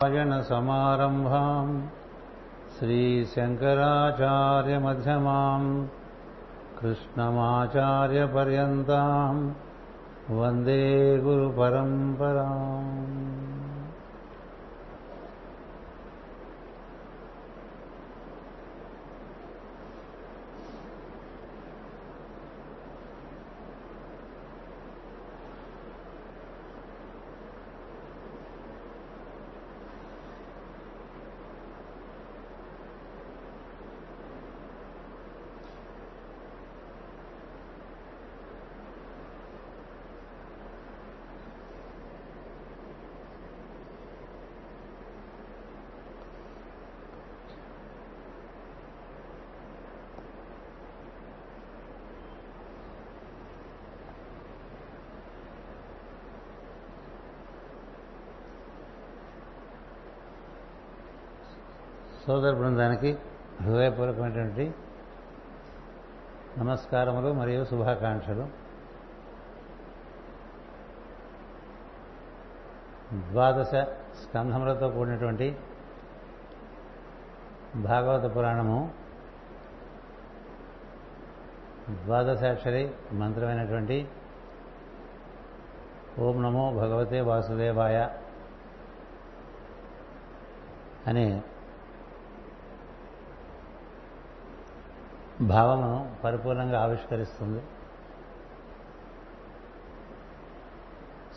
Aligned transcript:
समारम्भाम् 0.00 1.70
श्रीशङ्कराचार्यमध्यमाम् 2.78 5.68
कृष्णमाचार्यपर्यन्ताम् 6.80 9.40
वन्दे 10.38 10.82
गुरुपरम्पराम् 11.24 13.14
నమస్కారములు 66.86 67.32
మరియు 67.32 67.64
శుభాకాంక్షలు. 67.64 68.44
ద్వాదశ 73.30 73.70
స్కంధములతో 74.22 74.88
కూడినటువంటి 74.90 75.48
భాగవత 77.76 78.36
పురాణము 78.36 78.78
ద్వాదశాక్షరి 82.04 82.84
మంత్రమైనటువంటి 83.12 83.98
ఓం 86.18 86.42
నమో 86.42 86.70
భగవతే 86.72 87.20
వాసుదేవాయ 87.20 88.08
అనే 91.06 91.26
భావము 95.40 96.16
పరిపూర్ణంగా 96.24 96.82
ఆవిష్కరిస్తుంది. 96.82 97.62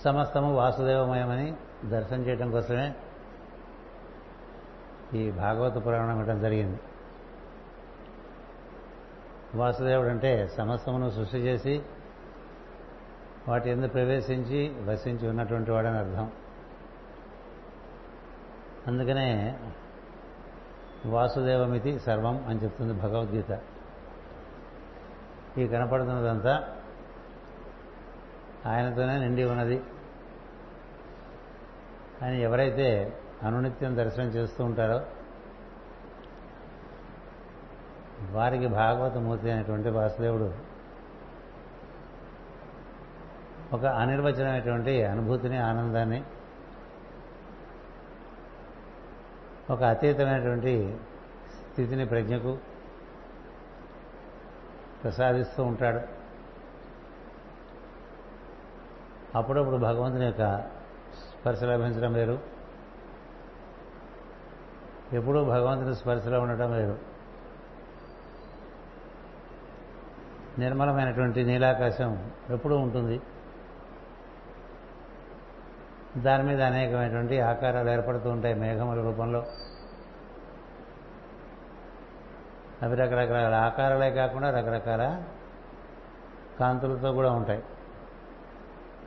సమస్తము 0.03 0.55
వాసుదేవమయమని 0.55 1.55
దర్శనం 1.85 2.21
చేయడం 2.21 2.51
కోసమే 2.51 2.95
ఈ 5.13 5.31
భాగవత 5.31 5.85
పురాణం 5.85 6.19
ఇవ్వడం 6.19 6.39
జరిగింది. 6.39 6.79
వాసుదేవుడు 9.55 10.07
అంటే 10.07 10.47
సమస్తమును 10.47 11.09
సృష్టి 11.09 11.37
చేసి 11.37 11.83
వాటి 13.47 13.69
ఎందుకు 13.69 13.91
ప్రవేశించి 13.91 14.91
వసించి 14.91 15.29
ఉన్నటువంటి 15.29 15.71
వాడని 15.71 15.97
అర్థం. 15.97 16.31
అందుకనే 18.87 19.59
వాసుదేవమితి 21.05 21.99
సర్వం 21.99 22.45
అని 22.47 22.59
చెప్తుంది 22.59 22.93
భగవద్గీత. 22.93 23.59
ఈ 25.57 25.67
కనపడుతున్నదంతా 25.67 26.75
ఆయనతోనే 28.65 29.17
నిండి 29.17 29.43
ఉన్నది. 29.43 29.83
అని 32.21 32.41
ఎవరైతే 32.41 33.19
అనునిత్యం 33.43 33.97
దర్శనం 33.97 34.27
చేస్తూ 34.27 34.65
ఉంటారో 34.65 35.01
వారికి 38.31 38.67
భాగవతమూర్తి 38.67 39.51
అనేటువంటి 39.51 39.89
వాసుదేవుడు 39.89 40.53
ఒక 43.73 43.85
అనిర్వచనమైనటువంటి 43.85 45.03
అనుభూతిని 45.03 45.57
ఆనందాన్ని 45.57 46.23
ఒక 49.69 49.83
అతీతమైనటువంటి 49.83 50.97
స్థితిని 51.71 52.05
ప్రజ్ఞకు 52.05 52.57
ప్రసాదిస్తూ 55.03 55.63
ఉంటాడు. 55.63 56.19
అప్పుడప్పుడు 59.37 59.77
భగవంతుని 59.77 60.25
యొక్క 60.25 60.57
స్పర్శ 61.41 61.63
లభించడం 61.63 62.13
వేరు. 62.13 62.39
ఎప్పుడూ 65.13 65.45
భగవంతుని 65.45 65.95
స్పర్శలో 65.95 66.41
ఉండటం 66.41 66.71
వేరు. 66.71 66.99
నిర్మలమైనటువంటి 70.59 71.43
నీలాకాశం 71.43 72.31
ఎప్పుడూ 72.49 72.77
ఉంటుంది. 72.77 73.21
దాని 76.17 76.43
మీద 76.43 76.61
అనేకమైనటువంటి 76.61 77.41
ఆకారాలు 77.41 77.89
ఏర్పడుతూ 77.89 78.29
ఉంటాయి 78.29 78.53
మేఘముల 78.53 79.01
రూపంలో. 79.01 79.45
అవి 82.83 82.95
రకరకాల 82.95 83.53
ఆకారాలే 83.53 84.11
కాకుండా 84.11 84.49
రకరకాల 84.49 85.23
కాంతులతో 86.59 87.11
కూడా 87.11 87.31
ఉంటాయి. 87.31 87.63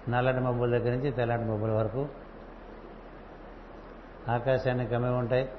నల్లటి 0.09 0.41
మబ్బుల 0.41 0.79
దగ్గర 0.79 0.91
నుంచి 0.91 1.13
తెల్లటి 1.13 1.43
మబ్బుల 1.43 1.71
వరకు 1.71 2.09
ఆకాశాన్ని 4.29 4.87
కమ్మి 4.87 5.11
ఉంటాయి. 5.11 5.51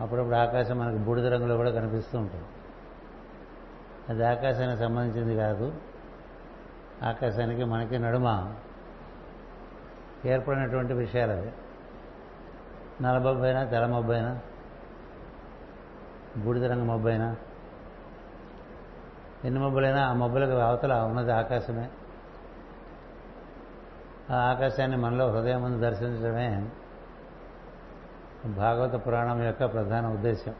అప్పుడప్పుడు 0.00 0.36
ఆకాశం 0.36 0.78
మనకు 0.78 0.96
బూడిద 0.96 1.26
రంగులో 1.26 1.56
కూడా 1.56 1.70
కనిపిస్తూ 1.70 2.18
ఉంటుంది. 2.18 2.44
అది 4.08 4.26
ఆకాశానికి 4.26 4.80
సంబంధించింది 4.80 5.36
కాదు. 5.36 5.74
ఆకాశానికి 7.02 7.64
మనకి 7.64 7.98
నడుమ 7.98 8.54
ఏర్పడినటువంటి 10.26 10.92
విషయాలు 10.92 11.32
అవి 11.32 11.52
నల్లబొబ్బైనా 13.02 13.64
తెల్ల 13.64 13.86
మబ్బైనా 13.86 14.40
బూడిద 16.36 16.64
రంగు 16.64 16.84
మబ్బైనా? 16.84 17.36
ఎన్ని 19.44 19.60
మబ్బులైనా 19.60 20.06
ఆ 20.06 20.12
మబ్బులకు 20.12 20.52
అవతల 20.52 20.92
ఉన్నది 20.92 21.32
ఆకాశమే. 21.32 21.90
ఆ 24.30 24.36
ఆకాశాన్ని 24.36 24.96
మనలో 24.96 25.30
హృదయం 25.30 25.62
ముందు 25.62 25.80
దర్శించడమే 25.80 26.70
భాగవత 28.46 29.06
పురాణం 29.06 29.42
యొక్క 29.42 29.72
ప్రధాన 29.72 30.06
ఉద్దేశం 30.06 30.54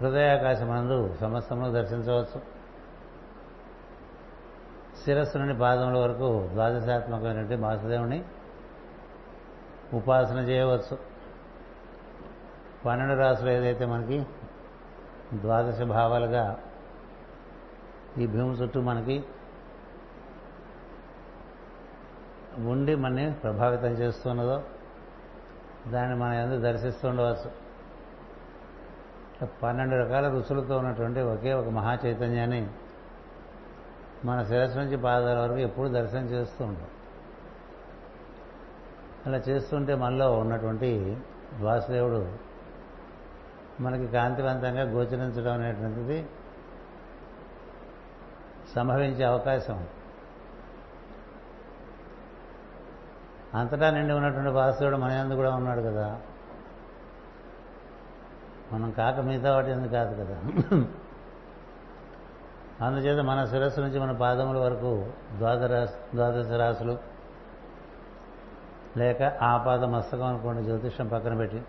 హృదయాకాశమందు 0.00 1.14
సమస్తమును 1.20 1.72
దర్శించవచ్చు. 1.72 2.42
శిరస్సు 5.04 5.38
నుండి 5.38 5.58
పాదముల 5.58 5.98
వరకు 5.98 6.48
ద్వాదశాత్మకమైనటువంటి 6.52 7.54
వాసుదేవుని 7.54 8.24
ఉపాసన 9.94 10.38
చేయవచ్చు. 10.38 11.11
పన్నెండు 12.86 13.14
రాసులు 13.14 13.50
ఏదైతే 13.50 13.86
మనకి 13.86 14.26
ద్వాదశ 15.34 15.82
భావాలుగా 15.82 16.58
ఈ 18.18 18.26
భూమి 18.26 18.54
చుట్టూ 18.54 18.80
మనకి 18.80 19.24
ఉండి 22.58 22.94
మనని 22.94 23.32
ప్రభావితం 23.32 23.86
చేస్తున్నదో 23.86 24.62
దాన్ని 25.88 26.18
మన 26.18 26.32
ఎందుకు 26.32 26.60
దర్శిస్తూ 26.60 27.08
ఉండవచ్చు. 27.08 27.50
పన్నెండు 29.62 29.94
రకాల 29.94 30.28
రుచులతో 30.28 30.78
ఉన్నటువంటి 30.78 31.20
ఒకే 31.20 31.52
ఒక 31.52 31.68
మహా 31.68 31.98
చైతన్యాన్ని 32.06 32.68
మన 34.24 34.42
శిరస్సు 34.42 34.78
నుంచి 34.78 34.96
పాదాల 34.96 35.38
వరకు 35.38 35.56
ఎప్పుడు 35.56 35.88
దర్శనం 35.88 36.24
చేస్తూ 36.24 36.64
ఉంటాం. 36.64 36.86
అలా 39.26 39.38
చేస్తుంటే 39.38 39.94
మనలో 39.94 40.32
ఉన్నటువంటి 40.32 41.16
వాసుదేవుడు 41.60 42.51
మనకి 43.82 44.06
కాంతివంతంగా 44.08 44.82
గోచరించడం 44.82 45.52
అనేటువంటిది 45.52 46.28
సంభవించే 48.74 49.24
అవకాశం. 49.24 49.86
అంతటా 53.54 53.90
నిండి 53.90 54.14
ఉన్నటువంటి 54.14 54.50
వాసుడు 54.50 54.96
మన 54.96 55.10
ఎందు 55.10 55.34
కూడా 55.34 55.54
ఉన్నాడు 55.54 55.80
కదా. 55.80 56.20
మనం 58.72 58.90
కాక 58.90 59.20
మిగతా 59.20 59.54
వాటి 59.54 59.70
ఎందుకు 59.70 59.92
కాదు 59.92 60.24
కదా. 60.24 60.36
అందుచేత 62.86 63.24
మన 63.24 63.44
శిరస్సు 63.44 63.80
నుంచి 63.80 64.00
మన 64.00 64.12
పాదముల 64.12 64.58
వరకు 64.58 65.12
ద్వాదర 65.36 65.86
ద్వాదశ 66.14 66.50
రాశులు 66.50 66.98
లేక 68.96 69.22
ఆపాద 69.22 69.84
మస్తకం 69.84 70.26
అనుకోండి 70.26 70.62
జ్యోతిషం 70.62 71.08
పక్కన 71.08 71.36
పెట్టి 71.36 71.62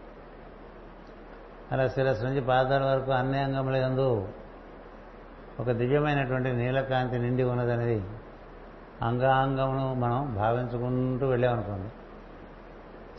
అలా 1.74 1.88
శిరస్సు 1.88 2.24
నుంచి 2.24 2.42
పాదాల 2.42 2.84
వరకు 2.84 3.12
అన్ని 3.12 3.40
అంగముల 3.40 3.75
ఎందు 3.75 4.28
ఒక 5.60 5.72
దివ్యమైనటువంటి 5.72 6.54
నీలకాంతి 6.54 7.20
నిండి 7.20 7.44
ఉన్నదనేది 7.44 8.04
అంగాంగమును 9.02 9.94
మనం 9.94 10.36
భావించుకుంటూ 10.36 11.28
వెళ్ళామనుకోండి. 11.28 11.90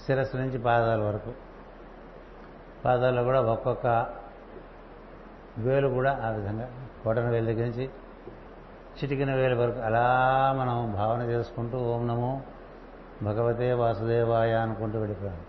శిరస్సు 0.07 0.37
నుంచి 0.37 0.59
పాదాల 0.59 1.03
వరకు. 1.03 1.33
పాదాల్లో 2.85 3.23
కూడా 3.23 3.41
ఒక్కొక్క 3.41 4.07
వేలు 5.59 5.89
కూడా 5.89 6.21
ఆ 6.25 6.29
విధంగా 6.31 6.71
కోటన 7.05 7.29
వేలు 7.29 7.47
దగ్గర 7.47 7.65
నుంచి 7.65 7.91
చిటికిన 9.03 9.35
వేలు 9.35 9.55
వరకు 9.55 9.81
అలా 9.81 10.05
మనం 10.59 10.93
భావన 10.93 11.23
చేసుకుంటూ 11.23 11.79
ఓం 11.79 12.07
నమో 12.07 12.41
భగవతే 13.23 13.73
వాసుదేవాయ 13.73 14.53
అనుకుంటూ 14.53 14.99
వెళ్ళిపోయాం. 14.99 15.41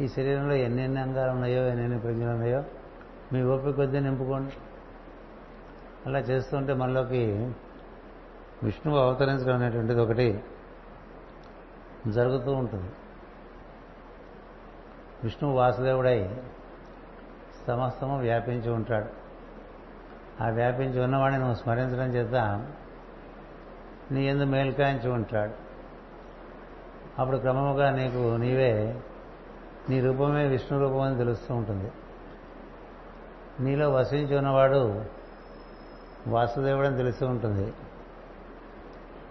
ఈ 0.00 0.08
శరీరంలో 0.08 0.54
ఎన్నెన్ని 0.54 1.00
అంగాలు 1.00 1.30
ఉన్నాయో 1.30 1.66
ఎన్నెన్ని 1.66 2.00
ప్రజ్ఞలు 2.00 2.30
ఉన్నాయో 2.30 2.64
మీ 3.32 3.42
ఓపిక 3.42 3.74
కొద్దీ 3.74 4.00
నింపుకోండి. 4.00 4.52
అలా 6.06 6.18
చేస్తుంటే 6.18 6.74
మనలోకి 6.74 7.52
విష్ణువు 8.62 8.98
అవతరించడం 8.98 9.54
అనేటువంటిది 9.54 10.00
ఒకటి 10.00 10.44
జరుగుతూ 12.08 12.52
ఉంటుంది. 12.52 12.90
విష్ణువు 15.24 15.56
వాసుదేవుడై 15.56 16.36
సమస్తము 17.66 18.18
వ్యాపించి 18.18 18.70
ఉంటాడు. 18.70 19.08
ఆ 20.42 20.48
వ్యాపించి 20.48 21.00
ఉన్నవాడిని 21.00 21.40
నువ్వు 21.40 21.54
స్మరించడం 21.54 22.14
చేత 22.14 22.34
నీ 24.12 24.28
ఎందు 24.28 24.44
మేల్కాయించి 24.44 25.10
ఉంటాడు. 25.10 25.52
అప్పుడు 27.18 27.36
క్రమముగా 27.36 27.90
నీకు 27.90 28.36
నీవే 28.36 29.02
నీ 29.88 30.00
రూపమే 30.00 30.46
విష్ణు 30.46 30.80
రూపం 30.80 31.00
అని 31.00 31.16
తెలుస్తూ 31.16 31.54
ఉంటుంది. 31.54 31.92
నీలో 33.60 33.90
వసించి 33.90 34.38
ఉన్నవాడు 34.38 35.04
వాసుదేవుడని 36.26 36.96
తెలుస్తూ 36.96 37.26
ఉంటుంది. 37.26 37.74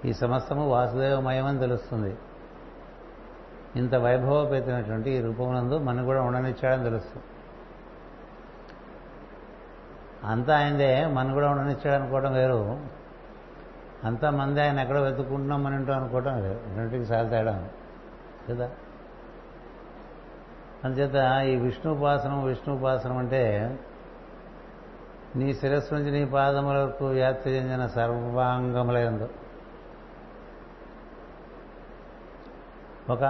ఈ 0.06 0.14
సమస్తము 0.14 0.70
వాసుదేవమయమని 0.70 1.60
తెలుస్తుంది. 1.60 2.18
ఇంత 3.76 3.96
వైభవపేతమైనటువంటి 3.96 5.12
ఈ 5.12 5.22
రూపమునందు 5.22 5.78
మనకు 5.78 6.06
కూడా 6.06 6.22
ఉండనిచ్చాడని 6.22 6.84
తెలుస్తుంది. 6.84 7.24
అంతా 10.24 10.58
ఆయనదే 10.58 11.06
మనం 11.06 11.34
కూడా 11.34 11.50
ఉండనిచ్చాడు 11.50 12.02
అనుకోవడం 12.02 12.34
వేరు. 12.34 12.80
అంతా 14.04 14.30
మంది 14.30 14.62
ఆయన 14.62 14.80
ఎక్కడో 14.80 15.02
వెతుక్కుంటున్నాం 15.02 15.64
మన 15.64 15.74
ఇంటో 15.74 15.94
అనుకోవటం 15.94 16.42
వేరు. 16.42 16.60
రెండింటికి 16.76 17.14
చాలా 17.14 17.30
తేడా 17.30 17.70
కదా? 18.50 18.72
అందుచేత 20.84 21.46
ఈ 21.48 21.56
విష్ణుపాసనం 21.56 22.44
విష్ణుపాసనం 22.44 23.18
అంటే 23.18 23.80
నీ 25.36 25.54
శిరస్సు 25.54 25.94
నుంచి 25.94 26.12
నీ 26.12 26.26
పాదములకు 26.26 27.06
వ్యాప్తి 27.06 27.50
చెందిన 27.50 27.88
సర్వాంగములందు 27.88 29.30
ఒక 33.10 33.24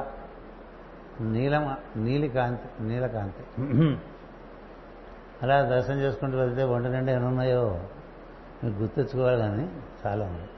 నీలం 1.21 1.77
నీలికాంతి 1.97 2.83
నీలకాంతి. 2.83 3.67
అలా 5.43 5.61
దర్శనం 5.61 5.97
చేసుకుంటూ 5.97 6.37
వెళ్తే 6.37 6.63
ఒంటి 6.63 6.89
నిండా 6.89 7.11
ఎన్ని 7.11 7.27
ఉన్నాయో 7.27 7.87
మీరు 8.63 8.75
గుర్తించుకోవాలి 8.75 9.37
కానీ 9.37 9.81
చాలా 10.05 10.25
ఉంది 10.25 10.49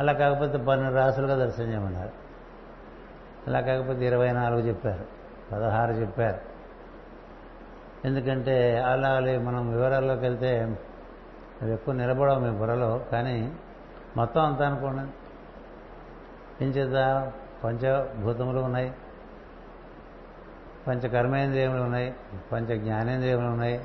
అలా 0.00 0.12
కాకపోతే 0.12 0.58
పన్నెండు 0.58 0.94
రాసులుగా 0.94 1.36
దర్శనం 1.36 1.70
చేయమన్నారు. 1.70 2.21
అలా 3.46 3.60
కాకపోతే 3.60 4.06
ఇరవై 4.06 4.32
నాలుగు 4.32 4.60
చెప్పారు 4.60 5.04
పదహారు 5.52 5.92
చెప్పారు. 5.92 6.40
ఎందుకంటే 8.04 8.78
అలా 8.78 9.20
మనం 9.38 9.70
వివరాల్లోకి 9.70 10.20
వెళ్తే 10.20 10.76
అవి 11.62 11.72
ఎక్కువ 11.72 11.94
నిలబడవు 11.94 12.40
మీ 12.40 12.50
బుర్రలో 12.58 13.00
కానీ 13.12 13.52
మొత్తం 14.16 14.40
అంతా 14.40 14.66
అనుకోండి. 14.66 15.04
ఏం 16.64 16.70
చేత 16.70 17.32
పంచభూతములు 17.64 18.60
ఉన్నాయి 18.60 18.92
పంచ 20.86 21.08
కర్మేంద్రియములు 21.08 21.82
ఉన్నాయి 21.82 22.14
పంచ 22.52 22.76
జ్ఞానేంద్రియములు 22.76 23.46
ఉన్నాయి 23.46 23.84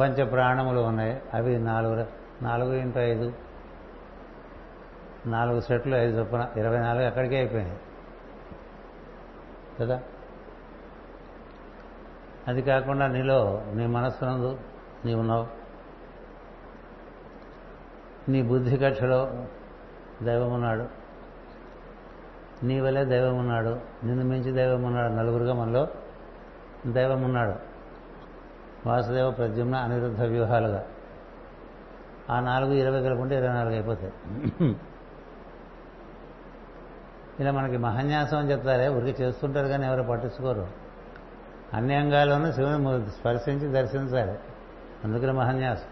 పంచ 0.00 0.24
ప్రాణములు 0.24 0.80
ఉన్నాయి. 0.80 1.22
అవి 1.34 1.58
నాలుగు 1.58 2.06
నాలుగు 2.42 2.72
ఇంటూ 2.72 3.00
ఐదు 3.00 3.32
నాలుగు 5.26 5.60
సెట్లు 5.60 5.96
ఐదు 5.96 6.18
చొప్పున 6.18 6.48
ఇరవై 6.56 6.78
నాలుగు 6.78 7.06
అక్కడికే 7.06 7.36
అయిపోయినాయి. 7.36 7.78
కదా? 9.80 10.02
అది 12.48 12.62
కాకుండా 12.62 13.06
నీలో 13.06 13.62
నీ 13.74 13.86
మనస్సునందు 13.86 14.58
నీ 15.04 15.14
ఉన్నావు 15.14 15.46
నీ 18.30 18.42
బుద్ధి 18.42 18.76
కక్షలో 18.76 19.44
దైవం 20.22 20.52
ఉన్నాడు 20.52 20.86
నీ 22.64 22.80
వలే 22.80 23.04
దైవం 23.04 23.38
ఉన్నాడు 23.38 23.80
నిన్ను 24.04 24.24
మించి 24.24 24.52
దైవం 24.52 24.82
ఉన్నాడు 24.82 25.12
నలుగురుగా 25.12 25.54
మనలో 25.54 25.88
దైవం 26.86 27.22
ఉన్నాడు 27.22 27.54
వాసుదేవ 28.88 29.30
ప్రద్యుమ్న 29.30 29.74
అనిరుద్ధ 29.74 30.22
వ్యూహాలుగా. 30.22 30.84
ఆ 32.30 32.40
నాలుగు 32.40 32.72
ఇరవై 32.72 33.02
కలుపుకుంటే 33.02 33.36
ఇరవై 33.36 33.52
నాలుగు 33.52 33.72
అయిపోతాయి. 33.72 34.12
ఇలా 37.40 37.52
మనకి 37.52 37.76
మహన్యాసం 37.76 38.38
అని 38.38 38.50
చెప్తారే 38.50 38.88
ఊరికి 38.88 39.22
చేస్తుంటారు 39.22 39.68
కానీ 39.68 39.86
ఎవరు 39.86 40.02
పట్టించుకోరు. 40.02 40.66
అన్ని 41.74 41.94
అంగాల్లోనూ 41.94 42.52
శివుని 42.52 43.10
స్పర్శించి 43.10 43.72
దర్శించాలి. 43.72 44.38
అందుకని 45.04 45.32
మహన్యాసం. 45.32 45.84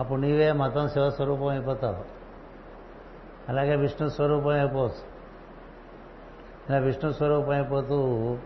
అప్పుడు 0.00 0.20
నీవే 0.20 0.52
మతం 0.52 0.88
శివస్వరూపం 0.88 1.46
అయిపోతావు. 1.46 2.04
అలాగే 3.48 3.76
విష్ణు 3.76 4.08
స్వరూపం 4.08 4.48
అయిపోవచ్చు. 4.48 5.12
ఇలా 6.68 6.78
విష్ణు 6.78 7.12
స్వరూపం 7.12 7.50
అయిపోతూ 7.50 8.36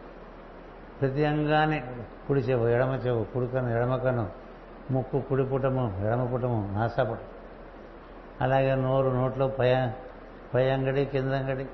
ప్రతి 1.00 1.24
అంగాన్ని 1.24 1.84
కుడి 2.28 2.40
చెవు 2.40 2.68
ఎడమ 2.68 2.92
చెవు 3.06 3.24
కుడికను 3.24 3.68
ఎడమ 3.68 3.96
కను 3.96 4.30
ముక్కు 4.90 5.20
కుడి 5.20 5.44
పుటము 5.44 6.06
ఎడమ 6.06 6.24
పుటము 6.24 6.70
నాసాపుటం. 6.72 7.20
అలాగే 8.40 8.74
నోరు 8.74 9.10
నోట్లో 9.10 9.48
పై 9.48 9.88
పై 10.54 10.70
అంగడి 10.70 11.04
కింద 11.04 11.32
అంగడి 11.32 11.66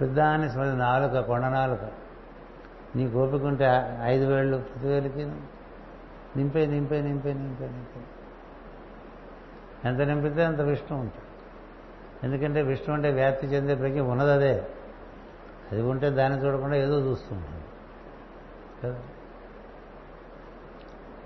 పెద్దాన్ని 0.00 0.50
స్మృతి 0.50 0.76
నాలుక 0.76 1.20
కొండ 1.20 1.44
నాలుక. 1.44 1.78
నీ 2.96 3.06
గోపికుంటే 3.06 3.98
ఐదు 4.02 4.24
వేళ్ళు 4.24 4.56
ప్రతి 4.56 4.86
వేలకి 4.86 5.24
నింపే 6.36 6.66
నింపే 6.66 7.02
నింపే 7.02 7.32
నింపే 7.32 7.64
నింపే. 7.64 8.00
ఎంత 9.88 10.00
నింపితే 10.00 10.44
అంత 10.44 10.60
విష్ణు 10.60 10.98
ఉంటుంది. 10.98 11.26
ఎందుకంటే 12.22 12.62
విష్ణు 12.62 12.94
అంటే 12.94 13.10
వ్యాప్తి 13.10 13.46
చెందే 13.46 13.74
ప్రజ్ఞ 13.74 14.00
ఉన్నది 14.00 14.30
అదే 14.30 14.66
అది 15.72 15.82
ఉంటే 15.82 16.10
దాన్ని 16.10 16.44
చూడకుండా 16.44 16.76
ఏదో 16.76 17.00
చూస్తుంది 17.00 17.46
కదా? 18.84 19.00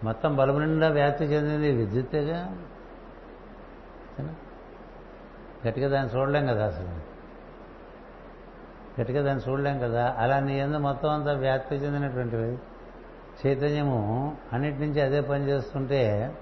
మొత్తం 0.05 0.37
బలము 0.37 0.59
నిండా 0.59 0.89
వ్యాప్తి 0.89 1.25
చెందింది 1.25 1.73
విద్యుత్తేగా 1.73 2.57
గట్టిగా 5.69 5.89
దాన్ని 5.89 6.17
చూడలేం 6.17 6.47
కదా 6.47 6.67
అసలు. 6.67 7.17
గట్టిగా 9.01 9.23
దాన్ని 9.23 9.51
చూడలేం 9.51 9.79
కదా. 9.79 10.15
అలా 10.19 10.41
నీ 10.41 10.59
ఎందు 10.59 10.79
మొత్తం 10.79 11.11
అంతా 11.11 11.33
వ్యాప్తి 11.33 11.75
చెందినటువంటివి. 11.75 12.59
చైతన్యము 13.47 14.37
అన్నిటి 14.53 14.79
నుంచి 14.79 15.01
అదే 15.01 15.21
పని 15.21 15.45
చేస్తుంటే 15.45 16.35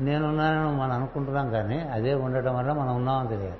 నేనున్నానని 0.00 0.76
మనం 0.76 0.92
అనుకుంటున్నాం 0.92 1.50
కానీ 1.50 1.80
అదే 1.80 2.14
ఉండటం 2.14 2.56
వల్ల 2.56 2.72
మనం 2.72 2.96
ఉన్నామని 2.96 3.28
తెలియదు. 3.28 3.56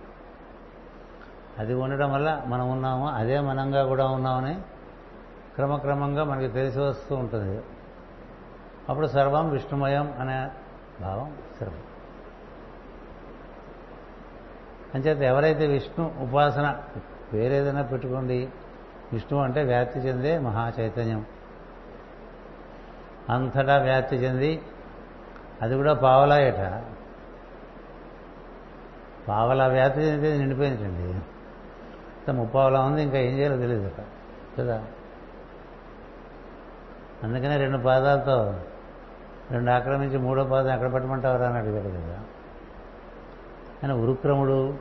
అది 1.58 1.74
ఉండటం 1.74 2.12
వల్ల 2.12 2.42
మనం 2.46 2.70
ఉన్నాము 2.70 3.08
అదే 3.08 3.40
మనంగా 3.40 3.84
కూడా 3.84 4.06
ఉన్నామని 4.06 4.54
క్రమక్రమంగా 5.54 6.24
మనకి 6.24 6.48
తెలిసి 6.48 6.78
వస్తూ 6.78 7.16
ఉంటుంది. 7.16 7.62
అప్పుడు 8.88 9.06
సర్వం 9.06 9.50
విష్ణుమయం 9.50 10.14
అనే 10.20 10.48
భావం 11.02 11.36
స్థిరం. 11.54 11.74
అంచేత 14.94 15.18
ఎవరైతే 15.18 15.66
విష్ణు 15.66 16.14
ఉపాసన 16.20 16.82
వేరేదైనా 17.32 17.82
పెట్టుకోండి 17.82 18.48
విష్ణు 19.12 19.38
అంటే 19.38 19.62
వ్యాప్తి 19.62 20.00
చెందే 20.00 20.38
మహా 20.38 20.72
చైతన్యం. 20.80 21.26
అంతటా 23.28 23.78
వ్యాప్తి 23.78 24.16
చెంది 24.16 24.62
అది 25.62 25.76
కూడా 25.76 25.94
పావలాయట 25.94 26.82
పావలా 29.28 29.66
వ్యాప్తి 29.66 30.00
చెందితే 30.00 30.38
నిండిపోయిందండి 30.38 32.32
ముప్పావలా 32.32 32.80
ఉంది 32.80 33.02
ఇంకా 33.02 33.18
ఏం 33.18 33.38
చేయాలో 33.38 33.56
తెలియదు 33.56 33.90
కదా? 34.58 34.84
అందుకనే 37.22 37.56
రెండు 37.56 37.78
పాదాలతో 37.78 38.54
రెండు 39.50 39.70
ఆక్రమించి 39.70 40.18
మూడో 40.18 40.44
పాదం 40.44 40.72
ఎక్కడ 40.72 40.92
పెట్టమంటావరా 40.92 41.48
అని 41.48 41.58
అడిగాడు 41.58 41.88
కదా. 41.88 42.18
ఆయన 43.84 43.92
ఉరుక్రముడు. 43.92 44.74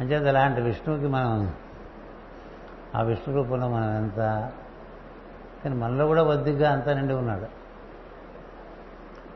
అంచేత 0.00 0.28
అలాంటి 0.28 0.60
విష్ణువుకి 0.60 1.06
మనం 1.06 1.54
ఆ 2.94 3.02
విష్ణు 3.02 3.34
రూపంలో 3.34 3.68
మనం 3.68 3.96
ఎంత 3.96 4.16
కానీ 5.64 5.76
మనలో 5.76 6.06
కూడా 6.06 6.22
వద్దిగ్గా 6.22 6.72
అంతా 6.72 6.92
నిండి 6.92 7.14
ఉన్నాడు. 7.14 7.46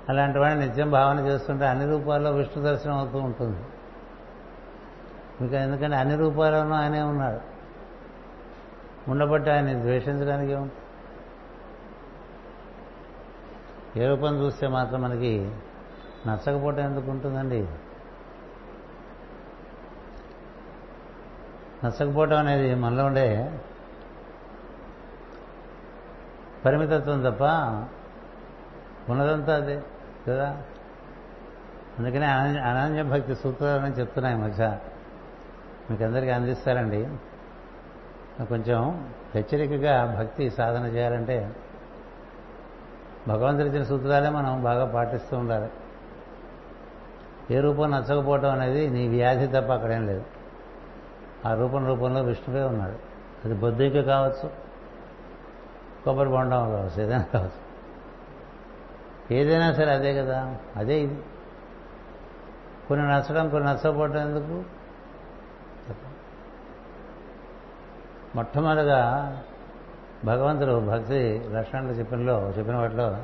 అలాంటి 0.09 0.39
వాడిని 0.39 0.67
నిత్యం 0.67 0.91
భావన 0.91 1.19
చేస్తుంటే 1.19 1.67
అన్ని 1.67 1.87
రూపాల్లో 1.87 2.31
విష్ణు 2.31 2.63
దర్శనం 2.63 2.95
అవుతూ 2.95 3.19
ఉంటుంది. 3.19 3.61
ఇంకా 5.41 5.61
ఎందుకంటే 5.61 5.97
అన్ని 5.97 6.17
రూపాల్లోనూ 6.17 6.75
ఆయనే 6.75 7.03
ఉన్నాడు. 7.03 7.41
ఉండబట్టి 9.11 9.51
ఆయన 9.51 9.73
ద్వేషించడానికి 9.73 10.53
ఏముంటుంది 10.53 10.86
ఏ 13.97 14.07
రూపం 14.07 14.45
చూస్తే 14.45 14.67
మాత్రం 14.67 15.03
మనకి 15.03 15.51
నచ్చకపోవటం 16.27 16.79
ఎందుకు 16.79 17.11
ఉంటుందండి? 17.11 17.69
నచ్చకపోవటం 21.85 22.37
అనేది 22.37 22.75
మనలో 22.75 23.05
ఉండే 23.05 23.59
పరిమితత్వం 26.65 27.23
తప్ప 27.23 27.45
ఉన్నదంతా 29.11 29.57
అదే 29.57 29.83
కదా? 30.29 30.63
అందుకనే 31.99 32.27
అనన్య 32.61 33.03
భక్తి 33.03 33.35
సూత్రాలని 33.35 33.91
చెప్తున్నాయి 33.91 34.37
మధ్య. 34.37 34.79
మీకు 35.91 36.05
అందరికీ 36.05 36.33
అందిస్తారండి 36.33 37.09
కొంచెం 38.45 39.13
హెచ్చరికగా 39.35 40.17
భక్తి 40.19 40.51
సాధన 40.51 40.85
చేయాలంటే 40.87 41.57
భగవంతుడు 43.29 43.67
ఇచ్చిన 43.67 43.83
సూత్రాలే 43.83 44.29
మనం 44.29 44.63
బాగా 44.63 44.85
పాటిస్తూ 44.85 45.37
ఉండాలి. 45.37 45.71
ఏ 47.51 47.61
రూపం 47.61 47.91
నచ్చకపోవటం 47.91 48.51
అనేది 48.51 48.91
నీ 48.91 49.09
వ్యాధి 49.09 49.47
తప్ప 49.47 49.73
అక్కడేం 49.73 50.07
లేదు. 50.07 50.25
ఆ 51.47 51.55
రూపం 51.55 51.87
రూపంలో 51.87 52.23
విష్ణువే 52.23 52.63
ఉన్నాడు. 52.63 52.99
అది 53.45 53.55
బొద్దింక 53.55 54.07
కావచ్చు 54.07 54.51
కొబ్బరి 56.05 56.29
బొండం 56.29 56.71
కావచ్చు 56.71 57.03
ఏదైనా 57.03 57.23
కావచ్చు. 57.23 57.67
ఏదైనా 59.35 59.73
సరే 59.73 59.93
అదే 59.93 60.15
కదా 60.15 60.57
అదే 60.77 61.01
ఇది. 61.01 61.23
కొన్ని 62.89 63.09
నచ్చడం 63.09 63.49
కొన్ని 63.49 63.71
నచ్చకపోవటం 63.71 64.19
ఎందుకు? 64.19 64.65
మొట్టమొదటిగా 68.35 69.01
భగవంతుడు 70.25 70.87
భక్తి 70.87 71.45
లక్షణాలు 71.53 71.89
చెప్పినలో 71.89 72.51
చెప్పిన 72.51 72.77
వాటిలో 72.77 73.17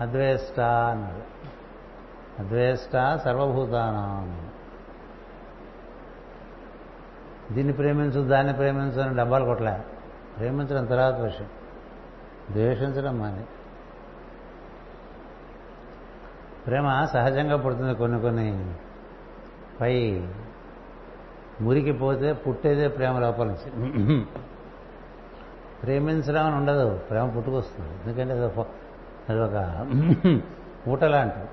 అద్వేష్ట 0.00 0.60
అన్నాడు. 0.60 1.38
అద్వేష్ట 2.42 3.20
సర్వభూతానం. 3.24 4.50
దీన్ని 7.52 7.72
ప్రేమించు 7.72 8.28
దాన్ని 8.28 8.52
ప్రేమించు 8.52 9.00
అని 9.00 9.16
డబ్బాలు 9.16 9.44
కొట్టలే. 9.44 9.84
ప్రేమించడం 10.38 10.84
తర్వాత 10.84 11.14
విషయం. 11.14 11.48
ద్వేషించడం 12.50 13.18
మాని. 13.18 13.44
ప్రేమ 16.66 17.04
సహజంగా 17.04 17.56
పుడుతుంది 17.56 17.94
కొన్ని 17.94 18.20
కొన్ని. 18.20 18.74
పై 19.80 20.26
మురికి 21.60 21.92
పోతే 21.92 22.32
పుట్టేదే 22.32 22.88
ప్రేమ 22.88 23.18
లోపల 23.18 23.46
నుంచి. 23.46 24.26
ప్రేమించడం 25.82 26.46
అని 26.46 26.56
ఉండదు. 26.56 26.98
ప్రేమ 26.98 27.30
పుట్టుకొస్తుంది. 27.30 27.90
ఎందుకంటే 27.90 28.32
అది 28.32 28.44
ఒక 28.44 28.66
అది 29.28 29.40
ఒక 29.40 29.86
ఊట 30.88 31.04
లాంటిది 31.04 31.46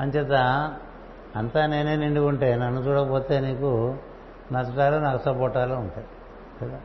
అంచేత 0.00 0.32
అంతా 1.36 1.66
నేనే 1.66 1.96
నిండి 1.96 2.20
ఉంటే 2.20 2.56
నన్ను 2.56 2.80
చూడకపోతే 2.80 3.40
నీకు 3.40 3.96
నచ్చటాలు 4.52 4.96
నచ్చపోటాలు 4.96 5.74
ఉంటాయి. 5.74 6.06
కదా? 6.62 6.80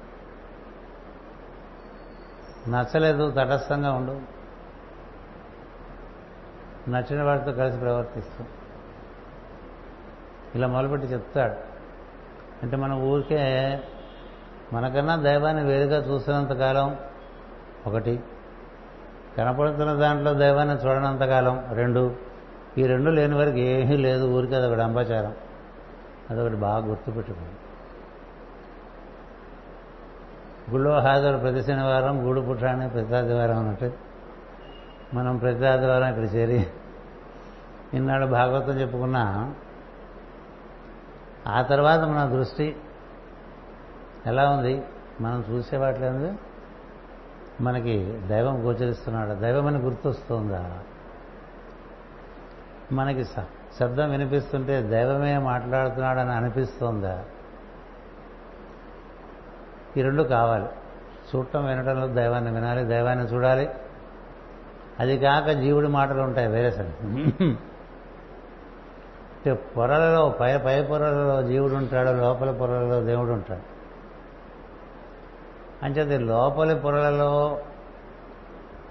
నచ్చలేదు 2.69 3.31
తటస్థంగా 3.31 3.91
ఉండు. 3.91 4.21
నచ్చిన 6.89 7.23
వాడితో 7.23 7.51
కలిసి 7.51 7.77
ప్రవర్తిస్తూ. 7.77 8.43
ఇలా 10.55 10.67
మొదలుపెట్టి 10.67 11.07
చెప్తాడు. 11.07 11.55
అంటే 12.63 12.77
మనం 12.77 13.01
ఊరికే 13.01 13.79
మనకన్నా 14.73 15.15
దైవాన్ని 15.15 15.63
వేరుగా 15.63 16.13
చూసినంతకాలం 16.13 16.97
ఒకటి 17.87 18.19
కనపడుతున్న 19.37 19.93
దాంట్లో 19.93 20.33
దైవాన్ని 20.33 20.75
చూడనంతకాలం 20.75 21.65
రెండు. 21.73 22.15
ఈ 22.77 22.85
రెండు 22.85 23.09
లేని 23.09 23.35
వరకు 23.35 23.57
ఏమీ 23.57 23.97
లేదు 23.97 24.25
ఊరికి 24.25 24.55
అదొకటి 24.55 24.81
అంబాచారం. 24.81 25.33
అదొకటి 26.29 26.55
బాగా 26.55 26.85
గుర్తుపెట్టుకోండి. 26.85 27.51
గుళ్ళో 30.71 30.99
హాజరు 30.99 31.37
ప్రతి 31.37 31.63
శనివారం 31.63 32.25
గూడు 32.25 32.41
పుట్టాన్ని 32.41 32.89
ప్రతి 32.89 33.15
ఆదివారం 33.15 33.59
అన్నట్టు. 33.59 33.91
మనం 35.13 35.37
ప్రతి 35.37 35.65
ఆదివారం 35.65 36.07
ఇక్కడ 36.07 36.35
చేరి 36.35 36.67
ఇన్నాడు 37.93 38.25
భాగవతం 38.25 38.71
చెప్పుకున్నా 38.71 39.53
ఆ 41.47 41.61
తర్వాత 41.61 41.99
మన 41.99 42.25
దృష్టి 42.25 42.75
ఎలా 44.27 44.49
ఉంది? 44.49 44.83
మనం 45.21 45.45
చూసే 45.49 45.77
వాటిలో 45.77 46.33
మనకి 47.61 47.95
దైవం 48.27 48.55
గోచరిస్తున్నాడు? 48.65 49.33
దైవం 49.39 49.67
అని 49.67 49.77
గుర్తొస్తుందా? 49.77 50.79
మనకి 52.91 53.23
శబ్దం 53.79 54.09
వినిపిస్తుంటే 54.11 54.81
దైవమే 54.81 55.37
మాట్లాడుతున్నాడని 55.37 56.31
అనిపిస్తోందా? 56.31 57.23
ఈ 59.97 60.01
రెండు 60.01 60.23
కావాలి. 60.23 60.67
చూడటం 61.31 61.65
వినటంలో 61.65 62.07
దైవాన్ని 62.07 62.51
వినాలి 62.51 62.83
దైవాన్ని 62.85 63.25
చూడాలి. 63.25 63.69
అది 64.99 65.17
కాక 65.17 65.49
జీవుడి 65.49 65.87
మాటలు 65.87 66.21
ఉంటాయి 66.21 66.47
వేరే 66.47 66.71
సరే 66.71 66.93
పొరలలో 69.77 70.29
పై 70.39 70.57
పై 70.57 70.83
పొరలలో 70.83 71.37
జీవుడు 71.43 71.73
ఉంటాడు 71.73 72.09
లోపల 72.09 72.51
పొరలలో 72.51 72.97
దేవుడు 73.03 73.31
ఉంటాడు. 73.31 73.70
అంచేది 75.83 76.17
లోపలి 76.17 76.75
పొరలలో 76.75 77.59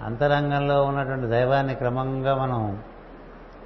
అంతరంగంలో 0.01 0.83
ఉన్నటువంటి 0.83 1.27
దైవాన్ని 1.27 1.75
క్రమంగా 1.75 2.35
మనం 2.35 2.83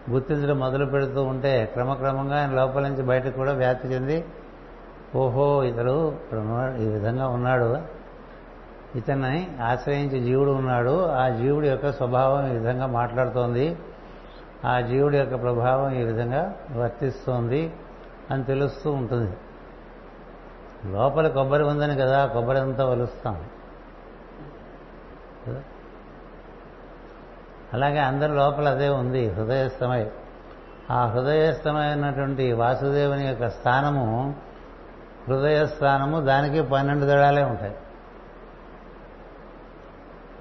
గుర్తించడం 0.10 0.60
మొదలు 0.60 0.86
పెడుతూ 0.86 1.24
ఉంటే 1.24 1.65
క్రమక్రమంగా 1.65 2.41
ఆయన 2.41 2.51
లోపల 2.51 2.88
నుంచి 2.88 3.03
బయటకు 3.03 3.36
కూడా 3.36 3.53
వ్యాప్తి 3.53 3.88
చెంది 3.88 4.25
ఓహో 5.15 5.63
ఇతడు 5.63 6.15
ఈ 6.79 6.88
విధంగా 6.88 7.27
ఉన్నాడు. 7.27 7.77
ఇతన్ని 8.96 9.48
ఆశ్రయించి 9.62 10.20
జీవుడు 10.20 10.51
ఉన్నాడు. 10.51 11.05
ఆ 11.05 11.29
జీవుడి 11.29 11.70
యొక్క 11.70 11.91
స్వభావం 11.91 12.48
ఈ 12.48 12.53
విధంగా 12.53 12.88
మాట్లాడుతోంది. 12.88 13.77
ఆ 14.65 14.79
జీవుడి 14.79 15.17
యొక్క 15.17 15.41
ప్రభావం 15.41 15.91
ఈ 15.91 16.03
విధంగా 16.03 16.55
వర్తిస్తోంది 16.72 17.74
అని 18.32 18.44
తెలుస్తూ 18.44 18.91
ఉంటుంది. 18.91 19.32
లోపల 20.86 21.27
కొబ్బరి 21.27 21.63
ఉందని 21.63 21.96
కదా 21.96 22.25
కొబ్బరి 22.25 22.60
అంతా 22.60 22.86
వలుస్తాం 22.86 23.46
అలాగే 27.74 28.00
అందరి 28.00 28.36
లోపల 28.36 28.70
అదే 28.70 28.89
ఉంది 28.89 29.30
హృదయస్థమై. 29.30 30.12
ఆ 30.92 31.06
హృదయస్థమైనటువంటి 31.06 32.54
వాసుదేవుని 32.54 33.27
యొక్క 33.27 33.50
స్థానము 33.50 34.36
హృదయ 35.27 35.65
స్థానము 35.65 36.22
దానికి 36.22 36.62
పన్నెండు 36.62 37.06
దడాలే 37.06 37.44
ఉంటాయి. 37.44 37.75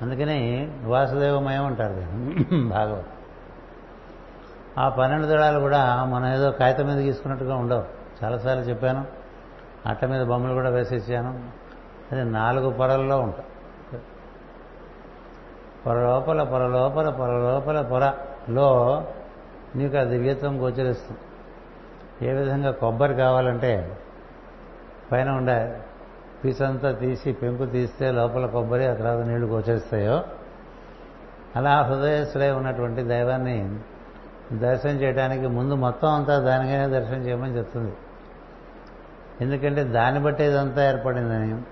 అందుకని 0.03 0.73
వాసుదేవమయం 0.85 1.67
అంటారు 1.67 1.93
భాగవతం. 2.69 3.09
ఆ 4.79 4.89
పన్నెండు 4.89 5.27
దళాలు 5.27 5.59
కూడా 5.59 6.05
మనం 6.05 6.35
ఏదో 6.35 6.51
కాగితం 6.51 6.85
మీద 6.85 6.97
తీసుకున్నట్టుగా 6.97 7.57
ఉండవు. 7.57 7.85
చాలాసార్లు 8.25 8.63
చెప్పాను. 8.63 9.24
అట్ట 9.87 10.05
మీద 10.05 10.27
బొమ్మలు 10.27 10.55
కూడా 10.55 10.71
వేసేసాను. 10.71 11.49
అది 12.13 12.25
నాలుగు 12.25 12.71
పొరల్లో 12.71 13.21
ఉంటాం. 13.21 13.47
పొర 15.87 15.95
లోపల 15.95 16.43
పొర 16.43 16.67
లోపల 16.67 17.11
పొర 17.11 17.29
లోపల 17.29 17.81
పొరలో 17.81 19.03
నీకు 19.77 19.97
ఆ 19.97 20.03
దివ్యత్వం 20.03 20.61
గోచరిస్తుంది. 20.61 21.21
ఏ 22.29 22.33
విధంగా 22.33 22.71
కొబ్బరి 22.71 23.15
కావాలంటే 23.15 23.99
పైన 25.13 25.31
ఉండే 25.31 25.81
పీసంతా 26.45 26.93
తీసి 26.93 27.33
పెంకు 27.33 27.67
తీస్తే 27.67 28.11
లోపల 28.11 28.47
కొబ్బరి 28.47 28.87
ఆ 28.87 28.95
తర్వాత 28.95 29.25
నీళ్ళు 29.27 29.47
గోచరిస్తాయో. 29.47 30.25
అలా 31.57 31.83
హృదయస్థులై 31.83 32.51
ఉన్నటువంటి 32.51 33.03
దైవాన్ని 33.03 33.79
దర్శనం 34.53 34.93
చేయడానికి 34.93 35.47
ముందు 35.47 35.75
మొత్తం 35.75 36.09
అంతా 36.09 36.39
దానికైనా 36.39 36.87
దర్శనం 36.87 37.19
చేయమని 37.19 37.57
చెప్తుంది. 37.57 37.93
ఎందుకంటే 39.41 39.85
దాన్ని 39.85 40.21
బట్టి 40.21 40.45
ఇదంతా 40.45 40.91
ఏర్పడిందని 40.91 41.63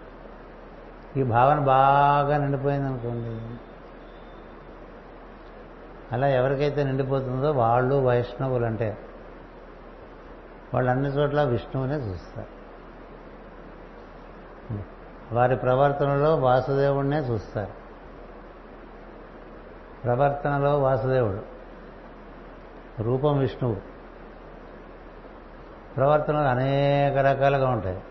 ఈ 1.20 1.22
భావన 1.22 1.58
బాగా 1.58 2.36
నిండిపోయింది 2.36 2.86
అనుకోండి. 2.86 3.58
అలా 6.14 6.28
ఎవరికైతే 6.28 6.84
నిండిపోతుందో 6.84 7.52
వాళ్ళు 7.52 7.94
వైష్ణవులు 7.94 8.64
అంటే 8.64 8.98
వాళ్ళు 10.74 10.90
అన్ని 10.90 11.08
చోట్ల 11.08 11.42
విష్ణువునే 11.42 11.94
చూస్తారు. 11.94 12.62
వారి 15.34 15.56
ప్రవర్తనలో 15.56 16.36
వాసుదేవుడినే 16.36 17.18
చూస్తారు. 17.18 17.72
ప్రవర్తనలో 20.04 20.78
వాసుదేవుడు. 20.78 21.42
రూపం 23.02 23.38
విష్ణువు. 23.38 23.91
ప్రవర్తనలు 25.96 26.48
అనేక 26.48 27.18
రకాలుగా 27.18 27.68
ఉంటాయి. 27.68 28.02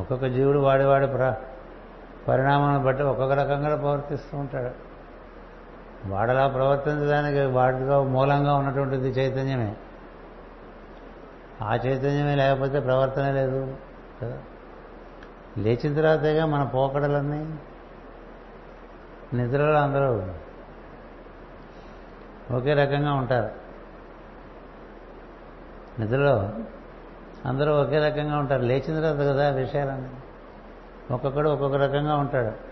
ఒక్కొక్క 0.00 0.26
జీవుడు 0.26 0.58
వాడి 0.58 0.84
వాడి 0.84 1.06
ప్ర 1.06 1.34
పరిణామాన్ని 2.28 2.84
బట్టి 2.84 3.02
ఒక్కొక్క 3.02 3.32
రకంగా 3.32 3.76
ప్రవర్తిస్తూ 3.76 4.38
ఉంటాడు. 4.38 4.88
వాడలా 6.08 6.46
ప్రవర్తించడానికి 6.46 7.46
వాటిగా 7.46 8.02
మూలంగా 8.02 8.54
ఉన్నటువంటిది 8.54 9.08
చైతన్యమే. 9.08 9.76
ఆ 11.62 11.74
చైతన్యమే 11.74 12.34
లేకపోతే 12.34 12.80
ప్రవర్తనే 12.80 13.32
లేదు 13.32 13.76
కదా. 14.22 14.38
లేచిన 15.58 15.94
తర్వాతగా 15.94 16.46
మన 16.46 16.62
పోకడలన్నీ 16.62 17.58
నిద్రలో 19.34 19.78
అందరూ 19.78 20.22
ఒకే 22.56 22.74
రకంగా 22.74 23.12
ఉంటారు. 23.12 23.67
నిద్రలో 26.00 26.52
అందరూ 27.44 27.72
ఒకే 27.72 27.98
రకంగా 27.98 28.38
ఉంటారు. 28.38 28.62
లేచిన 28.62 29.00
తర్వాత 29.00 29.26
కదా 29.26 29.48
విషయాలన్నీ. 29.48 30.08
ఒక్కొక్కడు 31.10 31.50
ఒక్కొక్క 31.50 31.76
రకంగా 31.76 32.16
ఉంటాడు. 32.16 32.68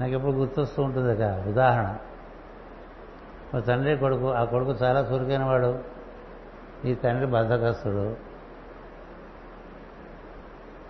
నాకు 0.00 0.12
ఎప్పుడు 0.12 0.32
గుర్తొస్తూ 0.32 0.82
ఉంటుంది 0.82 1.12
ఒక 1.12 1.48
ఉదాహరణ. 1.48 1.96
ఒక 3.54 3.66
తండ్రి 3.66 3.96
కొడుకు 3.96 4.32
ఆ 4.32 4.44
కొడుకు 4.44 4.70
చాలా 4.70 5.00
చురుకైన 5.00 5.44
వాడు 5.44 5.78
ఈ 6.84 6.94
తండ్రి 6.94 7.26
బద్ధకస్తుడు 7.26 8.16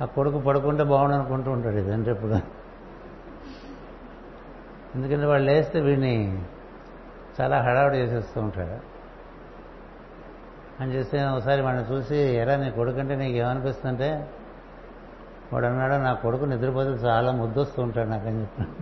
ఆ 0.02 0.04
కొడుకు 0.04 0.38
పడుకుంటే 0.38 0.84
బాగుండు 0.84 1.14
అనుకుంటూ 1.14 1.50
ఉంటాడు 1.50 1.76
ఈ 1.76 1.82
తండ్రి 1.82 2.12
ఎప్పుడు. 2.14 2.32
ఎందుకంటే 4.94 5.26
వాళ్ళు 5.26 5.50
లేస్తే 5.50 5.80
వీడిని 5.80 6.44
చాలా 7.40 7.60
హడావుడి 7.62 7.98
చేసేస్తూ 7.98 8.40
ఉంటాడు. 8.40 8.97
అని 10.80 10.94
చేస్తే 10.94 11.24
ఒకసారి 11.24 11.62
వాడిని 11.62 11.92
చూసి 11.92 12.16
ఎరా 12.16 12.56
నీ 12.56 12.70
కొడుకంటే 12.70 13.16
నీకు 13.16 13.36
ఏమనిపిస్తుంటే 13.36 14.30
వాడు 15.52 15.66
అన్నాడు 15.66 15.94
నా 15.94 16.14
కొడుకు 16.14 16.44
నిద్రపోతే 16.44 16.90
చాలా 16.90 17.32
ముద్దొస్తూ 17.32 17.82
ఉంటాడు 17.82 18.08
నాకని 18.08 18.40
చెప్పాను 18.40 18.74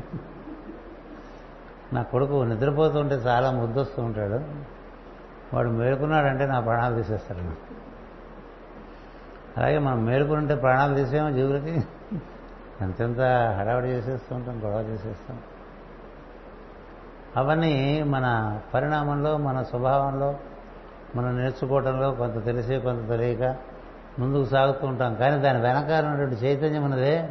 నా 1.94 2.02
కొడుకు 2.02 2.44
నిద్రపోతుంటే 2.44 3.14
చాలా 3.14 3.50
ముద్దొస్తూ 3.50 4.02
ఉంటాడు. 4.02 4.40
వాడు 5.56 5.68
మేలుకున్నాడంటే 5.68 6.46
నా 6.46 6.60
ప్రాణాలు 6.60 6.94
తీసేస్తాడు 6.94 7.40
అలాగే 9.56 9.78
మనం 9.78 10.04
మేలుకుంటే 10.04 10.54
ప్రాణాలు 10.54 10.94
తీసేమో 10.94 11.30
జీవులకి? 11.30 11.84
ఎంతెంత 12.80 13.20
హడావిడి 13.58 13.88
చేసేస్తూ 13.88 14.34
ఉంటాం 14.34 14.60
గొడవ 14.64 14.88
చేసేస్తాం 14.88 15.38
అవన్నీ 17.36 18.02
మన 18.02 18.58
పరిణామంలో 18.74 19.36
మన 19.36 19.62
స్వభావంలో 19.62 20.34
మనం 21.14 21.38
నేర్చుకోవడంలో 21.38 22.10
కొంత 22.10 22.44
తెలిసి 22.44 22.80
కొంత 22.80 23.08
తెలియక 23.08 23.56
ముందుకు 24.18 24.44
సాగుతూ 24.44 24.86
ఉంటాం. 24.86 25.14
కానీ 25.14 25.36
దాని 25.42 25.60
వెనకాల 25.60 26.06
ఉన్నటువంటి 26.06 26.34
చైతన్యం 26.34 26.84
ఉన్నదే 26.84 27.28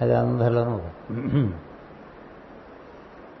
అది 0.00 0.14
అందరిలోనూ 0.14 0.80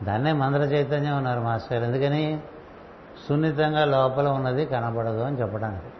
దాన్నే 0.02 0.32
మందర 0.32 0.58
చైతన్యం 0.58 1.16
ఉన్నారు 1.16 1.40
మాస్టర్. 1.40 1.82
ఎందుకని? 1.82 2.40
సున్నితంగా 3.28 3.84
లోపల 3.84 4.28
ఉన్నది 4.28 4.66
కనబడదు 4.66 5.20
అని 5.20 5.40
చెప్పడానికి. 5.40 5.90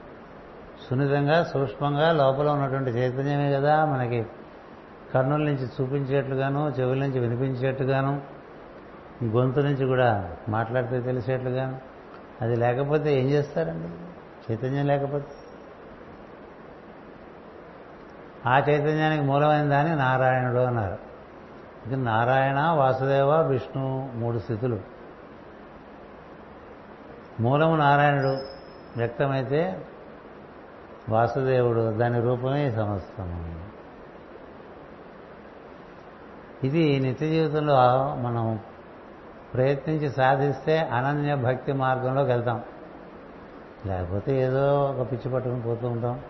సున్నితంగా 0.88 1.44
సూక్ష్మంగా 1.44 2.12
లోపల 2.12 2.48
ఉన్నటువంటి 2.48 2.90
చైతన్యమే 2.90 3.52
కదా 3.52 3.84
మనకి 3.84 4.26
కర్నూల 5.14 5.40
నుంచి 5.40 5.66
చూపించేట్లుగాను 5.66 6.72
చెవుల 6.80 6.98
నుంచి 6.98 7.18
వినిపించేట్టుగాను 7.18 8.20
గొంతు 9.24 9.60
నుంచి 9.60 9.86
కూడా 9.86 10.32
మాట్లాడితే 10.48 11.00
తెలిసేట్లుగాను. 11.00 11.95
అది 12.40 12.56
లేకపోతే 12.56 13.20
ఏం 13.20 13.28
చేస్తారండి? 13.28 13.88
చైతన్యం 14.52 14.86
లేకపోతే? 14.86 15.26
ఆ 18.46 18.58
చైతన్యానికి 18.58 19.22
మూలమైన 19.22 19.68
దాన్ని 19.68 19.96
నారాయణుడు 19.96 20.58
అన్నారు. 20.58 20.98
ఇది 21.86 21.96
నారాయణ 21.96 22.60
వాసుదేవ 22.60 23.42
విష్ణు 23.42 24.10
మూడు 24.14 24.38
స్థితులు. 24.38 24.80
మూలము 27.40 27.76
నారాయణుడు 27.76 28.36
వ్యక్తమైతే 28.96 29.86
వాసుదేవుడు 31.08 31.98
దాని 31.98 32.20
రూపమే 32.20 32.70
సమస్తము. 32.70 33.66
ఇది 36.66 37.00
నిత్య 37.00 37.28
జీవితంలో 37.28 37.74
మనం 38.14 38.60
ప్రయత్నించి 39.56 40.10
సాధిస్తే 40.10 40.78
అనన్య 40.78 41.34
భక్తి 41.34 41.72
మార్గంలోకి 41.72 42.30
వెళ్తాం. 42.30 42.62
లేకపోతే 43.86 44.42
ఏదో 44.42 44.82
ఒక 44.84 45.12
పిచ్చి 45.12 45.30
పట్టుకుని 45.30 45.62
పోతూ 45.62 45.88
ఉంటాం. 45.88 46.20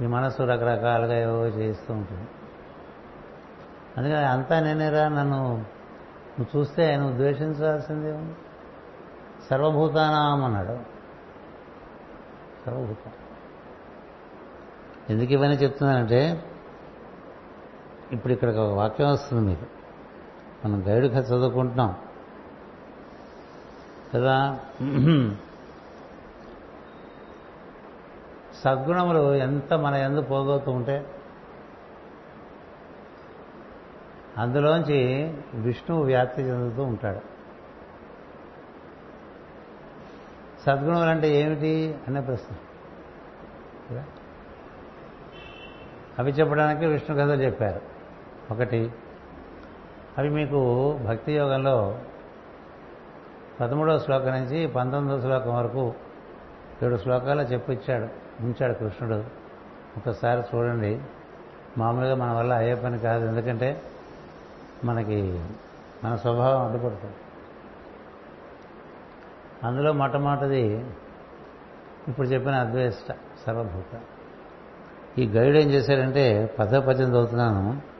ఈ 0.00 0.06
మనసు 0.06 0.42
రకరకాలుగా 0.42 1.18
ఏవో 1.18 1.46
చేస్తూ 1.46 1.94
ఉంటుంది. 1.94 2.28
అందుకని 3.96 4.26
అంతా 4.26 4.60
నేనేరా 4.60 5.08
నన్ను 5.08 5.56
నువ్వు 6.38 6.58
చూస్తే 6.58 6.96
నువ్వు 6.96 7.16
ద్వేషించాల్సిందే 7.16 8.12
ఉంది. 8.12 8.34
సర్వభూతానాం 9.50 10.44
అన్నాడు. 10.44 10.78
సర్వభూతం. 12.66 13.12
ఎందుకు 15.10 15.32
ఇవన్నీ 15.32 15.56
చెప్తున్నానంటే 15.56 16.44
ఇప్పుడు 18.12 18.32
ఇక్కడ 18.32 18.50
ఒక 18.50 18.74
వాక్యం 18.74 19.12
వస్తుంది 19.12 19.48
మీకు. 19.48 19.77
మనం 20.68 20.88
గైడ్గా 20.88 21.20
కథ 21.20 21.26
చదువుకుంటున్నాం. 21.26 21.96
కదా? 24.14 24.60
సద్గుణములు 28.64 29.34
ఎంత 29.34 29.74
మన 29.74 29.94
ఎందు 29.94 30.20
పోగొతూ 30.20 30.70
ఉంటే 30.70 31.06
అందులోంచి 34.38 35.24
విష్ణువు 35.54 36.04
వ్యాప్తి 36.04 36.42
చెందుతూ 36.42 36.82
ఉంటాడు. 36.82 37.20
సద్గుణములు 40.66 41.08
అంటే 41.08 41.28
ఏమిటి 41.28 41.98
అనే 42.08 42.20
ప్రశ్న. 42.20 42.56
అవి 46.18 46.30
చెప్పడానికి 46.30 46.86
విష్ణు 46.86 47.16
కథ 47.16 47.40
చెప్పారు. 47.40 47.80
ఒకటి 48.50 48.92
అవి 50.18 50.28
మీకు 50.28 50.92
భక్తి 51.06 51.32
యోగంలో 51.32 51.98
పదమూడవ 53.60 53.98
శ్లోకం 53.98 54.30
నుంచి 54.30 54.66
పంతొమ్మిదవ 54.66 55.20
శ్లోకం 55.20 55.56
వరకు 55.56 55.94
ఏడు 56.82 56.96
శ్లోకాలు 56.96 57.42
చెప్పిచ్చాడు 57.42 58.08
ఉంచాడు 58.40 58.72
కృష్ణుడు. 58.72 59.24
ఒకసారి 59.96 60.40
చూడండి. 60.40 61.00
మామూలుగా 61.78 62.14
మన 62.14 62.32
వల్ల 62.32 62.52
అయ్యే 62.52 62.74
పని 62.74 62.98
కాదు 62.98 63.26
ఎందుకంటే 63.26 63.82
మనకి 64.84 65.44
మన 66.04 66.16
స్వభావం 66.16 66.64
అడ్డుపడుతుంది. 66.64 67.14
అందులో 69.64 69.92
మొట్టమొదటిది 69.92 70.86
ఇప్పుడు 72.08 72.26
చెప్పిన 72.26 72.54
అద్వేష్ట 72.54 73.12
సర్వభూత. 73.46 74.00
ఈ 75.18 75.26
గైడ్ 75.26 75.56
ఏం 75.56 75.70
చేశాడంటే 75.70 76.56
పదో 76.58 76.80
పద్యం 76.80 77.08
చదువుతున్నాను. 77.08 77.97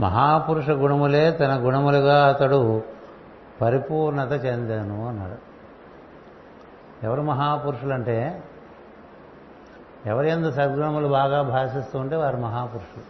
మహాపురుష 0.00 0.70
గుణములే 0.70 1.30
తన 1.30 1.66
గుణములుగా 1.66 2.28
అతడు 2.28 2.82
పరిపూర్ణత 3.60 4.44
చెందాను 4.44 5.08
అన్నాడు. 5.08 5.48
ఎవరు 7.06 7.22
మహాపురుషులంటే 7.22 8.42
ఎవరి 10.06 10.30
ఎందు 10.30 10.52
సద్గుణములు 10.52 11.08
బాగా 11.08 11.42
భాషిస్తూ 11.42 11.98
ఉంటే 11.98 12.16
వారు 12.16 12.36
మహాపురుషులు. 12.36 13.04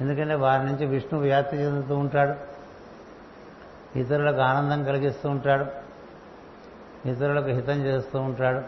ఎందుకంటే 0.00 0.34
వారి 0.34 0.66
నుంచి 0.66 0.86
విష్ణు 0.86 1.20
వ్యాప్తి 1.20 1.56
చెందుతూ 1.56 1.96
ఉంటాడు. 1.96 2.34
ఇతరులకు 3.98 4.40
ఆనందం 4.40 4.84
కలిగిస్తూ 4.84 5.28
ఉంటాడు. 5.28 5.66
ఇతరులకు 7.08 7.46
హితం 7.46 7.84
చేస్తూ 7.84 8.20
ఉంటాడు. 8.20 8.62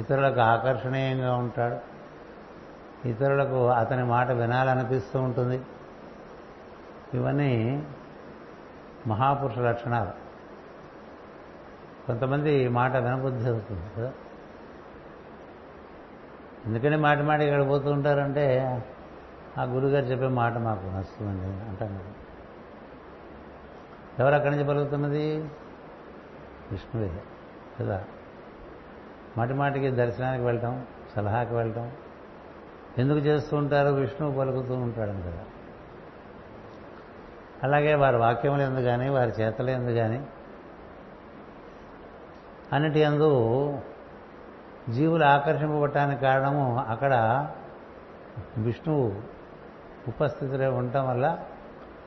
ఇతరులకు 0.00 0.40
ఆకర్షణీయంగా 0.40 1.34
ఉంటాడు. 1.34 1.99
ఇతరులకు 3.04 3.68
అతని 3.68 4.04
మాట 4.04 4.30
వినాలనిపిస్తూ 4.30 5.20
ఉంటుంది. 5.20 5.62
ఇవన్నీ 7.14 7.86
మహాపురుష 9.06 9.58
లక్షణాలు. 9.58 10.10
కొంతమంది 12.06 12.68
మాట 12.68 12.96
వినబుద్ధి 12.96 13.50
అవుతుంది 13.50 13.82
కదా. 13.96 14.12
ఎందుకని 16.66 16.96
మాటి 16.96 17.22
మాట 17.22 17.40
ఇక్కడ 17.40 17.68
పోతూ 17.68 17.90
ఉంటారంటే 17.90 18.82
ఆ 19.58 19.62
గురుగారు 19.62 20.04
చెప్పే 20.04 20.28
మాట 20.28 20.58
మాకు 20.58 20.86
నచ్చుతుందండి 20.86 21.68
అంటాను 21.68 22.00
ఎవరు 24.22 24.34
అక్కడి 24.34 24.56
నుంచి 24.56 24.68
పలుకుతున్నది? 24.68 25.50
విష్ణువే 26.70 27.10
కదా. 27.80 28.04
మాటి 29.36 29.54
మాటికి 29.54 29.90
దర్శనానికి 29.90 30.44
వెళ్ళటం 30.44 30.86
సలహాకి 31.16 31.54
వెళ్ళటం 31.54 31.92
ఎందుకు 32.98 33.18
చేస్తూ 33.18 33.56
ఉంటారు? 33.56 33.88
విష్ణువు 33.88 34.38
పలుకుతూ 34.38 34.74
ఉంటాడని 34.74 35.22
కదా 35.22 35.44
అలాగే 37.62 37.94
వారి 37.94 38.16
వాక్యములు 38.16 38.62
ఎందు 38.62 38.80
కానీ 38.80 39.08
వారి 39.08 39.30
చేతలు 39.30 39.70
ఎందు 39.70 39.90
కానీ 39.90 40.26
అన్నిటి 42.72 43.04
అందు 43.04 43.78
జీవులు 44.90 45.24
ఆకర్షింపబడటానికి 45.24 46.20
కారణము 46.20 46.86
అక్కడ 46.88 47.48
విష్ణువు 48.58 49.14
ఉపస్థితిలో 50.08 50.74
ఉండటం 50.74 51.08
వల్ల 51.08 51.38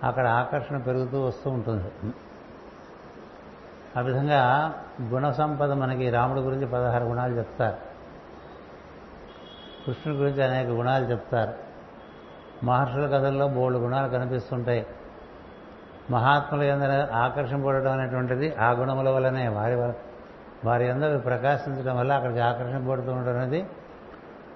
అక్కడ 0.04 0.28
ఆకర్షణ 0.28 0.78
పెరుగుతూ 0.78 1.22
వస్తూ 1.22 1.50
ఉంటుంది. 1.50 2.14
ఆ 3.98 4.02
విధంగా 4.02 4.74
గుణ 5.02 5.30
సంపద 5.30 5.72
మనకి 5.72 6.10
రాముడి 6.10 6.40
గురించి 6.40 6.66
పదహారు 6.66 7.04
గుణాలు 7.04 7.34
చెప్తారు. 7.34 7.93
కృష్ణుడి 9.86 10.20
గురించి 10.20 10.44
అనేక 10.44 10.68
గుణాలు 10.68 11.06
చెప్తారు. 11.06 11.54
మహర్షుల 12.66 13.06
కథల్లో 13.06 13.48
మూడు 13.48 13.78
గుణాలు 13.78 14.10
కనిపిస్తుంటాయి. 14.10 14.86
మహాత్ముల 16.12 16.72
అందరూ 16.72 17.18
ఆకర్షింపడడం 17.18 17.92
అనేటువంటిది 17.92 18.56
ఆ 18.56 18.70
గుణముల 18.72 19.10
వల్లనే 19.10 19.48
వారి 19.48 19.76
వారి 20.68 20.90
అందరూ 20.90 21.20
ప్రకాశించడం 21.20 21.98
వల్ల 21.98 22.12
అక్కడికి 22.14 22.40
ఆకర్షింపడుతూ 22.40 23.12
ఉండడం 23.12 23.38
అనేది 23.38 23.66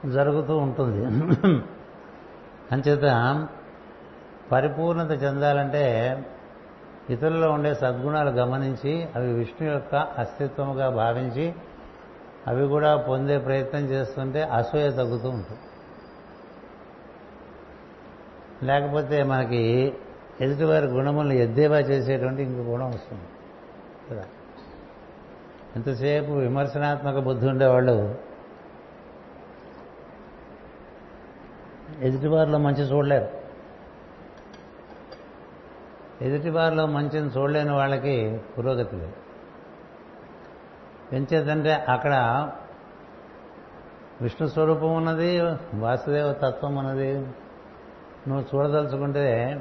జరుగుతూ 0.05 0.57
ఉంటుంది. 0.57 1.05
అంచేత 2.71 3.05
పరిపూర్ణత 4.51 5.23
చెందాలంటే 5.23 5.85
ఇతరుల్లో 7.09 7.51
ఉండే 7.51 7.73
సద్గుణాలు 7.73 8.29
గమనించి 8.29 8.93
అవి 9.15 9.33
విష్ణు 9.33 9.67
యొక్క 9.69 9.95
అస్తిత్వముగా 9.95 10.89
భావించి 10.89 11.45
అవి 12.47 12.67
కూడా 12.67 12.97
పొందే 12.97 13.37
ప్రయత్నం 13.37 13.81
చేస్తుంటే 13.81 14.43
అసూయ 14.43 14.91
తగ్గుతూ 14.91 15.29
ఉంటుంది. 15.29 15.59
లేకపోతే 18.65 19.23
మనకి 19.23 19.93
ఎదుటివారి 20.41 20.85
గుణములను 20.85 21.33
ఎద్దేవా 21.33 21.77
చేసేటువంటి 21.77 22.43
ఇంకో 22.43 22.71
గుణం 22.71 22.89
వస్తుంది. 22.89 23.23
కదా? 24.11 24.25
ఎంతసేపు 25.75 26.31
విమర్శనాత్మక 26.31 27.19
బుద్ధి 27.19 27.47
ఉండేవాళ్ళు 27.47 28.15
ఎదుటివారిలో 31.99 32.57
మంచి 32.57 32.83
చూడలేరు. 32.83 33.27
ఎదుటివారిలో 36.23 36.85
మంచిని 36.85 37.29
చూడలేని 37.29 37.71
వాళ్ళకి 37.71 38.41
పురోగతి 38.57 38.95
లేదు. 38.95 39.26
ఎంచేతంటే 41.13 41.73
అక్కడ 41.73 42.13
విష్ణు 44.21 44.47
స్వరూపం 44.47 44.95
ఉన్నది 44.95 45.41
వాసుదేవ 45.73 46.33
తత్వం 46.33 46.75
ఉన్నది. 46.75 47.13
నువ్వు 48.27 48.45
చూడదలుచుకుంటే 48.55 49.57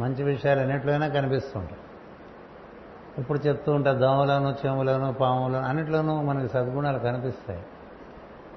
మంచి 0.00 0.22
విషయాలు 0.22 0.60
ఎన్నిట్లోనైనా 0.60 1.08
కనిపిస్తుంటాయి. 1.08 1.80
ఇప్పుడు 3.18 3.38
చెప్తూ 3.38 3.72
ఉంటా 3.72 3.92
దోమలోను 3.92 4.56
చెములను 4.66 5.12
పాములను 5.12 5.64
అన్నిట్లోనూ 5.64 6.22
మనకి 6.22 6.48
సద్గుణాలు 6.48 6.98
కనిపిస్తాయి. 6.98 7.62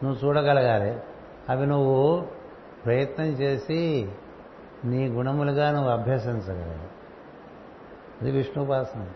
నువ్వు 0.04 0.28
చూడగలగాలి. 0.28 1.00
అవి 1.50 1.66
నువ్వు 1.66 2.28
ప్రయత్నం 2.86 3.26
చేసి 3.26 4.12
నీ 4.86 5.08
గుణములుగా 5.08 5.72
నువ్వు 5.72 5.92
అభ్యసించగలగాలి. 5.92 6.90
ఇది 8.22 8.32
విష్ణుపాసన. 8.32 9.08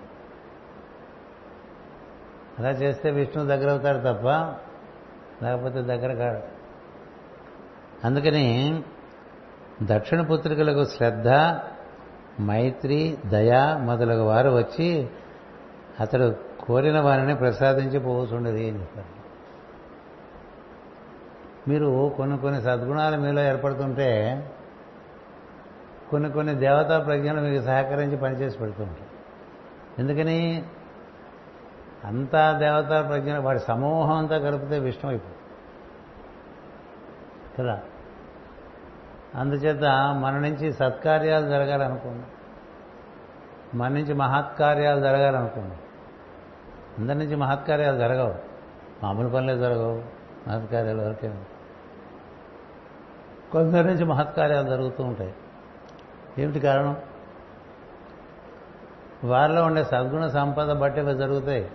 అలా 2.59 2.69
చేస్తే 2.69 3.11
విష్ణువు 3.11 3.47
దగ్గర 3.47 3.69
అవుతాడు 3.69 3.97
తప్ప 3.97 4.27
లేకపోతే 5.43 5.81
దగ్గర 5.81 6.13
కాడు. 6.13 6.39
అందుకని 8.07 8.83
దక్షిణ 9.83 10.21
పుత్రికలకు 10.21 10.85
శ్రద్ధ 10.85 11.27
మైత్రి 12.41 13.17
దయ 13.25 13.77
మొదలగు 13.79 14.23
వారు 14.23 14.49
వచ్చి 14.49 15.09
అతడు 15.99 16.35
కోరిన 16.65 16.99
వారిని 16.99 17.35
ప్రసాదించి 17.35 17.99
పోతుండేది 17.99 18.69
అని 18.69 18.79
చెప్పారు. 18.79 19.21
మీరు 21.69 22.13
కొన్ని 22.17 22.37
కొన్ని 22.37 22.61
సద్గుణాలు 22.61 23.17
మీలో 23.17 23.41
ఏర్పడుతుంటే 23.41 24.09
కొన్ని 26.09 26.31
కొన్ని 26.31 26.55
దేవతా 26.55 26.99
ప్రజ్ఞలు 26.99 27.41
మీకు 27.41 27.65
సహకరించి 27.65 28.17
పనిచేసి 28.17 28.57
పెడుతుంటారు 28.57 29.11
ఎందుకని 30.01 30.63
అంతా 32.05 32.57
దేవతా 32.57 33.01
ప్రజ్ఞ 33.01 33.37
వాడి 33.37 33.59
సమూహం 33.59 34.17
అంతా 34.17 34.37
కలిపితే 34.37 34.79
విష్ణు 34.79 35.11
అయిపోతుంది 35.11 35.37
కదా? 37.59 37.79
అందుచేత 39.35 39.83
మన 40.21 40.39
నుంచి 40.39 40.73
సత్కార్యాలు 40.73 41.49
జరగాలనుకున్నాం 41.49 42.25
మన 43.75 43.91
నుంచి 43.91 44.13
మహత్కార్యాలు 44.13 44.99
జరగాలనుకున్నాం 44.99 45.77
అందరి 46.99 47.17
నుంచి 47.17 47.35
మహత్కార్యాలు 47.35 47.97
జరగవు. 47.97 48.35
మామూలు 49.03 49.29
పనులే 49.29 49.57
జరగవు. 49.57 50.03
మహత్కార్యాలు 50.47 51.01
వరకే 51.01 51.33
కొందరి 53.51 53.83
నుంచి 53.83 54.05
మహత్కార్యాలు 54.05 54.67
జరుగుతూ 54.67 55.03
ఉంటాయి. 55.03 55.33
ఏమిటి 56.39 56.59
కారణం? 56.59 56.97
వారిలో 59.23 59.63
ఉండే 59.63 59.83
సద్గుణ 59.83 60.27
సంపద 60.27 60.71
బట్టి 60.71 61.01
జరుగుతాయి. 61.01 61.71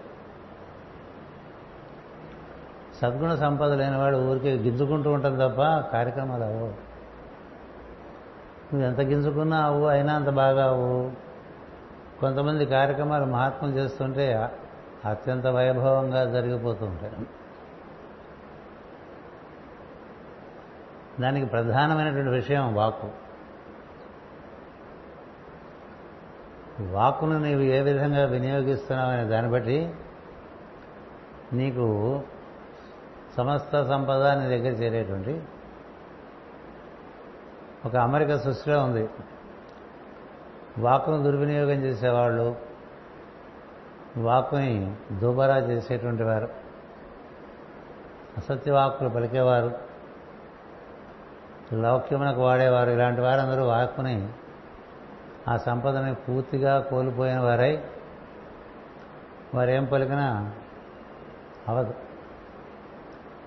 సద్గుణ 3.00 3.34
సంపద 3.34 3.72
లేనివాడు 3.72 4.16
ఊరికే 4.16 4.52
గింజుకుంటూ 4.56 5.12
ఉంటాం 5.12 5.34
తప్ప 5.34 5.62
కార్యక్రమాలు 5.92 6.44
అవ్వవు. 6.44 6.66
నువ్వు 8.72 8.82
ఎంత 8.82 9.00
గింజుకున్నా 9.00 9.58
అవ్వు 9.60 9.86
అయినా 9.86 10.14
అంత 10.14 10.28
బాగా 10.28 10.64
అవ్వు. 10.70 11.10
కొంతమంది 12.20 12.66
కార్యక్రమాలు 12.66 13.24
మహాత్ములు 13.24 13.74
చేస్తుంటే 13.74 14.48
అత్యంత 15.04 15.46
వైభవంగా 15.46 16.24
జరిగిపోతూ 16.32 16.86
ఉంటాయి 16.86 17.12
దానికి 21.20 21.46
ప్రధానమైనటువంటి 21.46 22.30
విషయం 22.30 22.74
వాక్కు. 22.74 23.08
వాక్కును 26.92 27.38
నీవు 27.38 27.60
ఏ 27.60 27.80
విధంగా 27.80 28.24
వినియోగిస్తున్నావనే 28.26 29.24
దాన్ని 29.24 29.52
బట్టి 29.52 29.94
నీకు 31.52 32.20
సమస్త 33.36 33.82
సంపద 33.82 34.26
నీ 34.26 34.46
దగ్గర 34.48 34.72
చేరేటువంటి 34.72 35.42
ఒక 37.86 37.96
అమెరికా 37.96 38.38
సృష్టిలో 38.38 38.84
ఉంది. 38.84 39.08
వాక్కును 40.78 41.22
దుర్వినియోగం 41.22 41.80
చేసేవాళ్ళు 41.82 42.56
వాక్కుని 44.16 44.94
దుబారా 45.12 45.56
చేసేటువంటి 45.58 46.22
వారు 46.22 46.48
అసత్యవాక్కులు 48.36 49.08
పలికేవారు 49.08 49.78
లౌక్యమునకు 51.72 52.40
వాడేవారు 52.40 52.90
ఇలాంటి 52.90 53.20
వారందరూ 53.20 53.64
వాక్కుని 53.64 54.28
ఆ 55.48 55.56
సంపదని 55.56 56.14
పూర్తిగా 56.14 56.80
కోల్పోయిన 56.80 57.38
వారై 57.38 57.84
వారేం 59.54 59.84
పలికినా 59.84 60.52
అవదు. 61.68 61.94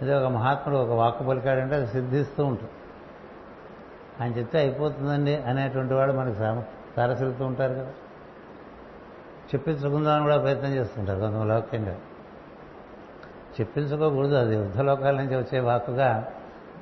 ఇది 0.01 0.13
ఒక 0.13 0.23
మహాత్ముడు 0.23 0.79
ఒక 0.79 0.89
వాక్కు 0.89 1.23
పలికాడంటే 1.23 1.75
అది 1.75 1.87
సిద్ధిస్తూ 1.87 2.45
ఉంటుంది 2.45 2.71
ఆయన 4.21 4.31
చెప్తే 4.33 4.59
అయిపోతుందండి 4.59 5.35
అనేటువంటి 5.35 5.93
వాడు 5.93 6.11
మనకు 6.11 6.63
తారసిలుతూ 6.95 7.45
ఉంటారు 7.45 7.73
కదా. 7.73 7.91
చెప్పించుకుందామని 9.49 10.23
కూడా 10.23 10.37
ప్రయత్నం 10.37 10.73
చేస్తుంటారు 10.73 11.19
కొంత 11.19 11.35
లౌక్యంగా. 11.35 11.97
చెప్పించుకోకూడదు 13.59 14.35
అది 14.35 14.55
యుద్ధలోకాల 14.55 15.15
నుంచి 15.15 15.35
వచ్చే 15.35 15.59
వాక్కుగా 15.59 16.33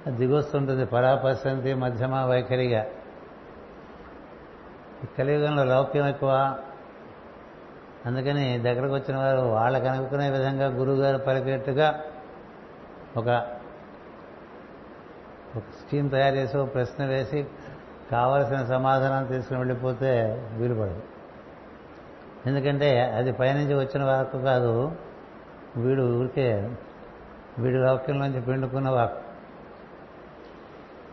దిగొస్తుంటుంది 0.08 0.86
పరాపశంతి 0.86 1.74
మధ్యమ 1.74 2.26
వైఖరిగా. 2.26 2.86
కలియుగంలో 5.18 5.64
లౌక్యం 5.64 6.08
ఎక్కువ. 6.08 6.58
అందుకని 8.06 8.58
దగ్గరకు 8.58 8.94
వచ్చిన 8.94 9.18
వారు 9.18 9.40
వాళ్ళకు 9.40 9.86
అనుకునే 9.86 10.30
విధంగా 10.30 10.68
గురువుగారు 10.68 11.18
పలికేట్టుగా 11.18 12.04
ఒక 13.18 13.28
ఒక 15.56 15.64
స్కీమ్ 15.86 16.12
తయారు 16.12 16.36
చేసి 16.36 16.58
ఒక 16.58 16.74
ప్రశ్న 16.74 17.06
వేసి 17.06 17.48
కావలసిన 18.12 18.66
సమాధానం 18.66 19.26
తీసుకుని 19.26 19.60
వెళ్ళిపోతే 19.60 20.24
వీలుపడదు. 20.58 21.04
ఎందుకంటే 22.46 23.02
అది 23.02 23.32
పైనుంచి 23.32 23.74
వచ్చిన 23.74 24.04
వాక్కు 24.04 24.38
కాదు. 24.38 24.92
వీడు 25.78 26.20
ఊరికే 26.20 26.72
వీడి 27.60 27.78
వాక్యం 27.78 28.20
నుంచి 28.20 28.42
పిండుకున్న 28.42 28.90
వాక్కు. 28.90 29.20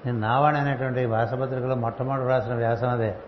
నేను 0.06 0.18
నావాణి 0.18 0.58
అనేటువంటి 0.58 1.06
భాషపత్రికలో 1.06 1.74
మొట్టమొదటి 1.74 2.28
రాసిన 2.28 2.54
వ్యాసం 2.54 2.88
అదే. 2.88 3.18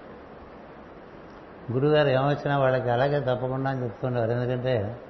గురుగారు 1.72 2.08
ఏమొచ్చినా 2.08 2.58
వాళ్ళకి 2.58 2.90
అలాగే 2.90 3.20
తప్పకుండా 3.20 3.70
అని 3.70 3.84
చెప్తుండేవారు. 3.84 4.30
ఎందుకంటే 4.30 5.00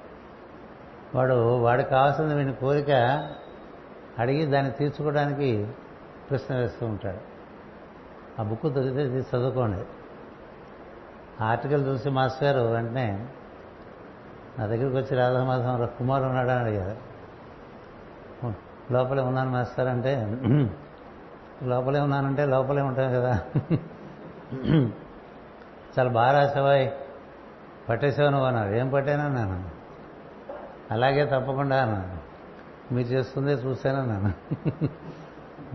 వాడు 1.15 1.57
వాడికి 1.57 1.89
కావాల్సింది 1.89 2.35
వీని 2.35 2.53
కోరిక 2.53 2.89
అడిగి 4.19 4.45
దాన్ని 4.45 4.71
తీర్చుకోవడానికి 4.71 5.49
ప్రశ్న 6.29 6.55
వేస్తూ 6.55 6.85
ఉంటాడు. 6.85 7.21
ఆ 8.39 8.43
బుక్ 8.43 8.73
దొరికితే 8.73 9.03
తీసి 9.09 9.29
చదువుకోండి. 9.35 9.83
ఆర్టికల్ 11.43 11.83
చూసి 11.87 12.09
మాస్టర్ 12.09 12.47
గారు 12.47 12.61
వెంటనే 12.73 13.07
నా 14.59 14.65
దగ్గరికి 14.65 14.95
వచ్చి 14.97 15.15
రాధామాధవం 15.15 15.89
కుమార్ 15.97 16.23
ఉన్నాడా 16.23 16.53
అని 16.53 16.63
అడిగారు. 16.63 16.97
లోపలే 18.93 19.21
ఉన్నాను 19.21 19.51
మాస్టర్ 19.51 19.87
అంటే 19.87 20.13
లోపలే 21.63 21.99
ఉన్నానంటే 21.99 22.43
లోపలే 22.45 22.81
ఉంటాను 22.81 23.13
కదా. 23.19 23.33
చాలా 25.95 26.09
బాగా 26.09 26.31
రాసావాయి 26.39 26.91
పట్టేసావు 27.89 28.29
నువ్వు 28.29 28.47
అన్నారు 28.47 28.71
ఏం 28.75 28.89
పట్టానా? 28.89 29.27
నేను 29.27 29.69
అలాగే 30.91 31.23
తప్పకుండా 31.25 31.77
అన్నాను. 31.83 32.16
మీరు 32.91 33.07
చేస్తుందే 33.07 33.53
చూశాను 33.53 34.05
నేను 34.05 34.33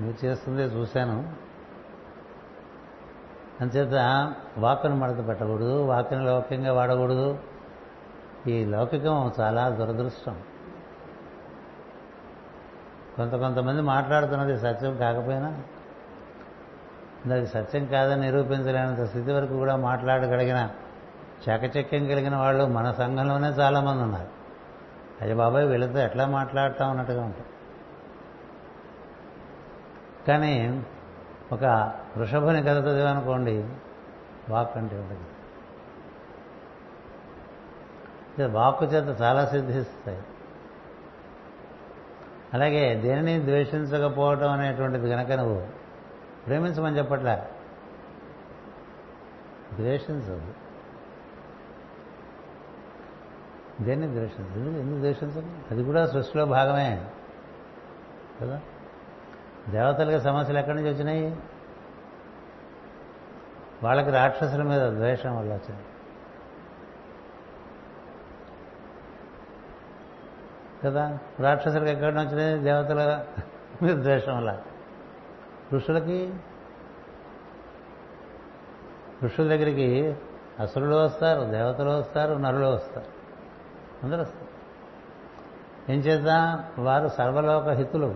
మీరు 0.01 0.27
చేస్తుందే 0.27 0.63
చూశాను. 0.63 1.33
అంచేత 3.61 3.95
వాక్కును 4.59 4.97
మడత 4.97 5.29
పెట్టకూడదు 5.29 5.85
వాక్కుని 5.85 6.25
లౌకికంగా 6.25 6.73
వాడకూడదు. 6.73 7.39
ఈ 8.47 8.65
లౌకికం 8.65 9.33
చాలా 9.41 9.69
దురదృష్టం. 9.69 10.37
కొంత 13.17 13.35
కొంతమంది 13.35 13.83
మాట్లాడుతున్నది 13.83 14.59
సత్యం 14.59 14.97
కాకపోయినా 14.97 15.63
అది 17.33 17.47
సత్యం 17.47 17.87
కాదని 17.87 18.21
నిరూపించలేనంత 18.21 19.09
స్థితి 19.09 19.33
వరకు 19.33 19.55
కూడా 19.55 19.77
మాట్లాడగలిగిన 19.77 20.69
చకచక్యం 21.49 22.07
కలిగిన 22.07 22.37
వాళ్ళు 22.37 22.65
మన 22.65 22.91
సంఘంలోనే 22.91 23.49
చాలామంది 23.49 24.03
ఉన్నారు. 24.03 24.42
అది 25.21 25.35
బాబాయ్ 25.35 25.67
వీళ్ళతో 25.67 25.99
ఎట్లా 25.99 26.27
మాట్లాడటం 26.27 26.91
అన్నట్టుగా 26.91 27.25
ఉంటాం 27.25 27.47
కానీ 30.29 30.85
ఒక 31.53 31.65
వృషభుని 32.17 32.63
కథ 32.63 32.79
చదివనుకోండి 32.79 33.69
వాక్ 34.49 34.77
అంటే 34.77 34.97
ఉంటుంది. 34.97 35.27
వాక్కు 38.53 38.85
చేత 38.85 39.21
చాలా 39.21 39.47
సిద్ధిస్తాయి. 39.47 40.23
అలాగే 42.55 42.95
దేనిని 42.95 43.41
ద్వేషించకపోవటం 43.41 44.51
అనేటువంటిది 44.51 45.11
కనుక 45.11 45.33
నువ్వు 45.33 45.67
ప్రేమించమని 46.47 46.99
చెప్పట్లే? 46.99 47.37
ద్వేషించదు 49.75 50.55
దేన్ని 53.85 54.07
ద్వేషించదు 54.07 54.79
ఎందుకు 54.79 54.99
ద్వేషించదు 54.99 55.47
అది 55.71 55.85
కూడా 55.85 56.07
సృష్టిలో 56.07 56.47
భాగమే. 56.47 57.11
కదా? 58.41 58.61
దేవతలకి 59.69 60.21
సమస్యలు 60.21 60.59
ఎక్కడి 60.59 60.77
నుంచి 60.77 60.93
వచ్చినాయి? 60.93 61.37
వాళ్ళకి 63.83 64.11
రాక్షసుల 64.11 64.63
మీద 64.63 64.81
ద్వేషం 64.81 65.37
వల్ల 65.37 65.53
వచ్చింది. 65.53 65.83
కదా? 70.85 71.19
రాక్షసులకు 71.41 71.85
ఎక్కడి 71.85 72.17
నుంచి 72.17 72.29
వచ్చినాయి? 72.29 72.59
దేవతల 72.59 73.27
మీద 73.83 73.97
ద్వేషం 73.97 74.37
వల్ల. 74.37 74.61
ఋషులకి? 75.73 76.35
ఋషుల 79.25 79.49
దగ్గరికి 79.49 80.17
అసురులు 80.61 80.97
వస్తారు 80.97 81.45
దేవతలు 81.45 81.91
వస్తారు 81.91 82.35
నరులు 82.35 82.67
వస్తారు. 82.67 83.22
అందరూ 84.05 84.21
వస్తారు 84.21 84.53
ఏం 85.93 85.99
చేద్దాం? 85.99 86.65
వారు 86.85 87.09
సర్వలోక 87.09 87.69
హితులు. 87.69 88.15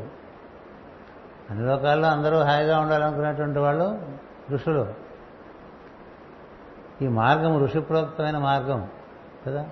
అన్ని 1.51 1.67
లోకాల్లో 1.67 2.09
అందరూ 2.09 2.39
హాయిగా 2.39 2.81
ఉండాలనుకునేటువంటి 2.81 3.59
వాళ్ళు 3.59 4.03
ఋషులు. 4.51 4.95
ఈ 7.03 7.09
మార్గం 7.09 7.63
ఋషిప్రోక్తమైన 7.63 8.39
మార్గం 8.39 8.89
కదా? 9.47 9.71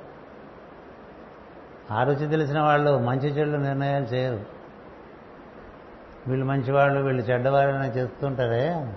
ఆ 1.91 2.03
రుచి 2.03 2.29
తెలిసిన 2.29 2.61
వాళ్ళు 2.61 2.99
మంచి 2.99 3.29
చెడు 3.29 3.51
నిర్ణయాలు 3.51 4.05
చేయరు. 4.05 4.45
వీళ్ళు 6.27 6.47
మంచివాళ్ళు 6.47 7.01
వీళ్ళు 7.01 7.23
చెడ్డవాళ్ళని 7.23 7.89
చేస్తుంటారే? 7.89 8.93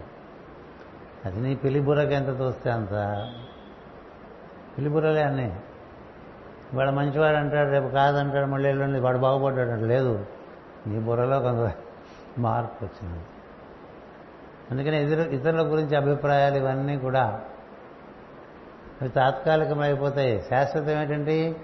అది 1.26 1.42
నీ 1.42 1.56
పిలిబుర్రకి 1.56 2.14
ఎంత 2.14 2.38
తోస్తే 2.38 2.72
అంత. 2.72 2.92
పిలిబుర్రలే 4.78 5.24
అన్నీ. 5.24 5.60
వాడు 6.74 6.92
మంచివాడు 6.92 7.38
అంటాడు 7.38 7.70
రేపు 7.70 7.88
కాదంటాడు 7.88 8.46
మళ్ళీ 8.46 8.70
ఎల్లుండి 8.70 9.00
వాడు 9.00 9.18
బాగుపడ్డాడు 9.18 9.86
లేదు 9.86 10.26
నీ 10.88 11.00
బుర్రలో 11.00 11.40
కొంత 11.40 11.74
మార్పు 12.40 12.86
వచ్చింది. 12.86 13.24
అందుకని 14.72 15.12
ఇతరు 15.12 15.30
ఇతరుల 15.30 15.72
గురించి 15.72 15.96
అభిప్రాయాలు 15.96 16.56
ఇవన్నీ 16.56 16.98
కూడా 16.98 17.42
అవి 19.02 19.10
అయిపోతాయి. 19.82 20.46
శాశ్వతం 20.50 20.90
ఏంటంటే 20.90 21.56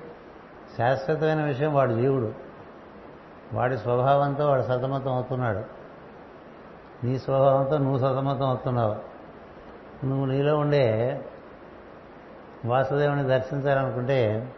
శాశ్వతమైన 0.77 1.43
విషయం 1.43 1.73
వాడు 1.73 1.93
జీవుడు. 1.93 2.33
వాడి 3.53 3.77
స్వభావంతో 3.77 4.47
వాడు 4.47 4.61
సతమతం 4.61 5.13
అవుతున్నాడు. 5.13 5.63
నీ 7.05 7.19
స్వభావంతో 7.19 7.77
నువ్వు 7.77 7.97
సతమతం 7.97 8.47
అవుతున్నావు. 8.47 8.95
నువ్వు 10.05 10.25
నీలో 10.25 10.57
ఉండే 10.57 11.21
వాసుదేవుని 12.65 13.23
దర్శించాలనుకుంటే 13.23 14.53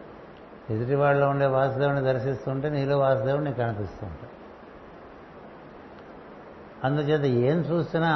ఎదుటి 0.70 0.94
వాళ్ళలో 0.94 1.28
ఉండే 1.28 1.46
వాసుదేవుని 1.46 2.00
దర్శిస్తుంటే 2.00 2.70
నీలో 2.70 2.98
వాసుదేవుడు 2.98 3.42
నీకు 3.42 3.56
కనిపిస్తూ 3.56 4.06
ఉంటాడు 4.06 4.32
అందుచేత 6.86 7.24
ఏం 7.24 7.58
చూసినా 7.58 8.12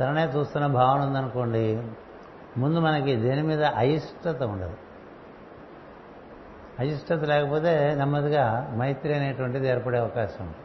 తననే 0.00 0.24
చూస్తున్న 0.24 0.66
భావన 0.66 1.04
ఉందనుకోండి 1.04 1.82
ముందు 2.56 2.78
మనకి 2.78 3.16
దేని 3.16 3.42
మీద 3.42 3.62
అయిష్టత 3.64 4.42
ఉండదు. 4.42 4.76
అయిష్టత 6.78 7.24
లేకపోతే 7.24 7.94
నెమ్మదిగా 7.94 8.74
మైత్రి 8.76 9.14
అనేటువంటిది 9.14 9.68
ఏర్పడే 9.68 9.98
అవకాశం 9.98 10.44
ఉంది 10.44 10.60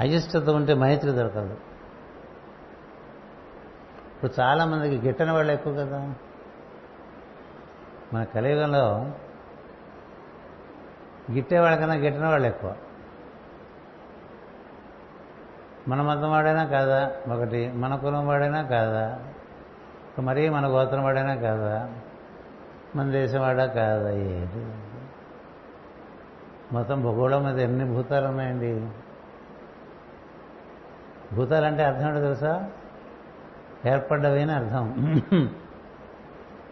అయిష్టత 0.00 0.50
ఉంటే 0.50 0.74
మైత్రి 0.74 1.10
దొరకదు. 1.10 1.56
ఇప్పుడు 4.14 4.32
చాలామందికి 4.40 5.06
గిట్టని 5.06 5.32
వాళ్ళు 5.32 5.52
ఎక్కువ 5.52 5.72
కదా. 5.74 6.14
మన 8.14 8.24
కలియుగంలో 8.24 9.10
గిట్టే 11.32 11.58
వాళ్ళకన్నా 11.58 11.94
గిట్టిన 11.94 12.26
వాళ్ళు 12.26 12.48
ఎక్కువ. 12.48 12.74
మన 15.88 16.02
మతం 16.02 16.30
వాడైనా 16.30 16.64
కాదా? 16.64 17.12
ఒకటి 17.34 17.72
మన 17.72 17.94
కులం 17.96 18.26
వాడైనా 18.26 18.62
కాదా? 18.62 19.18
మరీ 20.18 20.48
మన 20.48 20.66
గోత్రం 20.66 21.04
వాడైనా 21.04 21.34
కాదా? 21.34 21.88
మన 22.96 23.10
దేశం 23.10 23.40
వాడా 23.40 23.66
కాదా? 23.66 24.10
ఏది? 24.10 24.66
మొత్తం 26.72 27.02
భూగోళం 27.02 27.44
మీద 27.44 27.58
ఎన్ని 27.58 27.84
భూతాలు 27.84 28.26
ఉన్నాయండి? 28.26 28.88
భూతాలంటే 31.34 31.84
అర్థం 31.84 32.08
ఏంటో 32.08 32.20
తెలుసా? 32.20 32.70
ఏర్పడ్డవి 33.86 34.42
అని 34.42 34.52
అర్థం. 34.52 35.14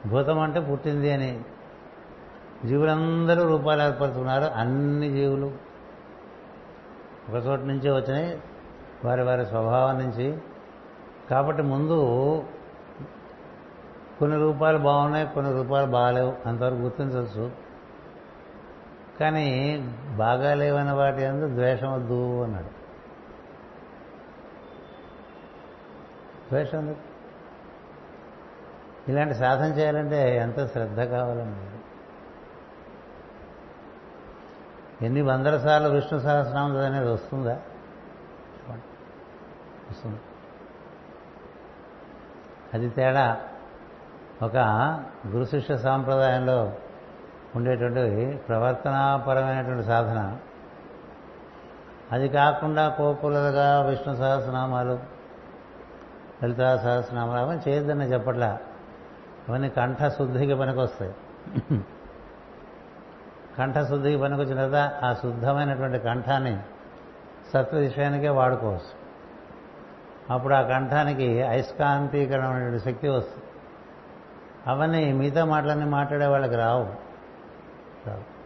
భూతం 0.06 0.38
అంటే 0.38 0.60
పుట్టింది 0.60 1.12
అని. 1.12 1.40
జీవులందరూ 2.64 3.48
రూపాలు 3.48 3.82
ఏర్పడుతున్నారు 3.82 4.44
అన్ని 4.44 5.10
జీవులు. 5.10 5.52
ఒక 7.28 7.46
చోట 7.46 7.60
నుంచే 7.60 7.90
వచ్చినాయి 7.90 8.42
వారి 9.04 9.22
వారి 9.22 9.46
స్వభావం 9.46 9.98
నుంచి. 9.98 10.38
కాబట్టి 11.30 11.62
ముందు 11.62 11.98
కొన్ని 14.18 14.38
రూపాలు 14.38 14.78
బాగున్నాయి 14.78 15.28
కొన్ని 15.34 15.52
రూపాయలు 15.52 15.90
బాగాలేవు. 15.90 16.36
అంతవరకు 16.46 16.74
గుర్తించవచ్చు 16.74 17.50
కానీ 19.20 19.78
బాగాలేవన్న 20.16 20.92
వాటి 20.92 21.24
అందు 21.24 21.48
ద్వేషం 21.48 21.92
వద్దు 21.92 22.42
అన్నాడు. 22.42 22.80
ద్వేషం 26.48 26.96
ఇలాంటి 29.08 29.34
సాధన 29.34 29.64
చేయాలంటే 29.64 30.36
ఎంత 30.36 30.72
శ్రద్ధ 30.72 31.00
కావాలండి? 31.00 31.80
ఎన్ని 35.06 35.22
వందల 35.22 35.58
సార్లు 35.58 35.88
విష్ణు 35.88 36.18
సహస్రనామం 36.18 36.76
అనేది 36.76 37.08
వస్తుందా? 37.08 37.58
వస్తుంది. 39.90 40.20
అది 42.74 42.88
తేడా 42.88 43.40
ఒక 44.42 44.56
గురు 45.26 45.44
శిష్య 45.44 45.76
సాంప్రదాయంలో 45.76 46.72
ఉండేటువంటి 47.56 48.36
ప్రవర్తనాపరమైనటువంటి 48.48 49.86
సాధన. 49.86 50.36
అది 52.12 52.28
కాకుండా 52.28 52.88
కోకులగా 52.88 53.80
విష్ణు 53.80 54.16
సహస్రనామాలు 54.16 54.98
లలితా 56.42 56.76
సహస్రనామాలు 56.76 57.40
అవన్నీ 57.40 57.70
చేయొద్దని 57.70 58.04
చెప్పట్లా. 58.04 58.58
అవన్నీ 59.48 59.68
కంఠశుద్ధికి 59.68 60.54
పనికొస్తాయి. 60.54 61.14
కంఠశుద్ధికి 63.58 64.16
పనికొచ్చిన 64.16 64.54
తర్వాత 64.54 65.04
ఆ 65.04 65.12
శుద్ధమైనటువంటి 65.12 65.98
కంఠాన్ని 65.98 66.58
సత్వ 67.52 67.78
విషయానికే 67.78 68.28
వాడుకోవచ్చు. 68.28 69.00
అప్పుడు 70.30 70.54
ఆ 70.54 70.62
కంఠానికి 70.62 71.42
అయస్కాంతీకరణమైనటువంటి 71.42 72.84
శక్తి 72.84 73.08
వస్తుంది. 73.08 73.44
అవన్నీ 74.66 75.12
మిగతా 75.12 75.44
మాటలన్నీ 75.44 75.84
మాట్లాడే 75.84 76.26
వాళ్ళకి 76.26 76.54
రావు. 76.54 76.84
రావు. 78.08 78.40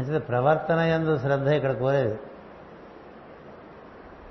మంచిది 0.00 0.18
ప్రవర్తన 0.18 0.78
ఎందు 0.78 1.18
శ్రద్ధ 1.18 1.48
ఇక్కడ 1.48 1.72
కోరేది. 1.72 2.18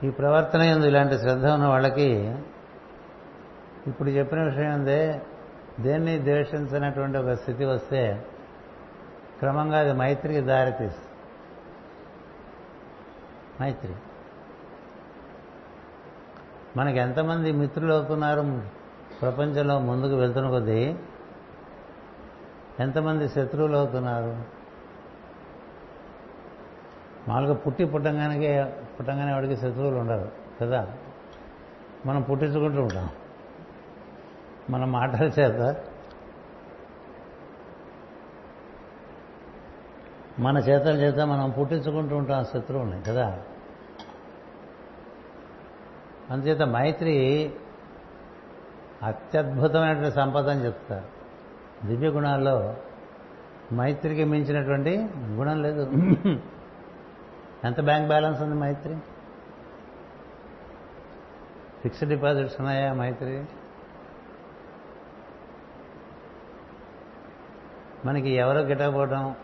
ఈ 0.03 0.09
ప్రవర్తన 0.09 0.61
ఎందు 0.61 0.85
ఇలాంటి 0.85 1.19
శ్రద్ధ 1.19 1.45
ఉన్న 1.45 1.65
వాళ్ళకి 1.65 2.35
ఇప్పుడు 3.87 4.09
చెప్పిన 4.09 4.43
విషయం 4.43 4.73
ఉందే 4.73 5.21
దేన్ని 5.79 6.19
ద్వేషించినటువంటి 6.19 7.17
ఒక 7.17 7.31
స్థితి 7.31 7.65
వస్తే 7.65 8.25
క్రమంగా 9.39 9.79
అది 9.79 9.93
మైత్రికి 9.93 10.41
దారితీస్తుంది 10.41 11.07
మైత్రి. 13.63 13.93
మనకి 16.77 16.97
ఎంతమంది 16.97 17.51
మిత్రులు 17.51 17.93
అవుతున్నారు? 17.93 18.61
ప్రపంచంలో 19.21 19.79
ముందుకు 19.79 20.15
వెళ్తున్న 20.15 20.49
కొద్దీ 20.49 20.95
ఎంతమంది 22.79 23.29
శత్రువులు 23.29 23.77
అవుతున్నారు? 23.77 24.43
మామూలుగా 27.29 27.53
పుట్టి 27.53 27.85
పుట్టంగానే 27.85 28.73
పుట్టంగానే 28.99 29.33
వాడికి 29.33 29.57
శత్రువులు 29.57 29.95
ఉండరు 29.95 30.31
కదా? 30.61 30.87
మనం 32.05 32.21
పుట్టించుకుంటూ 32.21 32.81
ఉంటాం. 32.81 33.09
మన 34.69 34.85
మాటల 34.85 35.23
చేత 35.23 35.75
మన 40.39 40.57
చేతల 40.57 41.01
చేత 41.01 41.19
మనం 41.19 41.49
పుట్టించుకుంటూ 41.49 42.17
ఉంటాం 42.17 42.45
శత్రువుని 42.45 43.01
కదా? 43.01 43.39
అందుచేత 46.29 46.61
మైత్రి 46.61 47.53
అత్యద్భుతమైనటువంటి 49.03 50.15
సంపద 50.15 50.49
అని 50.49 50.65
చెప్తారు 50.65 51.05
దివ్య 51.87 52.07
గుణాల్లో 52.07 52.75
మైత్రికి 53.73 54.23
మించినటువంటి 54.23 55.09
గుణం 55.27 55.61
లేదు. 55.61 55.91
ఎంత 57.63 57.81
బ్యాంక్ 57.81 58.07
బ్యాలెన్స్ 58.07 58.41
ఉంది 58.41 58.55
మైత్రి? 58.55 58.95
ఫిక్స్డ్ 61.81 62.09
డిపాజిట్స్ 62.09 62.55
ఉన్నాయా 62.59 62.93
మైత్రి? 62.93 63.45
మనకి 68.05 68.29
ఎవరో 68.29 68.59
గిట్టకపోవటం 68.59 69.35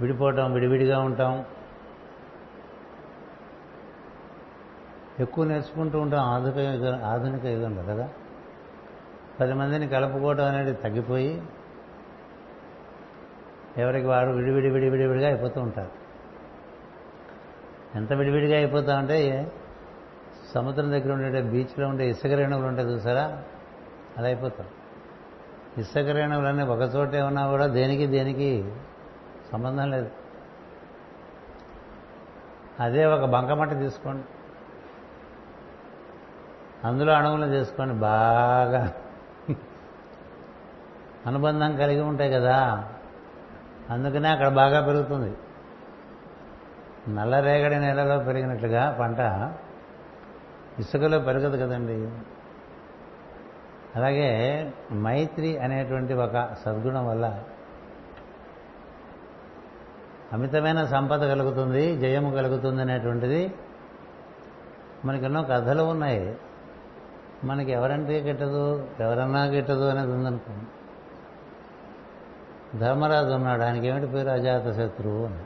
విడిపోవటం 0.00 0.52
విడివిడిగా 0.52 0.98
ఉంటాం. 0.98 1.44
ఎక్కువ 5.20 5.44
నేర్చుకుంటూ 5.44 6.00
ఉంటాం. 6.00 6.20
ఆధునిక 6.20 6.56
యుగ 6.56 7.04
ఆధునిక 7.04 7.44
యుగంలో 7.44 7.82
కదా. 7.82 8.08
పది 9.40 9.52
మందిని 9.52 9.88
కలుపుకోవడం 9.88 10.44
అనేది 10.44 10.72
తగ్గిపోయి 10.72 11.42
ఎవరికి 13.78 14.06
వారు 14.06 14.30
విడివిడి 14.30 14.70
విడివిడివిడిగా 14.70 15.26
అయిపోతూ 15.28 15.60
ఉంటారు. 15.60 15.90
ఎంత 17.94 18.12
విడివిడిగా 18.12 18.56
అయిపోతా 18.56 18.98
ఉంటే 18.98 19.52
సముద్రం 20.54 20.92
దగ్గర 20.92 21.12
ఉండే 21.12 21.42
బీచ్లో 21.42 21.88
ఉండే 21.88 22.08
ఇసుక 22.08 22.30
రేణువులు 22.30 22.66
ఉంటాయి 22.66 22.88
చూసారా? 22.88 23.42
అలా 24.18 24.26
అయిపోతాం. 24.26 24.66
ఇసుక 25.78 25.98
ఒకచోటే 25.98 26.62
ఒక 26.62 26.96
చోటే 26.96 27.22
ఉన్నా 27.22 27.46
కూడా 27.46 27.66
దేనికి 27.66 28.06
దేనికి 28.06 28.72
సంబంధం 29.52 29.90
లేదు. 29.90 30.10
అదే 32.80 33.04
ఒక 33.04 33.24
బంకమట్టి 33.24 33.76
తీసుకోండి. 33.76 34.24
అందులో 36.86 37.12
అణువులు 37.12 37.58
తీసుకోండి. 37.58 37.94
బాగా 37.94 38.92
అనుబంధం 41.26 41.76
కలిగి 41.76 42.00
ఉంటాయి 42.00 42.32
కదా. 42.32 42.88
అందుకనే 43.90 44.28
అక్కడ 44.28 44.48
బాగా 44.48 44.86
పెరుగుతుంది. 44.86 45.36
నల్లరేగడి 47.08 47.78
నేలలో 47.78 48.18
పెరిగినట్లుగా 48.18 48.96
పంట 49.00 49.18
ఇసుకలో 50.78 51.18
పెరగదు 51.18 51.56
కదండి. 51.56 52.10
అలాగే 53.96 54.28
మైత్రి 54.92 55.58
అనేటువంటి 55.58 56.14
ఒక 56.14 56.48
సద్గుణం 56.64 57.06
వల్ల 57.06 57.42
అమితమైన 60.32 60.84
సంపద 60.84 61.20
కలుగుతుంది 61.20 61.96
జయము 61.96 62.30
కలుగుతుంది 62.30 62.82
అనేటువంటిది 62.82 63.54
మనకి 65.04 65.24
ఎన్నో 65.24 65.42
కథలు 65.42 65.82
ఉన్నాయి. 65.82 66.36
మనకి 67.44 67.72
ఎవరంటే 67.72 68.20
గిట్టదు 68.20 68.88
ఎవరన్నా 69.00 69.44
గిట్టదు 69.44 69.84
అనేది 69.88 70.12
ఉందనుకోండి 70.12 70.66
ధర్మరాజు 72.78 73.28
ఉన్నాడు 73.28 73.62
ఆయనకి 73.62 73.86
ఏమిటి 73.86 74.06
పేరు? 74.06 74.28
అజాత 74.28 74.72
శత్రువు 74.72 75.26
అని. 75.26 75.42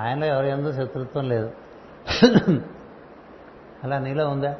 ఆయనలో 0.00 0.26
ఎవరు 0.26 0.46
ఎందు 0.46 0.72
శత్రుత్వం 0.72 1.28
లేదు. 1.28 1.52
అలా 3.84 3.98
నీలో 3.98 4.28
ఉందా? 4.28 4.56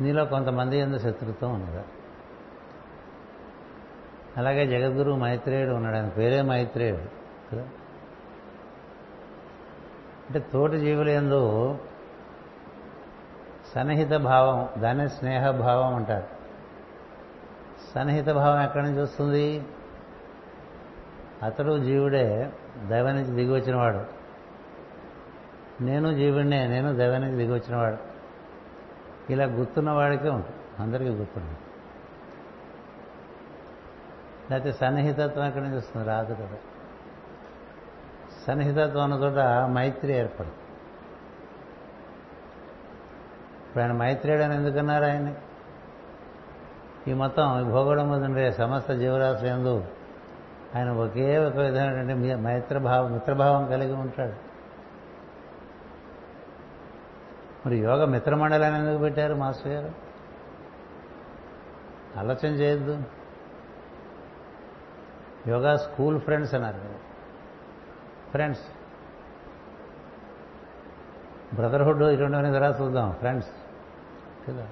నీలో 0.00 0.24
కొంతమంది 0.24 0.78
ఎందు 0.78 0.98
శత్రుత్వం 0.98 1.54
ఉన్నదా. 1.54 1.82
అలాగే 4.36 4.66
జగద్గురు 4.66 5.12
మైత్రేయుడు 5.12 5.74
ఉన్నాడు. 5.74 5.96
ఆయన 5.96 6.08
పేరే 6.08 6.42
మైత్రేయుడు 6.42 7.02
కదా? 7.52 7.62
అంటే 10.26 10.38
తోటి 10.38 10.78
జీవులు 10.78 11.10
ఎందు 11.10 11.78
సన్నిహిత 13.74 14.10
భావం 14.10 14.82
దాన్ని 14.82 15.08
స్నేహభావం 15.08 15.94
అంటారు. 15.94 16.26
సన్నిహిత 17.94 18.26
భావం 18.26 18.62
ఎక్కడి 18.62 18.84
నుంచి 18.84 19.02
వస్తుంది? 19.02 19.64
అతడు 21.42 21.78
జీవుడే 21.78 22.52
దైవానికి 22.88 23.30
నుంచి 23.30 23.44
దిగి 23.44 23.52
వచ్చినవాడు. 23.52 24.00
నేను 25.82 26.14
జీవుడినే 26.14 26.66
నేను 26.66 26.96
దైవానికి 26.96 27.36
దిగి 27.36 27.52
వచ్చినవాడు. 27.52 28.13
ఇలా 29.30 29.44
గుర్తున్న 29.44 29.90
వాడికే 29.90 30.28
ఉంటుంది. 30.28 30.56
అందరికీ 30.78 31.10
గుర్తుంది 31.10 31.56
లేకపోతే 34.50 34.72
సన్నిహితత్వం 34.72 35.44
ఎక్కడి 35.44 35.64
నుంచి 35.64 35.76
వస్తుంది? 35.76 36.06
రాదు 36.06 36.34
కదా 36.34 36.58
సన్నిహితత్వం 38.46 39.02
అన్న 39.02 39.14
చోట 39.14 39.38
మైత్రి 39.70 40.12
ఏర్పడుతుంది. 40.12 40.58
ఇప్పుడు 43.66 43.82
ఆయన 43.82 43.92
మైత్రేయుడు 43.92 44.42
అని 44.42 44.54
ఎందుకన్నారు 44.54 45.04
ఆయన్ని? 45.04 45.34
ఈ 47.08 47.14
మొత్తం 47.14 47.60
ఈ 47.60 48.10
మీద 48.10 48.24
ఉండే 48.24 48.52
సమస్త 48.52 48.92
జీవరాశయందు 48.92 49.84
ఆయన 50.76 50.90
ఒకే 50.90 51.38
ఒక 51.38 51.56
విధమైనటువంటి 51.56 52.14
మైత్రభావం 52.34 53.12
మిత్రభావం 53.12 53.66
కలిగి 53.66 53.92
ఉంటాడు. 53.92 54.43
మరి 57.66 57.76
యోగ 57.76 58.04
మిత్రమండలాన్ని 58.04 58.80
ఎందుకు 58.80 58.98
పెట్టారు 58.98 59.34
మాస్టర్ 59.34 59.72
గారు? 59.72 59.92
ఆలోచన 62.18 62.46
చేయొద్దు. 62.46 63.02
యోగా 65.48 65.76
స్కూల్ 65.76 66.20
ఫ్రెండ్స్ 66.20 66.54
అన్నారు 66.54 66.80
ఫ్రెండ్స్. 68.30 68.62
బ్రదర్హుడ్ 71.54 72.02
ఇటువంటివన్నీ 72.02 72.52
తర్వాత 72.52 72.80
చూద్దాం. 72.80 73.12
ఫ్రెండ్స్. 73.12 73.50
కదా. 74.48 74.68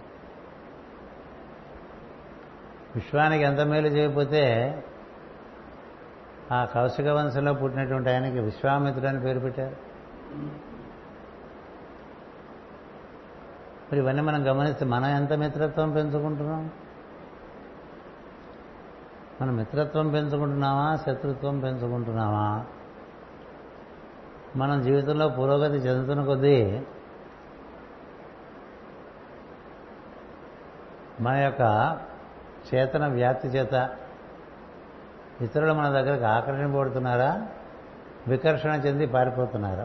విశ్వానికి 2.94 3.44
ఎంత 3.44 3.60
మేలు 3.60 3.88
చేయకపోతే 3.88 4.74
ఆ 6.52 6.64
కౌశిక 6.64 7.06
వంశంలో 7.06 7.54
పుట్టినటువంటి 7.54 8.10
ఆయనకి 8.10 8.38
విశ్వామిత్రుడు 8.40 9.06
అని 9.06 9.20
పేరు 9.20 9.40
పెట్టారు. 9.40 9.76
మరి 13.92 14.00
ఇవన్నీ 14.00 14.22
మనం 14.22 14.50
గమనిస్తే 14.50 14.84
మనం 14.84 15.06
ఎంత 15.06 15.32
మిత్రత్వం 15.32 15.90
పెంచుకుంటున్నాం? 15.90 16.70
మనం 19.42 19.56
మిత్రత్వం 19.56 20.10
పెంచుకుంటున్నామా? 20.10 20.96
శత్రుత్వం 20.96 21.60
పెంచుకుంటున్నామా? 21.60 22.66
మనం 24.56 24.82
జీవితంలో 24.82 25.28
పురోగతి 25.28 25.76
చెందుతున్న 25.76 26.24
కొద్దీ 26.24 26.82
మన 31.20 31.36
యొక్క 31.36 31.96
చేతన 32.74 33.06
వ్యాప్తి 33.06 33.48
చేత 33.48 33.96
ఇతరులు 35.40 35.72
మన 35.72 35.88
దగ్గరకు 35.88 36.24
ఆకర్షింపబడుతున్నారా? 36.24 37.48
వికర్షణ 38.28 38.70
చెంది 38.70 39.06
పారిపోతున్నారా. 39.06 39.82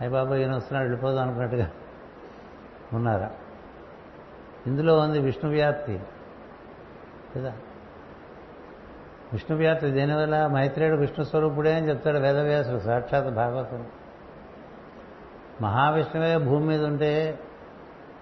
అయ్యి 0.00 0.10
బాబా 0.10 0.36
ఈయన 0.36 0.56
వస్తున్నాడు 0.56 0.84
వెళ్ళిపోదాం 0.84 1.22
అనుకున్నట్టుగా. 1.22 1.70
ఉన్నారా? 2.94 3.30
ఇందులో 4.66 4.98
ఉంది 4.98 5.18
విష్ణు 5.18 5.50
వ్యాప్తి. 5.50 6.00
కదా? 7.36 7.52
విష్ణు 9.32 9.56
వ్యాప్తి 9.56 9.90
దేనివల్ల 9.90 10.46
మైత్రేయుడు 10.46 11.00
విష్ణు 11.00 11.24
స్వరూపుడే 11.24 11.74
అని 11.74 11.88
చెప్తాడు 11.88 12.18
వేదవ్యాసుడు 12.18 12.78
సాక్షాత్ 12.78 13.34
భాగవతం 13.34 13.86
మహావిష్ణువే 15.62 16.38
భూమి 16.38 16.66
మీద 16.66 16.84
ఉంటే 16.84 17.40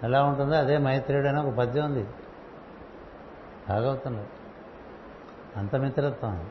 ఎలా 0.02 0.24
ఉంటుందో 0.24 0.54
అదే 0.54 0.78
మైత్రేయుడు 0.78 1.26
అని 1.26 1.40
ఒక 1.40 1.54
పద్యం 1.54 1.84
ఉంది. 1.84 2.06
భాగవతంలో. 3.68 4.24
అంత 5.56 5.76
మిత్రత్వం. 5.76 6.50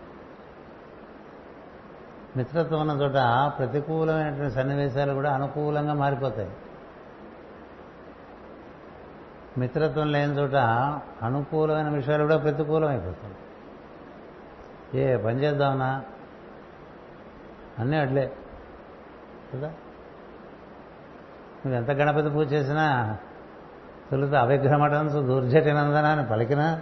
మిత్రత్వం 2.37 2.89
ఉన్న 2.89 3.01
చోట 3.01 3.13
ప్రతికూలమైనటువంటి 3.57 4.53
సన్నివేశాలు 4.53 5.13
కూడా 5.13 5.33
అనుకూలంగా 5.33 5.93
మారిపోతాయి. 5.93 6.49
మిత్రత్వం 9.59 10.11
లేని 10.11 10.33
చోట 10.33 10.55
అనుకూలమైన 11.23 11.89
విషయాలు 11.89 12.23
కూడా 12.23 12.37
ప్రతికూలం 12.37 12.87
అయిపోతాయి 12.87 13.35
ఏ 15.01 15.17
పని 15.17 15.43
చేద్దామన్నా 15.43 16.03
అన్నీ 17.79 17.97
అడ్లే 17.97 18.33
కదా? 19.53 19.67
నువ్వు 21.65 21.75
ఎంత 21.75 21.91
గణపతి 21.91 22.29
పూజ 22.29 22.53
చేసినా 22.53 23.17
తొలుత 24.11 24.33
అవిగ్రహమటంసు 24.33 25.13
దుర్జటినందన 25.13 26.05
అని 26.05 26.25
పలికినా. 26.25 26.81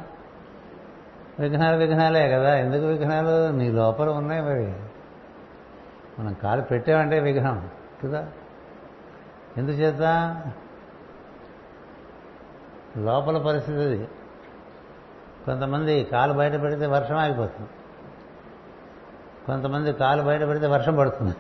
విఘ్నాలు 1.40 1.78
విఘ్నాలే 1.78 2.30
కదా. 2.30 2.56
ఎందుకు 2.56 2.86
విఘ్నాలు? 2.86 3.52
నీ 3.52 3.72
లోపల 3.72 4.10
ఉన్నాయి 4.10 4.42
మరి. 4.42 4.74
మనం 6.20 6.34
కాలు 6.34 6.62
పెట్టామంటే 6.62 7.20
విఘ్నం. 7.20 7.70
కదా? 8.04 8.28
ఎందుచేత? 9.58 10.02
లోపల 12.98 13.38
పరిస్థితి 13.38 13.78
అది. 13.78 14.08
కొంతమంది 15.46 16.04
కాలు 16.04 16.34
బయట 16.34 16.62
పెడితే 16.62 16.86
వర్షం 16.86 17.16
ఆగిపోతుంది. 17.16 17.70
కొంతమంది 19.46 19.94
కాలు 19.94 20.24
బయట 20.24 20.42
పెడితే 20.42 20.68
వర్షం 20.68 20.96
పడుతుంది. 20.96 21.36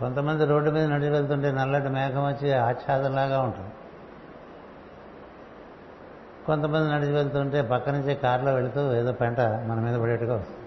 కొంతమంది 0.00 0.44
రోడ్డు 0.44 0.70
మీద 0.70 0.84
నడిచి 0.84 1.10
వెళ్తుంటే 1.10 1.52
నల్లటి 1.52 1.88
మేఘం 1.88 2.26
వచ్చి 2.26 2.52
ఆచ్ఛాదంలాగా 2.52 3.40
ఉంటుంది. 3.40 3.70
కొంతమంది 6.46 6.92
నడిచి 6.92 7.12
వెళ్తుంటే 7.12 7.62
పక్క 7.62 7.88
నుంచే 7.88 8.14
కారులో 8.14 8.54
వెళుతూ 8.54 8.94
ఏదో 8.94 9.12
పెంట 9.12 9.40
మన 9.40 9.80
మీద 9.80 10.00
పడేట్టుగా 10.00 10.36
వస్తుంది. 10.36 10.58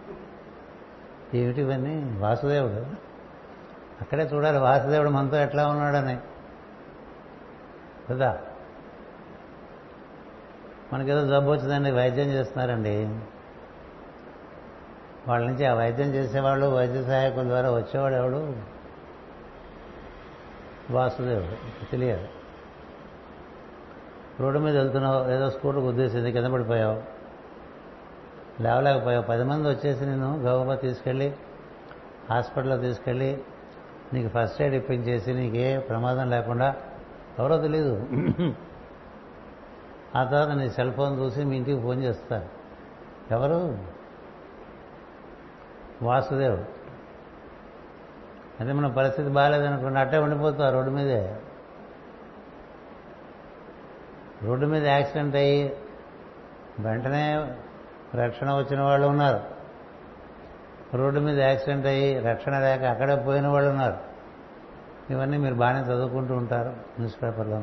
ఏమిటి 1.40 1.62
ఇవన్నీ? 1.62 2.20
వాసుదేవుడు. 2.20 2.86
అక్కడే 4.02 4.24
చూడాలి 4.24 4.58
వాసుదేవుడు 4.58 5.10
మనతో 5.10 5.38
ఎట్లా 5.38 5.68
ఉన్నాడని. 5.68 6.18
కదా? 8.10 8.42
మనకేదో 10.94 11.28
జబ్బు 11.28 11.52
వచ్చిందండి 11.52 11.92
వైద్యం 11.92 12.28
చేస్తున్నారండి. 12.28 13.20
వాళ్ళ 15.28 15.48
నుంచి 15.48 15.66
ఆ 15.66 15.74
వైద్యం 15.74 16.08
చేసేవాళ్ళు 16.08 16.66
వైద్య 16.66 17.04
సహాయకుల 17.04 17.44
ద్వారా 17.44 17.72
వచ్చేవాడు 17.72 18.14
ఎవడు? 18.14 18.56
వాసుదేవుడు 20.92 21.92
తెలియదు. 21.92 22.28
రోడ్డు 24.40 24.60
మీద 24.60 24.78
వెళ్తున్నావు 24.78 25.32
ఏదో 25.32 25.50
స్కూటర్ 25.50 25.80
ఉద్దేశింది 25.80 26.32
కింద 26.32 26.46
పడిపోయావు. 26.46 27.04
లేవలేకపోయావు. 28.64 29.24
పది 29.24 29.44
మంది 29.44 29.68
వచ్చేసి 29.68 30.06
నేను 30.06 30.38
గౌరవ 30.38 30.76
తీసుకెళ్ళి 30.76 31.36
హాస్పిటల్లో 32.30 32.78
తీసుకెళ్ళి 32.78 33.44
నీకు 34.14 34.28
ఫస్ట్ 34.28 34.62
ఎయిడ్ 34.62 34.76
ఇప్పించేసి 34.76 35.34
నీకే 35.34 35.78
ప్రమాదం 35.78 36.30
లేకుండా 36.30 36.76
ఎవరో 37.42 37.58
తెలీదు. 37.58 37.94
ఆ 40.16 40.24
తర్వాత 40.24 40.58
నీ 40.58 40.70
సెల్ 40.70 40.94
ఫోన్ 40.94 41.20
చూసి 41.20 41.44
మీ 41.44 41.58
ఇంటికి 41.58 41.82
ఫోన్ 41.82 42.04
చేస్తారు 42.04 42.50
ఎవరు? 43.32 43.78
వాసుదేవ్. 46.06 46.60
అదే 48.60 48.72
మన 48.72 48.88
పరిస్థితి 48.88 49.30
బాగాలేదనుకోండి 49.30 50.00
అట్టే 50.00 50.18
ఉండిపోతావు 50.18 50.74
రోడ్డు 50.74 50.92
మీదే. 50.92 51.36
రోడ్డు 54.44 54.66
మీద 54.66 54.86
యాక్సిడెంట్ 54.88 55.36
అయ్యి 55.36 55.78
వెంటనే 56.80 57.26
రక్షణ 58.16 58.54
వచ్చిన 58.54 58.82
వాళ్ళు 58.82 59.08
ఉన్నారు. 59.08 59.42
రోడ్డు 60.98 61.20
మీద 61.20 61.40
యాక్సిడెంట్ 61.40 61.86
అయ్యి 61.86 62.20
రక్షణ 62.20 62.60
లేక 62.60 62.84
అక్కడే 62.84 63.16
పోయిన 63.16 63.48
వాళ్ళు 63.48 63.70
ఉన్నారు. 63.70 64.11
ఇవన్నీ 65.12 65.38
మీరు 65.38 65.54
బాగానే 65.54 65.94
చదువుకుంటూ 65.94 66.36
ఉంటారు. 66.36 66.70
న్యూస్ 66.70 67.24
పేపర్లో. 67.24 67.58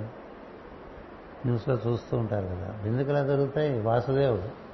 న్యూస్లో 1.47 1.79
చూస్తూ 1.87 2.17
ఉంటారు 2.17 2.47
కదా. 2.47 2.75
ఎందుకు 2.85 3.11
ఇలా 3.11 3.23
జరుగుతాయి? 3.23 3.83
వాసుదేవుడు. 3.83 4.69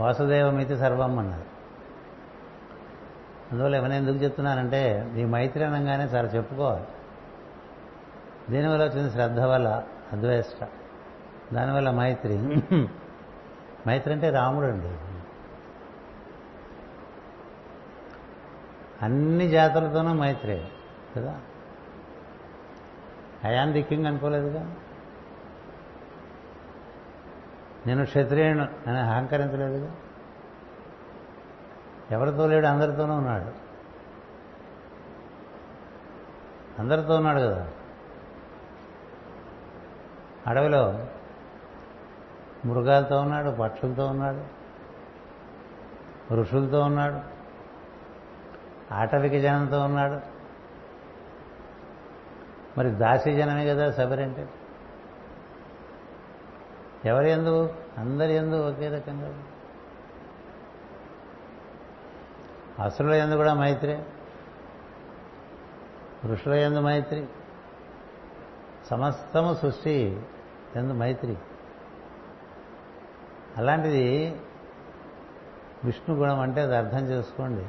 వాసుదేవమితి 0.00 0.76
సర్వం 0.76 1.18
అన్నారు. 1.18 1.56
అందువల్ల 3.52 3.76
ఎవరైనా 3.76 3.96
ఎందుకు 3.96 4.16
చెప్తున్నానంటే 4.16 5.12
ఈ 5.16 5.24
మైత్రి 5.24 5.64
అనగానే 5.64 6.04
చాలా 6.04 6.28
చెప్పుకోవాలి. 6.28 6.84
దీనివల్ల 8.50 8.84
వచ్చింది 8.84 9.10
శ్రద్ధ 9.10 9.40
వల్ల 9.40 9.82
అద్వేష్ట. 10.12 10.68
దానివల్ల 11.54 11.90
మైత్రి. 11.90 12.38
మైత్రి 13.88 14.12
అంటే 14.12 14.30
రాముడు 14.30 14.66
అండి. 14.66 15.05
అన్ని 19.02 19.48
జాతులతోనూ 19.48 20.12
మైత్రే 20.12 20.68
కదా? 21.16 21.40
అయాన్ 23.44 23.72
ది 23.72 23.82
కింగ్ 23.82 24.06
అనుకోలేదుగా? 24.06 24.74
నేను 27.86 28.04
క్షత్రియుడు 28.04 28.90
అని 28.90 28.98
అహంకరించలేదుగా? 28.98 29.96
ఎవరితో 32.10 32.46
లేడు? 32.46 32.66
అందరితోనూ 32.66 33.14
ఉన్నాడు. 33.14 33.52
అందరితో 36.80 37.14
ఉన్నాడు 37.16 37.40
కదా? 37.40 37.70
అడవిలో 40.46 41.06
మృగాలతో 42.64 43.20
ఉన్నాడు 43.20 43.50
పక్షులతో 43.50 44.06
ఉన్నాడు 44.06 44.44
ఋషులతో 46.34 46.80
ఉన్నాడు. 46.80 47.35
ఆటవిక 48.92 49.42
జనంతో 49.42 49.80
ఉన్నాడు. 49.80 50.36
మరి 52.78 52.90
దాసి 52.90 53.32
జనమే 53.32 53.66
కదా 53.66 53.90
శబరంటే 53.90 54.48
ఎవరి 57.04 57.30
ఎందు? 57.30 57.74
అందరి 57.98 58.34
ఎందు 58.34 58.68
ఒకే 58.68 58.88
రకంగా. 58.88 59.42
అసురుల 62.84 63.14
ఎందు 63.14 63.34
కూడా 63.34 63.54
మైత్రే. 63.54 64.06
ఋషుల 66.26 66.54
ఎందు 66.54 66.80
మైత్రి. 66.80 67.26
సమస్తము 68.90 69.54
సృష్టి 69.54 70.22
ఎందు 70.76 70.92
మైత్రి. 70.92 71.36
అలాంటిది 73.56 74.36
విష్ణు 75.84 76.16
గుణం 76.16 76.40
అంటే 76.40 76.60
అది 76.60 76.76
అర్థం 76.76 77.04
చేసుకోండి. 77.06 77.66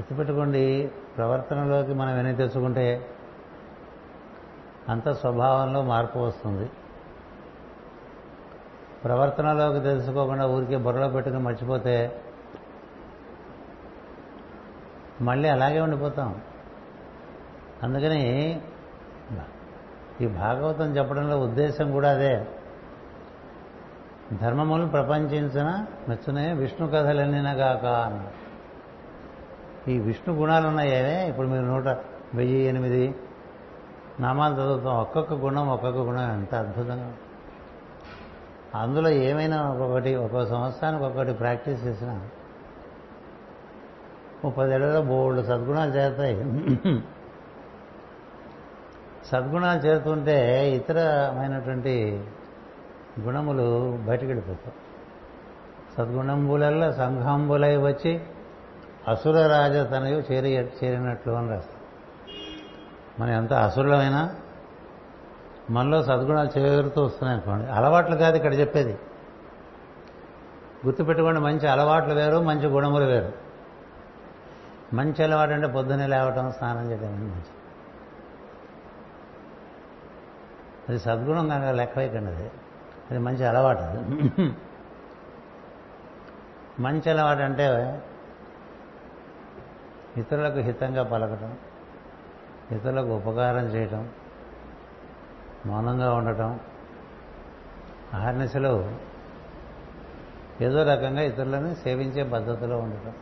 గుర్తుపెట్టుకోండి 0.00 0.90
ప్రవర్తనలోకి 1.16 1.94
మనం 1.94 2.18
ఎన్ని 2.18 2.36
తెచ్చుకుంటే 2.36 3.06
అంత 4.88 5.08
స్వభావంలో 5.12 5.82
మార్పు 5.82 6.18
వస్తుంది. 6.18 6.70
ప్రవర్తనలోకి 9.04 9.80
తెలుసుకోకుండా 9.80 10.46
ఊరికే 10.46 10.76
బుర్రలో 10.76 11.08
పెట్టుకుని 11.08 11.42
మర్చిపోతే 11.42 12.22
మళ్ళీ 15.20 15.48
అలాగే 15.48 15.80
ఉండిపోతాం. 15.80 16.40
అందుకని 17.82 18.22
ఈ 20.20 20.26
భాగవతం 20.26 20.96
చెప్పడంలో 20.96 21.38
ఉద్దేశం 21.38 21.90
కూడా 21.90 22.10
అదే. 22.10 22.46
ధర్మములు 24.42 24.86
ప్రపంచించిన 24.86 25.86
మెచ్చునే 26.08 26.52
విష్ణు 26.52 26.86
కథలన్నగాక 26.86 27.84
అన్నారు 27.84 28.39
ఈ 29.90 29.98
విష్ణు 29.98 30.32
గుణాలు 30.34 30.66
ఉన్నాయే 30.66 31.28
ఇప్పుడు 31.28 31.46
మీరు 31.46 31.64
నూట 31.64 31.88
వెయ్యి 32.34 32.60
ఎనిమిది 32.62 33.04
నామాలు 34.20 34.54
చదువుతాం. 34.54 34.94
ఒక్కొక్క 35.00 35.32
గుణం 35.44 35.66
ఒక్కొక్క 35.68 35.98
గుణం. 35.98 36.26
ఎంత 36.32 36.54
అద్భుతంగా 36.54 37.12
అందులో 38.74 39.10
ఏమైనా 39.28 39.58
ఒక్కొక్కటి 39.70 40.10
ఒక్కొక్క 40.14 40.48
సంవత్సరానికి 40.50 41.04
ఒక్కొక్కటి 41.04 41.32
ప్రాక్టీస్ 41.38 41.80
చేసినా 41.86 42.14
ఓ 44.44 44.50
పదేళ్ళలో 44.50 45.00
బోల్డ్ 45.02 45.40
సద్గుణాలు 45.46 45.90
చేరుతాయి 45.90 46.36
సద్గుణాలు 49.26 49.78
చేరుతుంటే 49.78 50.36
ఇతరమైనటువంటి 50.70 51.94
గుణములు 53.20 53.66
బయటకెళ్ళిపోతాం 54.06 54.72
వెళ్ళిపోతాయి. 55.96 56.92
సంఘంబులై 56.92 57.76
వచ్చి 57.76 58.12
అసుర 59.08 59.46
రాజతనయు 59.46 60.22
చేరి 60.32 60.50
చేరినట్లు 60.50 61.32
అని 61.32 61.48
రాస్తాం. 61.48 61.80
మనం 63.20 63.32
ఎంత 63.32 63.52
అసురులమైనా 63.52 64.34
మనలో 65.70 66.02
సద్గుణాలు 66.02 66.58
చేరుతూ 66.58 67.04
వస్తున్నాయి 67.04 67.40
అనుకోండి. 67.40 67.70
అలవాట్లు 67.70 68.16
కాదు 68.16 68.36
ఇక్కడ 68.36 68.54
చెప్పేది. 68.54 68.98
గుర్తుపెట్టుకోండి 70.86 71.40
మంచి 71.40 71.68
అలవాట్లు 71.68 72.14
వేరు 72.14 72.36
మంచి 72.36 72.66
గుణములు 72.66 73.04
వేరు. 73.04 73.32
మంచి 74.94 75.24
అలవాటు 75.24 75.52
అంటే 75.52 75.66
పొద్దున్నే 75.66 76.06
లేవటం 76.06 76.52
స్నానం 76.52 76.90
చేయడం 76.90 77.30
మంచి 77.30 77.52
అది 80.88 80.98
సద్గుణం 80.98 81.48
కనుక 81.48 81.68
లెక్కవేయకండి 81.68 82.30
అది 82.30 82.50
అది 83.10 83.18
మంచి 83.18 83.44
అలవాటు 83.44 83.78
అది. 83.78 83.98
మంచి 86.82 87.10
అలవాటు 87.10 87.40
అంటే 87.40 87.66
ఇతరులకు 90.16 90.58
హితంగా 90.58 91.02
పలకటం 91.02 91.56
ఇతరులకు 92.72 93.16
ఉపకారం 93.16 93.64
చేయటం 93.64 94.08
మౌనంగా 95.66 96.14
ఉండటం 96.14 96.60
అహర్నిశలో 98.14 98.90
ఏదో 100.60 100.82
రకంగా 100.82 101.22
ఇతరులను 101.22 101.74
సేవించే 101.74 102.22
పద్ధతిలో 102.22 102.78
ఉండటం. 102.78 103.12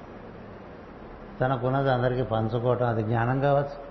తనకున్నది 1.41 1.91
అందరికీ 1.91 2.22
పంచుకోవటం 2.22 2.86
అది 2.86 3.03
జ్ఞానం 3.03 3.41
కావచ్చు 3.41 3.89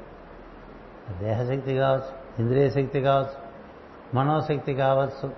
దేహశక్తి 1.19 1.75
కావచ్చు 1.75 2.09
ఇంద్రియ 2.39 2.69
శక్తి 2.69 3.01
కావచ్చు 3.01 3.47
మనోశక్తి 4.13 4.73
కావచ్చు 4.73 5.31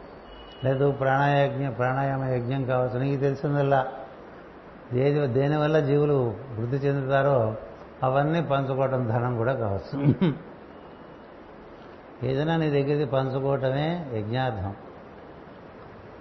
లేదు 0.64 0.92
ప్రాణాయజ్ఞ 0.92 1.70
ప్రాణాయామ 1.70 2.24
యజ్ఞం 2.24 2.66
కావచ్చు 2.66 3.00
నీకు 3.00 3.22
తెలిసిందల్లా 3.22 3.92
ఏది 4.94 5.28
దేనివల్ల 5.28 5.80
జీవులు 5.80 6.36
వృద్ధి 6.56 6.78
చెందుతారో 6.78 7.56
అవన్నీ 8.04 8.42
పంచుకోవటం 8.42 9.08
ధనం 9.08 9.38
కూడా 9.38 9.54
కావచ్చు. 9.54 10.14
ఏదైనా 12.24 12.56
నీ 12.56 12.70
దగ్గరికి 12.70 13.06
పంచుకోవటమే 13.06 14.10
యజ్ఞార్థం. 14.14 14.76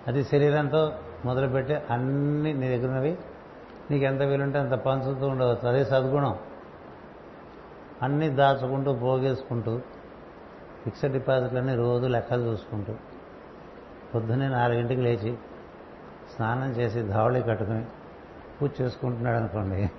అది 0.08 0.24
శరీరంతో 0.24 0.92
మొదలుపెట్టి 1.24 1.74
అన్ని 1.74 2.54
నీ 2.54 2.68
దగ్గర 2.68 2.88
ఉన్నవి 2.88 3.18
నీకు 3.90 4.04
ఎంత 4.04 4.22
వీలుంటే 4.22 4.58
అంత 4.58 4.72
పంచుతూ 4.72 5.26
ఉండవచ్చు. 5.26 5.68
అదే 5.68 5.84
సద్గుణం. 5.84 6.38
అన్నీ 8.02 8.28
దాచుకుంటూ 8.28 8.94
పోగేసుకుంటూ 8.94 9.80
ఫిక్స్డ్ 10.84 11.12
డిపాజిట్లన్నీ 11.12 11.74
రోజు 11.74 12.06
లెక్కలు 12.06 12.42
చూసుకుంటూ 12.42 12.92
పొద్దున్నే 14.14 14.48
నాలుగింటికి 14.48 15.00
లేచి 15.00 15.36
స్నానం 16.36 16.70
చేసి 16.70 17.02
ధావళి 17.02 17.42
కట్టుకుని 17.42 17.84
పూజ 18.62 18.70
చేసుకుంటున్నాడు 18.80 19.36
అనుకోండి. 19.36 19.90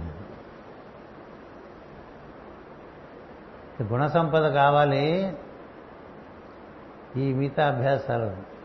గుణ 3.83 4.07
సంపద 4.07 4.53
కావాలి. 4.53 5.37
ఈ 7.17 7.33
మిగతా 7.33 7.67
అభ్యాసాలు. 7.67 8.55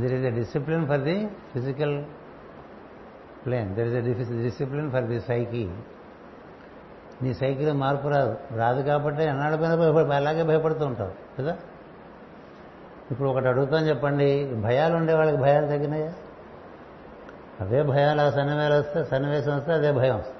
There 0.00 0.12
is 0.12 0.24
a 0.24 0.30
discipline 0.30 0.88
for 0.88 1.00
the 1.00 1.28
physical 1.52 2.04
plane 3.46 3.74
there 3.74 3.88
is 3.88 4.30
a 4.30 4.42
discipline 4.42 4.90
for 4.90 5.04
the 5.04 5.20
psyche 5.20 5.74
నీ 7.22 7.34
సైకిల్ 7.34 7.72
మార్పు 7.72 8.08
రాదు. 8.08 8.36
రాదు 8.56 8.82
కాబట్టి 8.82 9.22
ఎన్నాళ్ళ 9.22 9.56
పైన 9.56 9.74
భయపడి 9.74 10.14
అలాగే 10.14 10.42
భయపడుతూ 10.42 10.86
ఉంటావు 10.86 11.12
కదా? 11.38 11.58
ఇప్పుడు 13.12 13.28
ఒకటి 13.28 13.48
అడుగుతాను 13.48 13.86
చెప్పండి. 13.86 14.54
భయాలు 14.54 14.96
ఉండే 14.96 15.14
వాళ్ళకి 15.14 15.36
భయాలు 15.36 15.66
తగ్గినాయా? 15.66 16.12
అవే 17.60 17.82
భయాలు 17.82 18.20
ఆ 18.20 18.30
సన్నివేలు 18.30 18.74
వస్తే 18.74 19.04
సన్నివేశం 19.04 19.56
వస్తే 19.56 19.72
అదే 19.72 19.92
భయం 19.92 20.18
వస్తుంది. 20.18 20.38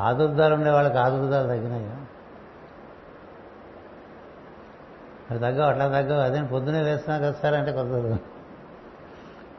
ఆదుర్దాలు 0.00 0.54
ఉండే 0.54 0.70
వాళ్ళకి 0.70 0.98
ఆదుర్దాలు 0.98 1.48
తగ్గినాయా? 1.48 1.96
అది 5.30 5.40
తగ్గవు 5.40 5.68
అట్లా 5.68 5.88
తగ్గవు. 5.88 6.20
అదే 6.20 6.42
పొద్దునే 6.42 6.82
వేస్తున్నా 6.82 7.18
కదా 7.18 7.32
సార్ 7.32 7.54
అంటే 7.54 7.72
కొద్ది 7.72 7.94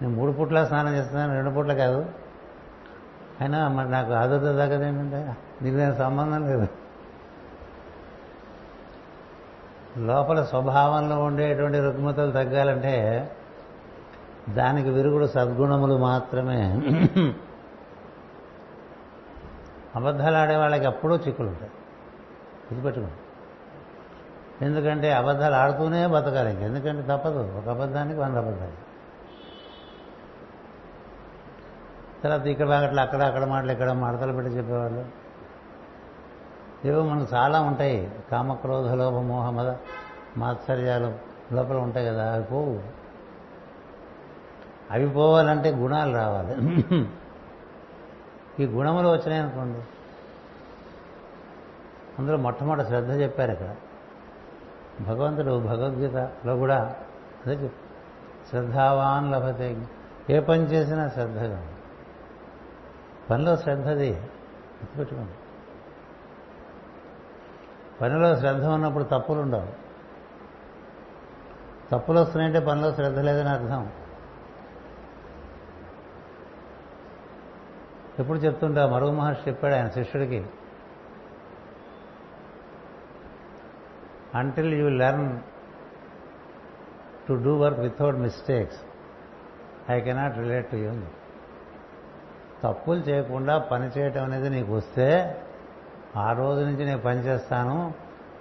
నేను 0.01 0.09
మూడు 0.09 0.31
పూట్ల 0.31 0.63
స్నానం 0.63 0.95
చేస్తున్నాను 0.95 1.33
రెండు 1.33 1.49
పూట్ల 1.49 1.73
కాదు. 1.73 2.05
అయినా 3.41 3.67
మరి 3.67 3.89
నాకు 3.89 4.13
ఆదుర్ద 4.13 4.45
తగ్గదేంటంటే 4.45 5.35
నీకు 5.61 5.75
నేను 5.75 5.95
సంబంధం 5.95 6.47
లేదు. 6.47 6.67
లోపల 9.97 10.43
స్వభావంలో 10.43 11.23
ఉండేటువంటి 11.23 11.79
రుగ్మతలు 11.79 12.31
తగ్గాలంటే 12.31 13.31
దానికి 14.49 14.89
విరుగుడు 14.89 15.25
సద్గుణములు 15.25 15.97
మాత్రమే. 15.97 16.71
అబద్ధాలు 19.95 20.35
ఆడే 20.35 20.55
వాళ్ళకి 20.55 20.85
అప్పుడూ 20.85 21.15
చిక్కులు 21.15 21.47
ఉంటాయి 21.47 21.71
గుర్తుపెట్టుకోండి. 22.73 23.13
ఎందుకంటే 24.65 25.11
అబద్ధాలు 25.11 25.55
ఆడుతూనే 25.55 26.07
బతకాలి 26.07 26.63
ఎందుకంటే 26.63 27.01
తప్పదు. 27.01 27.57
ఒక 27.57 27.69
అబద్ధానికి 27.69 28.19
వంద 28.19 28.37
అబద్ధాలు. 28.37 28.87
తర్వాత 32.23 32.47
ఇక్కడ 32.47 32.69
అట్లా 32.69 33.03
అక్కడ 33.03 33.23
అక్కడ 33.23 33.45
మాటలు 33.45 33.71
ఇక్కడ 33.71 33.91
మడతలు 33.91 34.33
పెట్టి 34.33 34.53
చెప్పేవాళ్ళు. 34.53 35.05
ఏవో 36.85 37.03
మనకు 37.03 37.35
చాలా 37.35 37.61
ఉంటాయి. 37.61 38.11
కామక్రోధ 38.31 38.91
లోభ 38.91 39.13
మోహ 39.13 39.49
మద 39.49 39.75
మాత్సర్యాలు 40.37 41.15
లోపల 41.53 41.75
ఉంటాయి 41.75 42.05
కదా 42.05 42.33
అవి 42.33 42.43
పోవు. 42.43 42.79
అవి 44.91 45.09
పోవాలంటే 45.09 45.71
గుణాలు 45.71 46.15
రావాలి. 46.15 46.55
ఈ 48.63 48.65
గుణములు 48.65 49.07
వచ్చినాయనుకోండి 49.07 49.79
అందులో 52.19 52.37
మొట్టమొదటి 52.37 52.87
శ్రద్ధ 52.87 53.11
చెప్పారు 53.11 53.51
ఇక్కడ. 53.51 53.75
భగవంతుడు 55.01 55.59
భగవద్గీతలో 55.59 56.55
కూడా 56.55 56.95
అదే 57.45 57.55
చెప్పు 57.55 57.75
శ్రద్ధావాన్ 58.49 59.31
లభతే. 59.31 59.87
ఏ 60.29 60.39
పని 60.39 60.61
చేసినా 60.61 61.09
శ్రద్ధగా 61.09 61.67
పనిలో 63.29 63.57
శ్రద్ధది 63.57 64.09
గుర్తుపెట్టుకోండి. 64.09 65.31
పనిలో 68.01 68.39
శ్రద్ధ 68.39 68.65
ఉన్నప్పుడు 68.65 69.03
తప్పులు 69.03 69.39
ఉండవు. 69.39 69.67
తప్పులు 71.91 72.19
వస్తున్నాయంటే 72.19 72.59
పనిలో 72.59 72.95
శ్రద్ధ 72.95 73.19
లేదని 73.19 73.49
అర్థం. 73.49 73.91
ఎప్పుడు 78.19 78.37
చెప్తుంటా? 78.37 78.87
మరుగు 78.87 79.11
మహర్షి 79.11 79.49
చెప్పాడు 79.49 79.75
ఆయన 79.75 79.89
శిష్యుడికి. 79.89 80.45
Until 84.35 84.73
you 84.73 84.89
learn 84.89 85.39
to 87.27 87.33
do 87.33 87.55
work 87.55 87.79
without 87.79 88.15
mistakes 88.15 88.81
I 89.91 89.99
cannot 89.99 90.37
relate 90.37 90.71
to 90.71 90.75
you 90.75 90.91
తప్పులు 92.63 92.99
చేయకుండా 92.99 93.57
పని 93.57 93.87
చేయటం 93.87 94.23
అనేది 94.23 94.49
నీకు 94.49 94.75
వస్తే 94.75 95.41
ఆ 96.15 96.31
రోజు 96.31 96.61
నుంచి 96.61 96.85
నేను 96.85 96.97
పని 96.97 97.19
చేస్తాను 97.19 97.93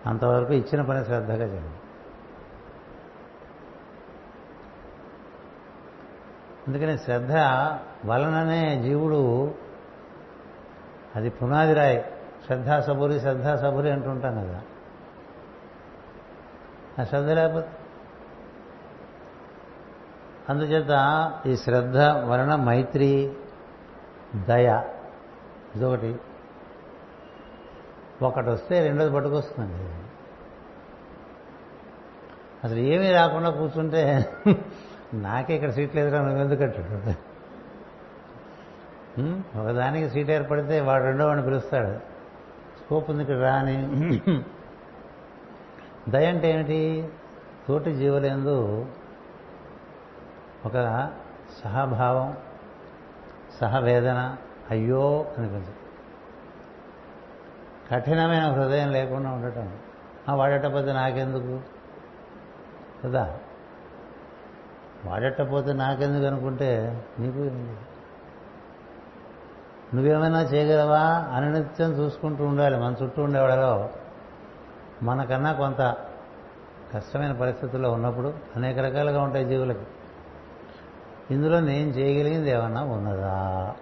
అంతవరకు 0.06 0.52
ఇచ్చిన 0.52 0.82
పని 0.82 1.04
శ్రద్ధగా 1.04 1.44
చేయండి. 1.44 1.76
అందుకని 6.66 6.98
శ్రద్ధ 6.98 7.32
వలననే 8.10 8.82
జీవుడు 8.82 9.54
అది 11.16 11.30
పునాది 11.30 11.74
రాయి 11.74 12.04
శ్రద్ధా 12.46 12.80
సబురి 12.80 13.20
శ్రద్ధా 13.20 13.56
సబురి 13.56 13.90
అంటుంటాం 13.90 14.34
కదా. 14.34 14.62
ఆ 17.00 17.04
శ్రద్ధ 17.04 17.28
లేకపోతే? 17.28 17.68
అందుచేత 20.48 20.90
ఈ 21.46 21.56
శ్రద్ధ 21.56 21.96
వలన 21.96 22.54
మైత్రి 22.54 23.36
దయ 24.46 24.82
ఇదొకటి. 25.76 26.16
ఒకటి 28.22 28.48
వస్తే 28.48 28.80
రెండోది 28.86 29.14
పట్టుకొస్తుందండి. 29.14 29.80
అసలు 32.64 32.78
ఏమీ 32.78 33.12
రాకుండా 33.12 33.50
కూర్చుంటే 33.50 34.02
నాకే 35.14 35.54
ఇక్కడ 35.54 35.70
సీట్ 35.70 35.96
లేదురా 35.96 36.20
నువ్వు 36.22 36.40
ఎందుకంటాడు 36.40 37.14
ఒకదానికి 39.58 40.10
సీట్ 40.10 40.30
ఏర్పడితే 40.30 40.80
వాడు 40.80 41.04
రెండో 41.04 41.26
వాడిని 41.26 41.46
పిలుస్తాడు. 41.46 42.16
స్కోప్ 42.80 43.10
ఉంది 43.10 43.22
ఇక్కడ 43.22 43.36
రాని 43.36 43.76
దయ 46.08 46.26
అంటే 46.26 46.50
ఏమిటి? 46.50 47.08
తోటి 47.68 47.94
జీవులందు 47.94 48.86
ఒక 50.66 50.76
సహభావం 51.64 52.36
సహవేదన 53.60 54.36
అయ్యో 54.70 55.26
అనిపించదు 55.38 55.85
కఠినమైన 57.90 58.50
హృదయం 58.50 58.92
లేకుండా 58.92 59.30
ఉండటం. 59.30 59.78
ఆ 60.28 60.34
నాకెందుకు? 60.92 61.60
కదా? 63.04 63.38
వాడటపోతే 65.04 65.72
నాకెందుకు 65.72 66.26
అనుకుంటే 66.26 67.02
నీకు 67.18 67.38
నువ్వేమైనా 69.96 70.42
చేయగలవా? 70.42 71.02
అనునిత్యం 71.34 71.92
చూసుకుంటూ 71.92 72.44
ఉండాలి. 72.44 72.78
మన 72.78 72.94
చుట్టూ 73.02 73.22
ఉండేవాళ్ళలో 73.22 73.90
మనకన్నా 75.02 75.52
కొంత 75.52 75.96
కష్టమైన 76.94 77.32
పరిస్థితుల్లో 77.32 77.92
ఉన్నప్పుడు 77.92 78.34
అనేక 78.56 78.78
రకాలుగా 78.78 79.22
ఉంటాయి 79.22 79.44
జీవులకి. 79.44 79.86
ఇందులో 81.30 81.60
నేను 81.60 81.90
చేయగలిగింది 81.90 82.50
ఏమన్నా 82.50 82.82
ఉన్నదా? 82.82 83.74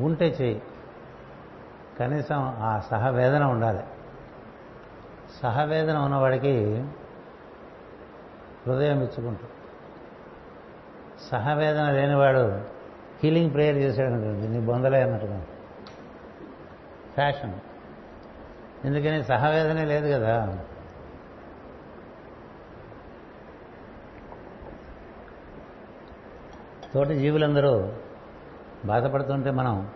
ఉంటే 0.00 0.26
చెయ్యి 0.26 0.62
కనీసం 2.00 2.56
ఆ 2.58 2.78
సహవేదన 2.78 3.44
ఉండాలి. 3.44 3.82
సహవేదన 5.42 5.98
ఉన్నవాడికి 5.98 6.84
హృదయం 8.66 9.02
ఇచ్చుకుంటూ. 9.02 9.46
సహవేదన 11.30 11.90
లేనివాడు 11.90 12.64
హీలింగ్ 13.24 13.52
ప్రేయర్ 13.52 13.76
చేసాడు 13.76 14.10
నీ 14.10 14.60
బొందలే 14.60 15.02
అన్నట్టుగా 15.02 15.46
ఫ్యాషన్. 17.14 17.54
ఎందుకని 18.84 19.24
సహవేదనే 19.24 19.84
లేదు 19.84 20.12
కదా. 20.14 20.58
తోటి 26.94 27.18
జీవులందరూ 27.18 27.92
బాధపడుతుంటే 28.86 29.50
మనం 29.50 29.88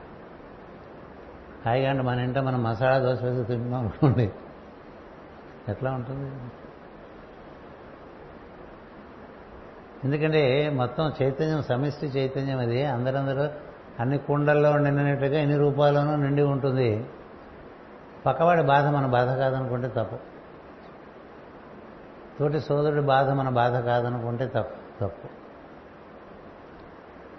హాయిగా 1.66 1.90
అంటే 1.90 2.02
మన 2.02 2.18
ఇంట 2.18 2.38
మనం 2.38 2.62
మసాలా 2.62 2.98
దోశ 2.98 3.22
వేసి 3.22 3.44
తింటున్నాం 3.44 3.80
అనుకోండి. 3.80 4.32
ఎట్లా 5.68 5.90
ఉంటుంది? 5.90 6.32
ఎందుకంటే 10.04 10.70
మొత్తం 10.70 11.12
చైతన్యం 11.22 11.62
సమిష్టి 11.62 12.06
చైతన్యం 12.06 12.58
అది. 12.58 12.84
అందరందరూ 12.84 13.48
అన్ని 14.00 14.18
కుండల్లో 14.18 14.78
నిండినట్టుగా 14.78 15.40
ఎన్ని 15.40 15.56
రూపాల్లోనూ 15.56 16.16
నిండి 16.16 16.42
ఉంటుంది. 16.42 17.06
పక్కవాడి 18.26 18.62
బాధ 18.62 18.86
మన 18.86 19.06
బాధ 19.06 19.28
కాదనుకుంటే 19.28 19.88
తప్పు. 19.88 20.16
తోటి 22.38 22.60
సోదరుడి 22.60 23.00
బాధ 23.00 23.30
మన 23.30 23.48
బాధ 23.48 23.76
కాదనుకుంటే 23.76 24.46
తప్పు. 24.46 24.98
తప్పు. 25.00 25.39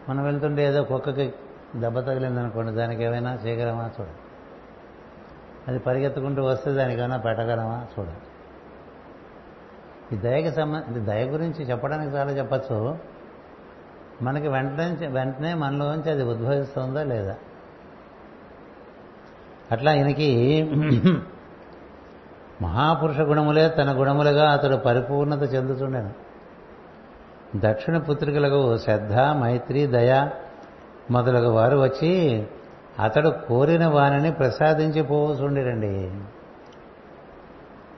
మనం 0.10 0.24
వెళ్తుంటే 0.24 0.66
ఏదో 0.66 0.84
కుక్కకి 0.84 1.34
దెబ్బ 1.76 2.00
తగిలిందనుకోండి 2.00 2.72
దానికి 2.72 3.04
ఏమైనా 3.04 3.34
చేయగలమా 3.34 3.86
చూడండి 4.00 4.20
అది 5.68 5.80
పరిగెత్తుకుంటూ 5.80 6.44
వస్తే 6.44 6.72
దానికి 6.72 7.00
ఏమైనా 7.00 7.18
పెట్టగలమా 7.18 7.86
చూడండి 7.94 8.20
ఈ 10.16 10.20
దయకి 10.20 10.52
సంబంధించి 10.52 11.00
దయ 11.00 11.24
గురించి 11.24 11.64
చెప్పడానికి 11.64 12.16
చాలా 12.16 12.32
చెప్పచ్చు. 12.32 12.98
మనకి 14.22 14.48
వెంటనే 14.48 15.08
వెంటనే 15.08 15.54
మనలోంచి 15.54 16.12
అది 16.12 16.24
ఉద్భవిస్తుందా 16.24 17.04
లేదా? 17.04 17.36
అట్లా 19.72 19.92
ఆయనకి 19.92 20.30
మహాపురుష 22.62 23.20
గుణములే 23.20 23.70
తన 23.70 24.00
గుణములుగా 24.00 24.52
అతడు 24.52 24.76
పరిపూర్ణత 24.76 25.54
చెందుతుండేను. 25.54 26.12
దక్షిణ 27.56 27.98
పుత్రికలకు 27.98 28.78
శ్రద్ధ 28.78 29.14
మైత్రి 29.14 29.88
దయ 29.88 30.28
మొదలగు 31.12 31.50
వారు 31.50 31.78
వచ్చి 31.78 32.46
అతడు 33.00 33.30
కోరిన 33.30 33.88
వారిని 33.88 34.32
ప్రసాదించి 34.32 35.02
పోతుండేరండి 35.02 36.12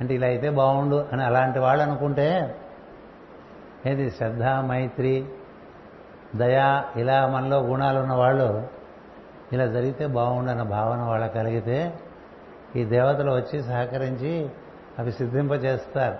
అంటే 0.01 0.13
ఇలా 0.13 0.27
అయితే 0.27 0.49
బాగుండు 0.49 0.95
అని 1.13 1.23
అలాంటి 1.23 1.59
వాళ్ళు 1.59 1.83
అనుకుంటే 1.83 2.55
ఏది 3.85 4.09
శ్రద్ధ 4.09 4.43
మైత్రి 4.43 5.25
దయ 6.35 6.81
ఇలా 6.95 7.27
మనలో 7.27 7.59
గుణాలు 7.59 7.99
ఉన్న 7.99 8.13
వాళ్ళు 8.13 8.67
ఇలా 9.53 9.65
జరిగితే 9.65 10.07
బాగుండు 10.07 10.49
అన్న 10.49 10.63
భావన 10.63 11.01
వాళ్ళ 11.01 11.27
కలిగితే 11.27 11.99
ఈ 12.75 12.83
దేవతలు 12.83 13.31
వచ్చి 13.31 13.63
సహకరించి 13.63 14.49
అవి 14.99 15.11
సిద్ధింపజేస్తారు. 15.11 16.17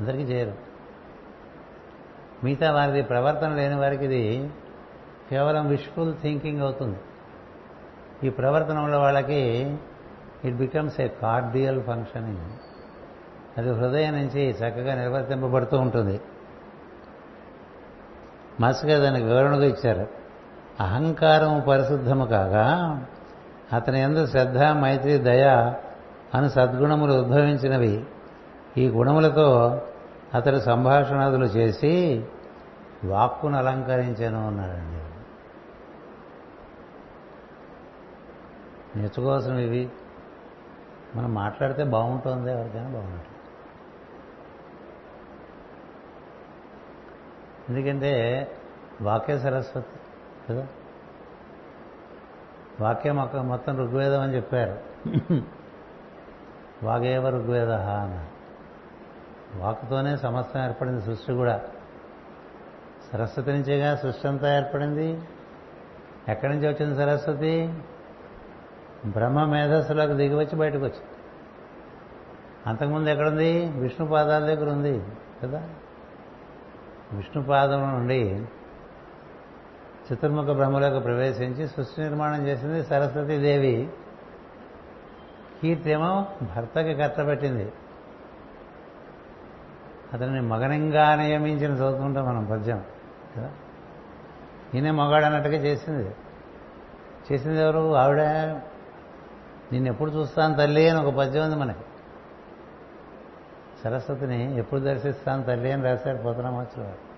అందరికీ 0.00 0.22
చేయరు 0.22 0.69
మిగతా 2.44 2.72
వారిది 2.72 3.02
ప్రవర్తన 3.02 3.48
లేని 3.48 3.76
వారికి 3.76 4.04
ఇది 4.04 4.50
కేవలం 5.30 5.68
విష్ఫుల్ 5.68 6.14
థింకింగ్ 6.22 6.60
అవుతుంది. 6.60 6.98
ఈ 8.24 8.30
ప్రవర్తన 8.30 8.78
ఉన్న 8.78 8.96
వాళ్ళకి 8.96 9.76
it 10.44 10.56
becomes 10.56 11.00
a 11.00 11.08
cordial 11.08 11.82
functioning 11.82 12.38
అది 13.58 13.70
హృదయం 13.70 14.14
నుంచి 14.14 14.50
చక్కగా 14.50 14.94
నిర్వర్తింపబడుతూ 14.94 15.78
ఉంటుంది. 15.78 16.20
మాస్గా 18.60 18.98
దానికి 18.98 19.24
వివరణగా 19.24 19.64
ఇచ్చారు. 19.64 20.06
అహంకారము 20.80 21.60
పరిశుద్ధము 21.60 22.26
కాగా 22.26 22.66
అతని 23.72 24.00
ఎందు 24.00 24.26
శ్రద్ధ 24.26 24.62
మైత్రి 24.62 25.18
దయ 25.18 25.74
అను 26.34 26.48
సద్గుణములు 26.48 27.12
ఉద్భవించినవి. 27.12 28.04
ఈ 28.78 28.88
గుణములతో 28.88 29.80
అతడు 30.34 30.56
సంభాషణాదులు 30.56 31.44
చేసి 31.44 32.24
వాక్కును 33.04 33.58
అలంకరించాను 33.58 34.46
అన్నాడండి. 34.46 35.00
నేర్చుకోవాల్సిన 38.98 39.54
ఇవి. 39.54 39.90
మనం 41.16 41.34
మాట్లాడితే 41.34 41.84
బాగుంటుంది 41.84 42.52
ఎవరికైనా 42.52 42.88
బాగుంటుంది. 42.88 43.24
ఎందుకంటే 47.68 48.46
వాక్య 49.02 49.38
సరస్వతి 49.38 49.98
కదా? 50.50 50.66
వాక్యం 52.80 53.18
ఒక 53.18 53.36
మొత్తం 53.36 53.76
ఋగ్వేదం 53.76 54.20
అని 54.20 54.36
చెప్పారు. 54.36 54.78
వాగేవ 56.82 57.28
ఋగ్వేద 57.28 57.70
అన్నారు. 57.70 58.39
వాక్తోనే 59.56 60.16
సమస్తం 60.16 60.64
ఏర్పడింది 60.64 61.02
సృష్టి 61.02 61.32
కూడా. 61.32 61.60
సరస్వతి 63.12 63.52
నుంచేగా 63.52 63.96
సృష్టి 63.96 64.28
అంతా 64.28 64.56
ఏర్పడింది. 64.56 65.20
ఎక్కడి 66.28 66.54
నుంచి 66.54 66.68
వచ్చింది 66.68 66.96
సరస్వతి? 66.96 67.74
బ్రహ్మ 69.06 69.44
మేధస్సులోకి 69.44 70.14
దిగి 70.14 70.34
వచ్చి 70.34 70.56
బయటకు 70.56 70.78
వచ్చింది. 70.78 71.06
అంతకుముందు 72.66 73.08
ఎక్కడుంది? 73.08 73.66
విష్ణు 73.66 74.06
పాదాల 74.06 74.44
దగ్గర 74.44 74.70
ఉంది 74.70 75.02
కదా? 75.42 75.68
విష్ణు 77.12 77.44
పాదం 77.44 77.92
నుండి 77.92 78.46
చతుర్ముఖ 80.12 80.44
బ్రహ్మలోకి 80.44 81.00
ప్రవేశించి 81.00 81.68
సృష్టి 81.68 82.00
నిర్మాణం 82.00 82.46
చేసింది 82.46 82.84
సరస్వతీదేవి. 82.84 83.90
కీర్తేమో 85.62 86.26
భర్తకి 86.56 86.94
కట్టబెట్టింది 86.94 87.72
అతన్ని 90.14 90.40
మగనంగా 90.40 91.14
నియమించిన 91.14 91.72
చదువుకుంటాం 91.72 92.26
మనం 92.26 92.44
పద్యం 92.44 92.84
కదా? 93.36 93.50
ఈయనే 94.74 94.90
మగాడు 94.90 95.24
అన్నట్టుగా 95.24 95.56
చేసింది. 95.56 96.14
చేసింది 97.32 97.60
ఎవరు? 97.60 97.94
ఆవిడ. 97.94 98.20
నిన్ను 99.72 99.88
ఎప్పుడు 99.88 100.10
చూస్తాను 100.10 100.54
తల్లి 100.54 100.88
అని 100.88 101.06
ఒక 101.06 101.14
పద్యం 101.14 101.44
ఉంది 101.44 101.56
మనకి. 101.56 101.78
సరస్వతిని 103.84 104.58
ఎప్పుడు 104.58 104.80
దర్శిస్తాను 104.80 105.42
తల్లి 105.42 105.72
అని 105.72 105.82
రాశాడు 105.82 106.18
పోతనామాచుడు 106.18 107.10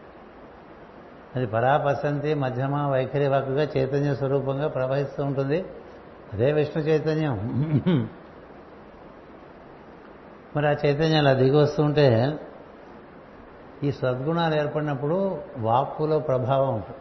అది 1.36 1.46
పరాపసంతి 1.46 2.34
మధ్యమ 2.34 2.86
వైఖరి 2.86 3.28
వాక్కుగా 3.28 3.62
చైతన్య 3.62 4.14
స్వరూపంగా 4.14 4.68
ప్రవహిస్తూ 4.68 5.24
ఉంటుంది. 5.24 5.64
అదే 6.32 6.52
విష్ణు 6.52 6.82
చైతన్యం. 6.82 7.36
మరి 10.56 10.68
ఆ 10.68 10.70
చైతన్యం 10.70 11.18
అలా 11.18 11.32
దిగి 11.32 11.56
వస్తుంటే 11.56 12.38
ఈ 13.84 13.92
సద్గుణాలు 13.92 14.54
ఏర్పడినప్పుడు 14.54 15.42
వాక్కులో 15.58 16.18
ప్రభావం 16.18 16.74
ఉంటుంది. 16.74 16.98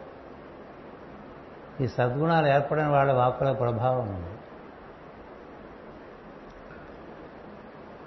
ఈ 1.84 1.88
సద్గుణాలు 1.88 2.46
ఏర్పడిన 2.46 2.86
వాళ్ళ 2.86 3.12
వాక్కులో 3.12 3.52
ప్రభావం 3.52 4.08
ఉంది. 4.08 4.38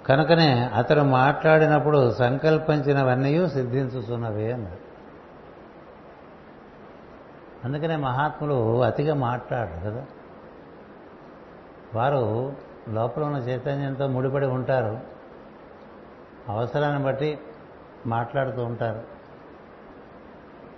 కనుకనే 0.06 0.70
అతను 0.74 1.04
మాట్లాడినప్పుడు 1.04 2.10
సంకల్పించినవన్నీ 2.10 3.48
సిద్ధించుతున్నవే 3.48 4.52
అన్నారు 4.52 4.86
అందుకనే 7.64 7.96
మహాత్ములు 7.96 8.82
అతిగా 8.82 9.14
మాట్లాడరు 9.14 9.90
కదా. 9.90 10.06
వారు 11.94 12.52
లోపల 12.88 13.22
ఉన్న 13.22 13.36
చైతన్యంతో 13.36 14.06
ముడిపడి 14.06 14.46
ఉంటారు. 14.46 15.00
అవసరాన్ని 16.48 17.04
బట్టి 17.04 17.38
మాట్లాడుతూ 18.06 18.64
ఉంటారు. 18.64 19.02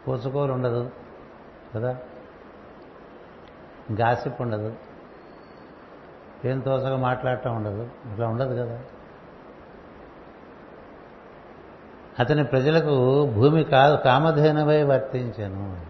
పూసుకోలు 0.09 0.53
ఉండదు. 0.53 0.91
కదా? 1.75 1.97
గాసిప్ 4.01 4.43
ఉండదు. 4.43 4.77
ఏం 6.45 6.61
తోసగా 6.61 6.97
మాట్లాడటం 6.97 7.57
ఉండదు. 7.57 7.91
ఇట్లా 8.13 8.29
ఉండదు 8.29 8.63
కదా? 8.63 8.81
అతని 12.19 12.45
ప్రజలకు 12.45 13.27
భూమి 13.35 13.65
కాదు 13.65 13.97
కామధేనువై 13.97 14.83
వర్తించాను. 14.83 15.81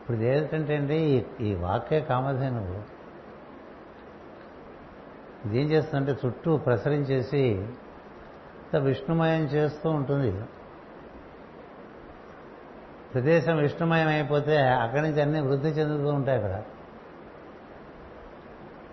ఇప్పుడు 0.00 0.16
ఏంటంటే 0.16 0.76
అండి 0.76 1.26
ఈ- 1.40 1.54
వాక్య 1.54 2.00
కామధేనువు. 2.00 2.94
ఏం 5.54 5.70
చేస్తుందంటే 5.70 6.16
చుట్టూ 6.26 6.56
ప్రసరించేసి 6.56 7.68
విష్ణుమయం 8.76 9.44
చేస్తూ 9.44 9.90
ఉంటుంది 9.90 10.44
ప్రదేశం 13.14 13.56
విష్ణుమయం 13.56 14.08
అయిపోతే 14.08 14.58
అక్కడి 14.58 15.02
నుంచి 15.02 15.22
అన్ని 15.22 15.40
వృద్ధి 15.40 15.68
చెందుతూ 15.68 16.10
ఉంటాయి 16.10 16.42
అక్కడ. 16.42 16.62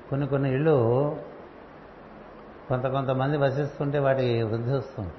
కొన్ని 0.10 0.28
కొన్ని 0.28 0.54
ఇళ్ళు 0.54 1.18
కొంత 2.70 2.88
కొంతమంది 2.88 3.38
వసిస్తుంటే 3.38 4.00
వాటికి 4.00 4.44
వృద్ధి 4.44 4.74
వస్తుంది. 4.74 5.12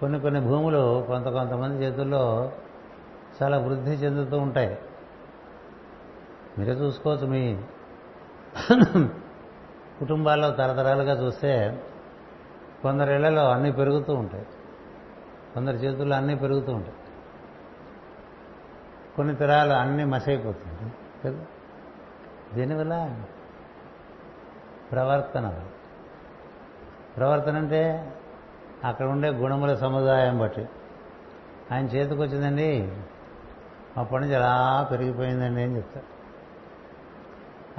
కొన్ని 0.00 0.20
కొన్ని 0.20 0.40
భూములు 0.40 1.04
కొంత 1.06 1.28
కొంతమంది 1.28 1.84
చేతుల్లో 1.84 2.52
చాలా 3.42 3.58
వృద్ధి 3.58 3.90
చెందుతూ 3.90 4.38
ఉంటాయి. 4.38 4.78
మీరే 6.58 6.72
చూసుకోవచ్చు 6.72 7.26
మీ 7.26 7.56
కుటుంబాల్లో 10.02 10.50
తరతరాలుగా 10.50 11.26
చూస్తే 11.26 11.82
కొందరి 12.82 13.14
ఇళ్ళలో 13.14 13.50
అన్నీ 13.50 13.72
పెరుగుతూ 13.72 14.14
ఉంటాయి. 14.14 14.46
కొందరి 15.54 15.76
చేతుల్లో 15.76 16.16
అన్నీ 16.16 16.34
పెరుగుతూ 16.34 16.72
ఉంటాయి. 16.72 16.94
కొన్ని 19.16 19.34
తరాలు 19.34 19.72
అన్నీ 19.72 20.04
మసైపోతుంటాయి 20.04 20.92
కదా? 21.24 21.44
దీనివల్ల 22.54 23.22
ప్రవర్తన 24.92 25.64
ప్రవర్తన 27.16 27.56
అంటే 27.56 28.12
అక్కడ 28.84 29.06
ఉండే 29.06 29.28
గుణముల 29.28 29.74
సముదాయం 29.74 30.38
బట్టి. 30.38 30.68
ఆయన 31.72 31.84
చేతికి 31.84 32.20
వచ్చిందండి 32.20 32.92
మా 33.96 34.02
పని 34.02 34.34
అలా 34.34 34.88
పెరిగిపోయిందండి 34.90 35.62
అని 35.62 35.76
చెప్తారు. 35.76 36.06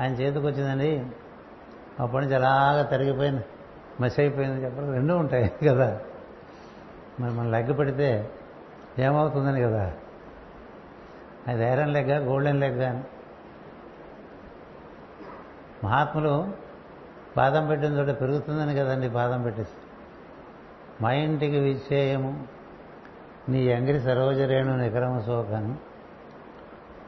ఆయన 0.02 0.12
చేతికి 0.14 0.46
వచ్చిందండి 0.46 1.06
అప్పటి 2.00 2.26
నుంచి 2.26 2.36
అలాగా 2.36 2.84
తరిగిపోయింది. 2.84 3.44
మసి 4.02 4.22
అయిపోయింది 4.22 4.66
చెప్పరు 4.66 4.92
రెండూ 4.92 5.18
ఉంటాయి 5.18 5.52
కదా. 5.68 6.02
మరి 7.20 7.32
మనం 7.32 7.52
లెగ్ 7.52 7.78
పెడితే 7.78 8.32
ఏమవుతుందని 9.00 9.62
కదా. 9.62 9.94
అది 11.48 11.64
ఐరన్ 11.64 11.94
లెగ్గ 11.94 12.18
గోల్డెన్ 12.18 12.60
లెగ్గా 12.60 12.90
అని. 12.90 13.04
మహాత్ములు 15.84 16.54
పాదం 17.38 17.68
పెట్టిన 17.68 17.92
చోట 17.92 18.22
పెరుగుతుందని 18.22 18.76
కదండి 18.76 19.10
పాదం 19.10 19.42
పెట్టేసి. 19.42 19.70
మా 21.02 21.12
ఇంటికి 21.12 21.60
విచ్చేయము. 21.60 22.44
నీ 23.50 23.64
ఎంగిరి 23.64 24.00
సరోజరేణు 24.00 24.78
నికరమ 24.78 25.20
శోకను 25.20 25.78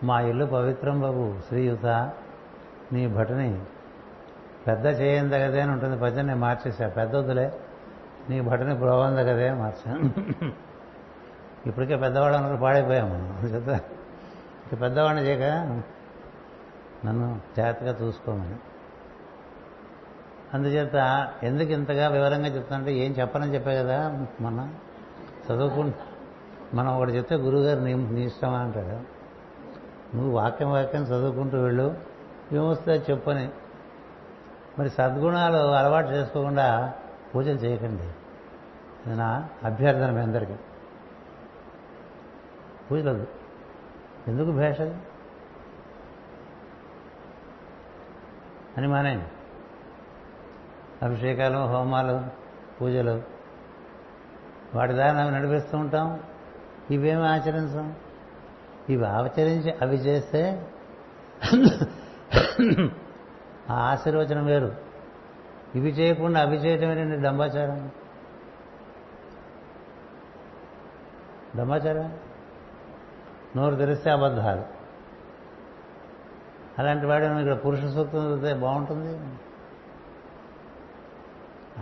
మా 0.04 0.22
ఇల్లు 0.22 0.46
పవిత్రం 0.46 1.02
బాబు 1.02 1.36
శ్రీయుత. 1.48 2.12
నీ 2.94 3.08
భటని 3.08 3.60
పెద్ద 4.68 4.86
చేయందగదే 4.86 5.62
అని 5.62 5.72
ఉంటుంది. 5.72 5.98
పద్యం 5.98 6.28
నేను 6.28 6.40
మార్చేసా. 6.40 6.88
పెద్ద 6.88 7.16
వద్దులే. 7.16 7.54
నీ 8.30 8.42
భటుని 8.42 8.78
ప్రోబందగదే 8.78 9.52
మార్చాను 9.54 10.12
ఇప్పటికే 11.66 11.96
పెద్దవాడు 11.96 12.36
అన్నట్టు 12.36 12.62
పాడైపోయాం 12.62 13.10
మనం. 13.10 13.48
చేత 13.48 13.82
ఇక 14.74 14.82
పెద్దవాడిని 14.82 15.24
చేయక 15.24 15.44
నన్ను 17.06 17.42
జాగ్రత్తగా 17.58 18.08
చూసుకోమని. 18.08 18.56
అందుచేత 20.54 21.28
ఎందుకు 21.44 21.72
ఇంతగా 21.72 22.08
వివరంగా 22.08 22.48
చెప్తానంటే 22.48 22.94
ఏం 22.94 23.12
చెప్పనని 23.12 23.54
చెప్పే 23.54 23.76
కదా 23.76 24.26
మన 24.42 24.74
చదువుకుంటూ 25.52 25.98
మనం 26.74 26.98
ఒకటి 26.98 27.12
చెప్తే 27.12 27.36
గురువుగారు 27.36 27.80
నీ 27.80 27.94
నీ 27.94 28.24
ఇష్టమా 28.24 28.58
అంటాడు. 28.58 29.16
నువ్వు 30.16 30.32
వాక్యం 30.32 30.72
వాక్యం 30.72 31.04
చదువుకుంటూ 31.04 31.58
వెళ్ళు. 31.58 31.96
ఏమొస్తే 32.52 32.92
చెప్పని. 33.12 33.50
మరి 34.80 34.90
సద్గుణాలు 34.90 35.58
అలవాటు 35.58 36.08
చేసుకోకుండా 36.08 36.94
పూజలు 37.36 37.56
చేయకండి. 37.56 38.04
ఇది 39.08 39.16
నా 39.16 39.50
అభ్యర్థన 39.64 40.12
మీ 40.12 40.22
అందరికీ. 40.22 40.56
పూజలు 42.92 43.28
ఎందుకు 44.28 44.52
భేష? 44.52 44.82
అని 48.78 48.88
మానేయండి. 48.88 49.26
అభిషేకాలు 51.06 51.58
హోమాలు 51.58 52.22
పూజలు. 52.82 53.22
వాటి 54.76 54.94
దారి 54.94 55.18
అవి 55.18 55.32
నడిపిస్తూ 55.32 55.78
ఉంటాం. 55.78 56.20
ఇవేమి 56.92 57.28
ఆచరించాం? 57.28 57.96
ఇవి 58.90 59.08
ఆచరించి 59.08 59.76
అవి 59.82 59.96
చేస్తే 59.96 60.72
ఆ 63.72 63.74
ఆశీర్వచనం 63.74 64.46
వేరు. 64.46 64.76
ఇవి 65.76 65.90
చేయకుండా 65.90 66.42
అవి 66.42 66.58
చేయటం 66.58 66.92
ఏంటంటే 66.92 67.22
డంబాచారం 67.22 67.92
డంబాచారం 71.58 72.20
నోరు 73.56 73.76
తెరిస్తే 73.76 74.10
అబద్ధాలు. 74.10 74.64
అలాంటి 76.80 77.06
వాడు 77.06 77.26
ఇక్కడ 77.26 77.66
పురుష 77.66 77.80
సూక్తం 77.80 78.28
చదివితే 78.28 78.54
బాగుంటుంది? 78.54 79.20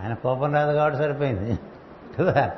ఆయన 0.02 0.14
కోపం 0.14 0.54
రాదు 0.54 0.72
కాబట్టి 0.72 0.98
సరిపోయింది. 0.98 1.58
కదా? 2.18 2.56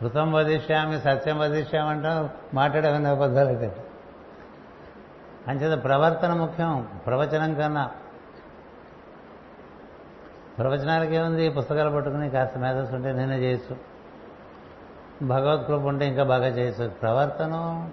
కృతం 0.00 0.32
వదిష్యామి 0.32 1.00
సత్యం 1.00 1.38
వధిష్యామంటాం 1.38 2.30
మాట్లాడేవన్నీ 2.54 3.08
అబద్ధాలు 3.08 3.48
అయితే 3.48 3.89
అంచేత 5.48 5.84
ప్రవర్తన 5.84 6.32
ముఖ్యం 6.32 6.88
ప్రవచనం 7.06 7.54
కన్నా. 7.54 7.90
ప్రవచనాలకి 10.58 11.14
ఏముంది? 11.14 11.50
పుస్తకాలు 11.50 11.90
పట్టుకుని 11.90 12.30
కాస్త 12.30 12.58
మేధస్సు 12.58 12.94
ఉంటే 12.94 13.12
నేనే 13.12 13.36
చేయొచ్చు. 13.36 13.76
భగవత్కృప 15.26 15.80
ఉంటే 15.80 16.08
ఇంకా 16.08 16.22
బాగా 16.22 16.46
చేయొచ్చు. 16.46 16.88
ప్రవర్తనం 16.88 17.92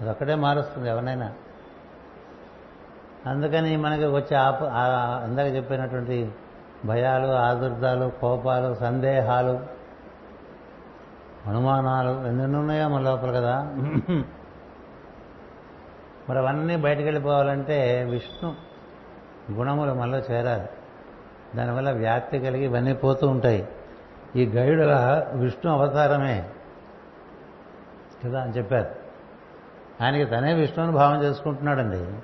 అదొక్కటే 0.00 0.34
మారుస్తుంది 0.34 0.88
ఎవరినైనా. 0.88 1.32
అందుకని 3.26 3.76
మనకి 3.76 4.06
వచ్చే 4.06 4.36
ఆప 4.36 4.62
ఇందాక 5.28 5.54
చెప్పినటువంటి 5.54 6.32
భయాలు 6.84 7.26
ఆదుర్దాలు 7.26 8.12
కోపాలు 8.20 8.74
సందేహాలు 8.74 9.60
అనుమానాలు 11.46 12.26
ఎన్నెన్నున్నాయో 12.26 12.88
మన 12.88 13.00
లోపల 13.00 13.30
కదా. 13.30 13.54
మరి 16.30 16.38
అవన్నీ 16.38 16.76
బయటకు 16.76 17.02
వెళ్ళిపోవాలంటే 17.02 18.04
విష్ణు 18.10 18.54
గుణములు 19.52 19.92
మనలో 19.92 20.18
చేరాలి. 20.18 20.68
దానివల్ల 21.56 21.90
వ్యాప్తి 21.90 22.38
కలిగి 22.38 22.64
ఇవన్నీ 22.64 22.92
పోతూ 22.92 23.28
ఉంటాయి. 23.28 23.68
ఈ 24.36 24.46
గైడుల 24.46 25.26
విష్ణు 25.32 25.72
అవతారమే 25.72 26.50
కదా 28.24 28.42
అని 28.42 28.52
చెప్పారు. 28.52 28.94
ఆయనకి 30.04 30.24
తనే 30.24 30.54
విష్ణువుని 30.54 30.96
భావం 30.96 31.22
చేసుకుంటున్నాడండి. 31.22 32.22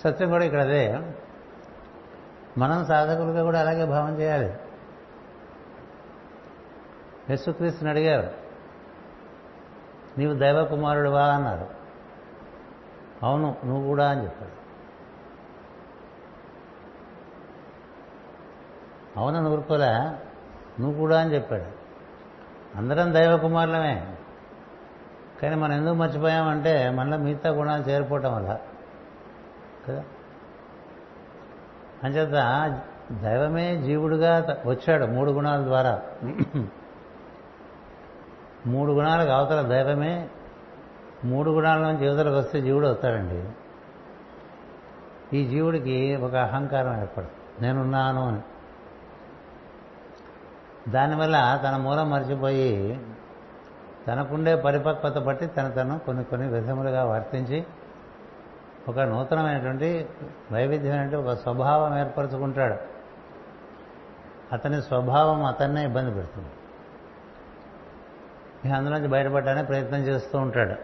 సత్యం 0.00 0.30
కూడా 0.30 0.44
ఇక్కడ 0.44 0.60
అదే. 0.60 1.00
మనం 2.58 2.84
సాధకులుగా 2.84 3.42
కూడా 3.42 3.60
అలాగే 3.60 3.84
భావం 3.84 4.20
చేయాలి. 4.20 4.52
యేసుక్రీస్తుని 7.30 7.90
అడిగారు. 7.90 8.43
నీవు 10.18 10.34
దైవ 10.34 10.64
కుమారుడువా 10.64 11.26
అన్నారు. 11.26 11.66
అవును 13.22 13.56
నువ్వు 13.64 13.86
కూడా 13.86 14.10
అని 14.10 14.24
చెప్పాడు. 14.24 14.64
అవునని 19.20 19.48
ఊరుకోలే. 19.48 19.92
నువ్వు 20.80 20.94
కూడా 20.94 21.20
అని 21.20 21.34
చెప్పాడు. 21.34 21.84
అందరం 22.78 23.14
దైవ 23.14 23.36
కుమారులమే 23.36 24.16
కానీ 25.42 25.54
మనం 25.54 25.72
ఎందుకు 25.72 25.94
మర్చిపోయామంటే 25.94 26.90
మనలో 26.90 27.16
మిగతా 27.16 27.50
గుణాలు 27.50 27.82
చేరిపోవటం 27.82 28.36
వల్ల. 28.36 28.58
కదా? 29.88 30.04
అంచేత 32.04 32.32
దైవమే 33.12 33.82
జీవుడుగా 33.82 34.62
వచ్చాడు 34.66 35.04
మూడు 35.04 35.30
గుణాల 35.30 35.62
ద్వారా. 35.62 36.02
మూడు 38.66 38.92
గుణాలకు 38.92 39.30
అవతల 39.30 39.62
దైవమే 39.62 40.28
మూడు 41.24 41.50
గుణాల 41.50 41.78
నుంచి 41.78 42.06
యువతలకు 42.06 42.36
వస్తే 42.36 42.60
జీవుడు 42.60 42.88
వస్తాడండి. 42.88 43.48
ఈ 45.36 45.48
జీవుడికి 45.48 46.16
ఒక 46.16 46.34
అహంకారం 46.34 47.00
ఏర్పడుతుంది. 47.00 47.62
నేనున్నాను 47.62 48.28
అని. 48.28 48.40
దానివల్ల 50.90 51.60
తన 51.64 51.76
మూలం 51.76 52.10
మర్చిపోయి 52.10 53.00
తనకుండే 54.08 54.56
పరిపక్వత 54.56 55.18
బట్టి 55.18 55.46
తన 55.46 55.68
తను 55.68 55.98
కొన్ని 55.98 56.24
కొన్ని 56.24 56.48
విధములుగా 56.48 57.04
వర్తించి 57.04 57.64
ఒక 58.88 58.98
నూతనమైనటువంటి 58.98 60.06
వైవిధ్యమైనటువంటి 60.52 61.28
ఒక 61.28 61.36
స్వభావం 61.36 61.98
ఏర్పరచుకుంటాడు. 61.98 62.76
అతని 64.52 64.82
స్వభావం 64.82 65.44
అతన్నే 65.44 65.84
ఇబ్బంది 65.84 66.14
పెడుతుంది. 66.14 66.48
అందులోంచి 68.72 69.08
బయటపడడానికి 69.08 69.66
ప్రయత్నం 69.66 70.00
చేస్తూ 70.00 70.38
ఉంటాడు. 70.38 70.74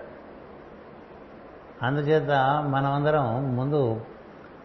అందుచేత 1.85 2.31
మనమందరం 2.69 3.57
ముందు 3.57 4.01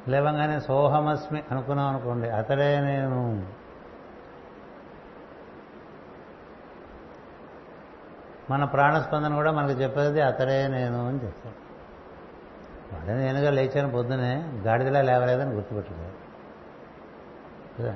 లేవంగానే 0.08 0.60
సోహమస్మి 0.60 1.44
అనుకున్నాం 1.52 1.88
అనుకోండి 1.88 2.30
అతడే 2.30 2.80
నేను. 2.80 3.48
మన 8.50 8.64
ప్రాణస్పందన 8.64 9.36
కూడా 9.36 9.52
మనకు 9.52 9.72
చెప్పేది 9.72 10.22
అతడే 10.22 10.68
నేను 10.68 11.08
అని 11.08 11.24
చెప్తాడు. 11.24 11.66
వాడే 12.96 13.26
నేనుగా 13.26 13.50
లేచాను 13.50 13.92
పొద్దునే 13.92 14.44
గాడిదలా 14.58 15.02
లేవలేదని 15.02 15.52
గుర్తుపెట్టుకోవాలి. 15.52 16.14
కదా? 17.80 17.96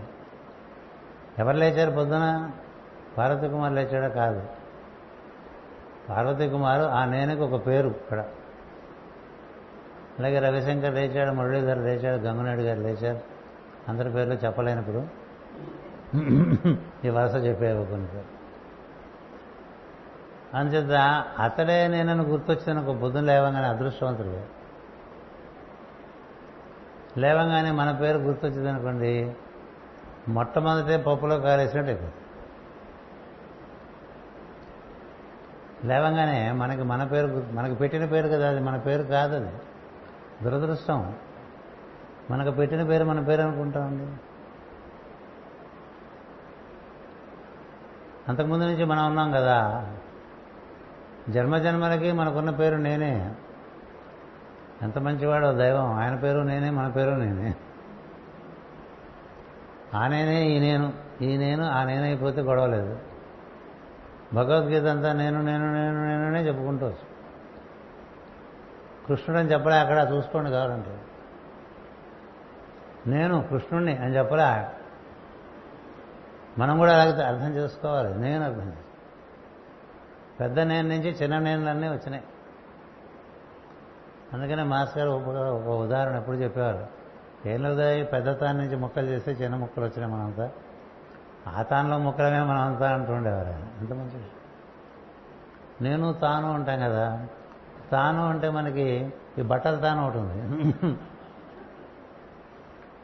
ఎవరు 1.40 1.58
లేచారు 1.58 1.92
పొద్దున? 1.92 2.52
పార్వతి 3.18 3.48
కుమార్ 3.48 3.74
లేచాడా? 3.74 4.08
కాదు. 4.08 4.59
పార్వతీ 6.10 6.50
కుమారు 6.50 6.84
ఆ 6.84 7.06
నేనకి 7.06 7.42
ఒక 7.42 7.68
పేరు 7.68 7.88
ఇక్కడ. 7.88 8.20
అలాగే 10.20 10.40
రవిశంకర్ 10.40 10.94
లేచాడు 10.94 11.32
మురళీధర్ 11.32 11.78
లేచాడు 11.78 12.22
గంగనాయుడు 12.22 12.62
గారు 12.62 12.80
లేచారు. 12.80 13.20
అందరి 13.88 14.12
పేర్లు 14.12 14.34
చెప్పలేనప్పుడు. 14.34 15.02
ఈ 17.06 17.10
వరుస 17.10 17.36
చెప్పేవి 17.36 17.86
కొన్ని 17.86 18.08
పేరు 18.08 18.40
అంచేత 20.58 20.92
అతడే 21.40 21.88
నేనని 21.88 22.24
గుర్తొచ్చిన 22.24 22.80
ఒక 22.80 22.96
బుద్ధం 22.96 23.26
లేవంగానే 23.26 23.68
అదృష్టవంతుడు 23.68 24.40
లేవంగానే 27.20 27.72
మన 27.72 27.92
పేరు 27.92 28.18
గుర్తొచ్చింది 28.18 28.70
అనుకోండి 28.70 29.36
మొట్టమొదటే 30.28 30.98
పప్పులో 30.98 31.40
కాలేసినట్టు 31.40 31.92
అయిపోతుంది. 31.92 32.16
లేవంగానే 35.86 36.52
మనకి 36.52 36.84
మన 36.84 37.04
పేరు 37.04 37.28
మనకు 37.28 37.54
మనకి 37.54 37.76
పెట్టిన 37.76 38.06
పేరు 38.06 38.28
కదా 38.28 38.50
అది 38.50 38.60
మన 38.60 38.78
పేరు 38.78 39.04
కాదు 39.04 39.36
అది. 39.36 39.56
దురదృష్టం. 40.44 41.14
మనకు 42.32 42.56
పెట్టిన 42.56 42.84
పేరు 42.84 43.04
మన 43.04 43.20
పేరు 43.20 43.42
అనుకుంటామండి 43.42 44.08
అంతకుముందు 48.30 48.64
నుంచి 48.64 48.86
మనం 48.86 49.08
ఉన్నాం 49.08 49.32
కదా. 49.32 49.88
జన్మజన్మలకి 51.30 52.12
మనకున్న 52.12 52.50
పేరు 52.50 52.76
నేనే. 52.76 53.36
ఎంత 54.82 54.98
మంచివాడో 54.98 55.54
దైవం. 55.54 55.94
ఆయన 55.94 56.16
పేరు 56.16 56.40
నేనే 56.40 56.70
మన 56.70 56.88
పేరు 56.88 57.12
నేనే. 57.12 57.56
ఆ 59.94 60.08
నేనే 60.08 60.48
ఈ 60.48 60.60
నేను 60.60 60.94
ఈ 61.22 61.38
నేను 61.38 61.66
ఆ 61.66 61.84
నేనైపోతే 61.84 62.42
గొడవలేదు 62.42 63.00
భగవద్గీత 64.34 64.86
అంతా 64.86 65.14
నేను 65.14 65.42
నేను 65.42 65.74
నేను 65.74 66.08
నేననే 66.08 66.48
చెప్పుకుంటూ 66.48 66.92
కృష్ణుడు 69.08 69.40
అని 69.40 69.52
చెప్పలే 69.52 69.76
అక్కడ 69.76 70.08
చూసుకోండి 70.14 70.52
కావాలంటే. 70.52 71.02
నేను 73.08 73.42
కృష్ణుణ్ణి 73.50 73.98
అని 73.98 74.16
చెప్పలే 74.16 74.68
మనం 76.58 76.78
కూడా 76.78 77.02
అలాగే 77.02 77.24
అర్థం 77.24 77.56
చేసుకోవాలి. 77.56 78.20
నేను 78.20 78.44
అర్థం 78.44 78.60
చేసుకోవాలి 78.60 78.86
పెద్ద 80.40 80.60
నేను 80.60 80.88
నుంచి 80.88 81.10
చిన్న 81.10 81.40
నేనులన్నీ 81.40 81.88
వచ్చినాయి. 81.88 82.24
అందుకనే 84.34 84.64
మాస్ 84.64 84.98
గారు 84.98 85.10
ఒక 85.10 85.28
ఒక 85.28 85.68
ఉదాహరణ 85.68 86.16
ఎప్పుడు 86.16 86.36
చెప్పేవారు. 86.36 86.88
ఏం 87.46 87.64
లేదా 87.64 88.04
పెద్ద 88.04 88.40
తాను 88.40 88.58
నుంచి 88.58 88.76
ముక్కలు 88.76 89.06
చేస్తే 89.06 89.32
చిన్న 89.32 89.56
ముక్కలు 89.56 89.86
వచ్చినాయి 89.86 90.14
మనంతా. 90.14 90.52
ఆ 91.56 91.62
తానులో 91.62 91.98
ముక్కలమే 91.98 92.38
అంతా 92.38 92.94
అంటుండేవారు 92.94 93.48
ఆయన 93.48 93.68
ఎంత 93.82 93.94
మంచిది 93.94 94.30
నేను 95.82 96.14
తాను 96.14 96.54
ఉంటాం 96.54 96.80
కదా 96.80 97.28
తాను 97.92 98.30
అంటే 98.30 98.50
మనకి 98.50 99.14
ఈ 99.38 99.42
బట్టల 99.42 99.76
తాను 99.76 100.06
ఒకటి 100.06 100.18
ఉంది. 100.18 100.98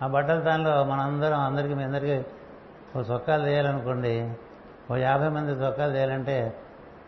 ఆ 0.03 0.07
బట్టల 0.07 0.39
తానులో 0.39 0.83
మనందరం 0.83 1.39
అందరికీ 1.39 1.73
మీ 1.73 1.83
అందరికీ 1.83 2.29
ఓ 2.99 3.01
చొక్కాలు 3.01 3.45
తీయాలనుకోండి 3.45 4.33
ఓ 4.91 4.95
యాభై 4.95 5.29
మంది 5.29 5.51
చొక్కాలు 5.51 5.91
తీయాలంటే 5.91 6.61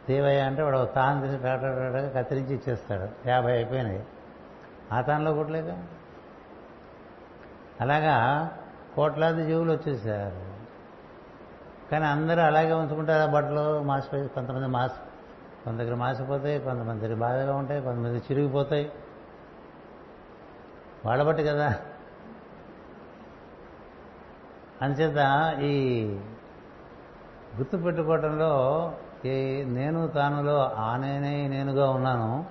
తీవయ్య 0.07 0.41
అంటే 0.41 0.61
వాడు 0.63 0.77
ఒక 0.77 0.95
తాను 0.95 1.21
తీసి 1.21 1.43
టాటా 1.43 1.67
కత్తిరించి 2.15 2.55
ఇచ్చేస్తాడు. 2.55 3.29
యాభై 3.29 3.51
అయిపోయినాయి. 3.51 4.03
ఆ 4.91 5.01
తానులో 5.01 5.33
కొట్టలేక 5.33 5.77
అలాగా 7.81 8.15
కోట్లాది 8.95 9.45
జీవులు 9.45 9.71
వచ్చేసారు. 9.71 10.57
కానీ 11.91 12.05
అందరూ 12.05 12.41
అలాగే 12.41 12.73
ఉంచుకుంటారు 12.73 13.29
ఆ 13.29 13.33
బట్టలు 13.33 13.83
మాసిపోయి 13.83 14.27
కొంతమంది 14.27 14.67
మాస్ 14.67 14.93
కొంత 15.65 15.79
దగ్గర 15.79 15.95
మాసిపోతాయి 15.95 16.59
కొంతమంది 16.59 17.01
దగ్గర 17.01 17.15
బాధగా 17.15 17.55
ఉంటాయి 17.55 17.81
కొంతమంది 17.81 18.17
చిరిగిపోతాయి. 18.17 18.91
వాళ్ళ 21.05 21.23
బట్టి 21.23 21.43
కదా. 21.43 21.75
అంచేత 24.81 25.17
ఈ 25.61 26.05
గుర్తు 27.57 27.77
పెట్టుకోవటంలో 27.77 28.93
ఈ 29.25 29.63
నేను 29.63 30.07
తానులో 30.07 30.71
ఆ 30.75 30.97
నేనే 30.97 31.47
నేనుగా 31.47 31.89
ఉన్నాను. 31.89 32.45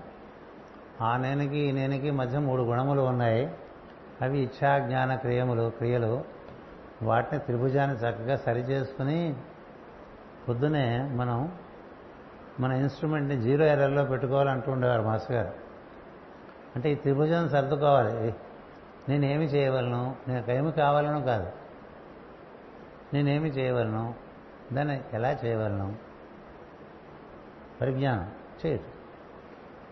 ఆ 1.01 1.16
నేనుకి 1.16 1.59
ఈ 1.59 1.72
నేనుకి 1.72 2.11
మధ్య 2.11 2.39
మూడు 2.39 2.62
గుణములు 2.62 3.01
ఉన్నాయి. 3.01 3.55
అవి 4.22 4.39
ఇచ్చా 4.39 4.78
జ్ఞాన 4.78 5.14
క్రియములు 5.14 5.70
క్రియలు. 5.70 6.36
వాటిని 7.03 7.39
త్రిభుజాన్ని 7.39 7.97
చక్కగా 7.97 8.37
సరిచేసుకుని 8.37 9.35
పొద్దునే 10.49 11.03
మనం 11.03 11.59
మన 12.61 12.73
ఇన్స్ట్రుమెంట్ని 12.73 13.43
జీరో 13.43 13.65
ఎర్రర్లో 13.65 14.05
పెట్టుకోవాలంటూ 14.05 14.73
ఉండేవారు 14.73 15.03
మాస్టర్ 15.03 15.37
గారు. 15.37 15.55
అంటే 16.77 16.93
ఈ 16.93 16.95
త్రిభుజం 16.95 17.49
సర్దుకోవాలి. 17.49 18.35
నేనేమి 19.09 19.45
చేయవలను? 19.45 20.17
నాకు 20.29 20.71
కావాలను 20.71 21.23
కాదు. 21.23 21.53
నేనేమి 23.15 23.49
చేయవలను? 23.49 24.15
దాన్ని 24.73 25.05
ఎలా 25.13 25.31
చేయవలను? 25.31 25.97
పరిజ్ఞానం 27.81 28.31
చేయటం. 28.67 28.85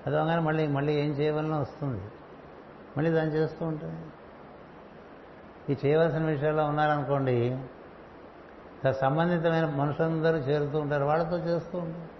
అది 0.07 0.41
మళ్ళీ 0.41 0.67
మళ్ళీ 0.67 0.93
ఏం 0.93 1.11
చేయవలనో 1.11 1.61
వస్తుంది. 1.61 2.03
మళ్ళీ 2.97 3.11
దాన్ని 3.11 3.35
చేస్తూ 3.35 3.67
ఉంటుంది 3.67 4.01
ఈ 5.71 5.77
చేయవలసిన 5.87 6.25
విషయాల్లో 6.25 6.65
ఉన్నారనుకోండి 6.65 7.61
సంబంధితమైన 8.93 9.67
మనుషులందరూ 9.67 10.37
చేరుతూ 10.37 10.79
ఉంటారు 10.79 11.05
వాళ్ళతో 11.05 11.37
చేస్తూ 11.39 11.79
ఉంటారు. 11.79 12.15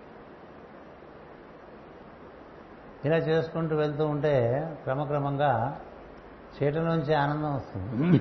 ఇలా 3.05 3.17
చేసుకుంటూ 3.17 3.77
వెళ్తూ 3.77 4.07
ఉంటే 4.07 4.35
క్రమక్రమంగా 4.85 5.81
చేయటంలోంచి 6.57 7.15
ఆనందం 7.15 7.55
వస్తుంది. 7.55 8.19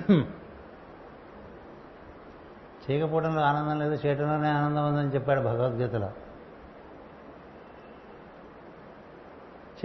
చేయకపోవడంలో 2.86 3.42
ఆనందం 3.42 3.80
లేదు 3.80 4.08
చేయటంలోనే 4.08 4.50
ఆనందం 4.50 4.88
ఉందని 4.88 5.14
చెప్పాడు 5.14 5.42
భగవద్గీతలో. 5.42 6.12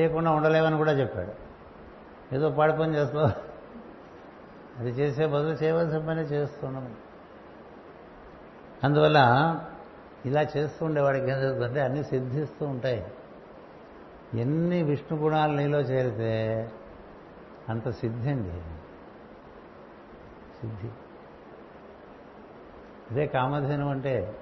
చేయకుండా 0.00 0.30
ఉండలేవని 0.30 0.76
కూడా 0.76 0.92
చెప్పాడు. 0.92 1.32
ఏదో 2.34 2.50
పాడి 2.50 2.72
పని 2.72 2.94
చేస్తూ 2.94 3.18
అది 4.78 4.90
చేసే 4.90 5.26
బదులు 5.26 5.52
చేయవలసిన 5.52 6.08
పని 6.08 6.20
చేస్తున్నాం. 6.20 6.96
అందువల్ల 8.84 9.18
ఇలా 10.26 10.42
చేస్తూ 10.42 10.86
ఉండేవాడికి 10.86 11.30
ఏం 11.30 11.40
జరుగుతుందంటే 11.40 11.80
అన్నీ 11.80 12.04
సిద్ధిస్తూ 12.04 12.66
ఉంటాయి. 12.66 13.06
ఎన్ని 14.34 14.82
విష్ణు 14.82 15.18
గుణాలు 15.18 15.52
నీలో 15.52 15.80
చేరితే 15.80 16.70
అంత 17.68 17.88
సిద్ధి 17.88 18.30
అండి. 18.30 18.60
సిద్ధి. 20.60 20.90
ఇదే 23.10 23.26
కామధేను 23.26 23.90
అంటే. 23.90 24.38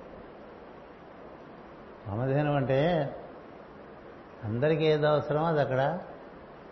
కామధేను 2.07 2.55
అంటే 2.55 3.14
అందరికీ 4.45 4.84
ఏది 4.84 5.07
అవసరమో 5.07 5.45
అది 5.45 5.61
అక్కడ. 5.61 5.99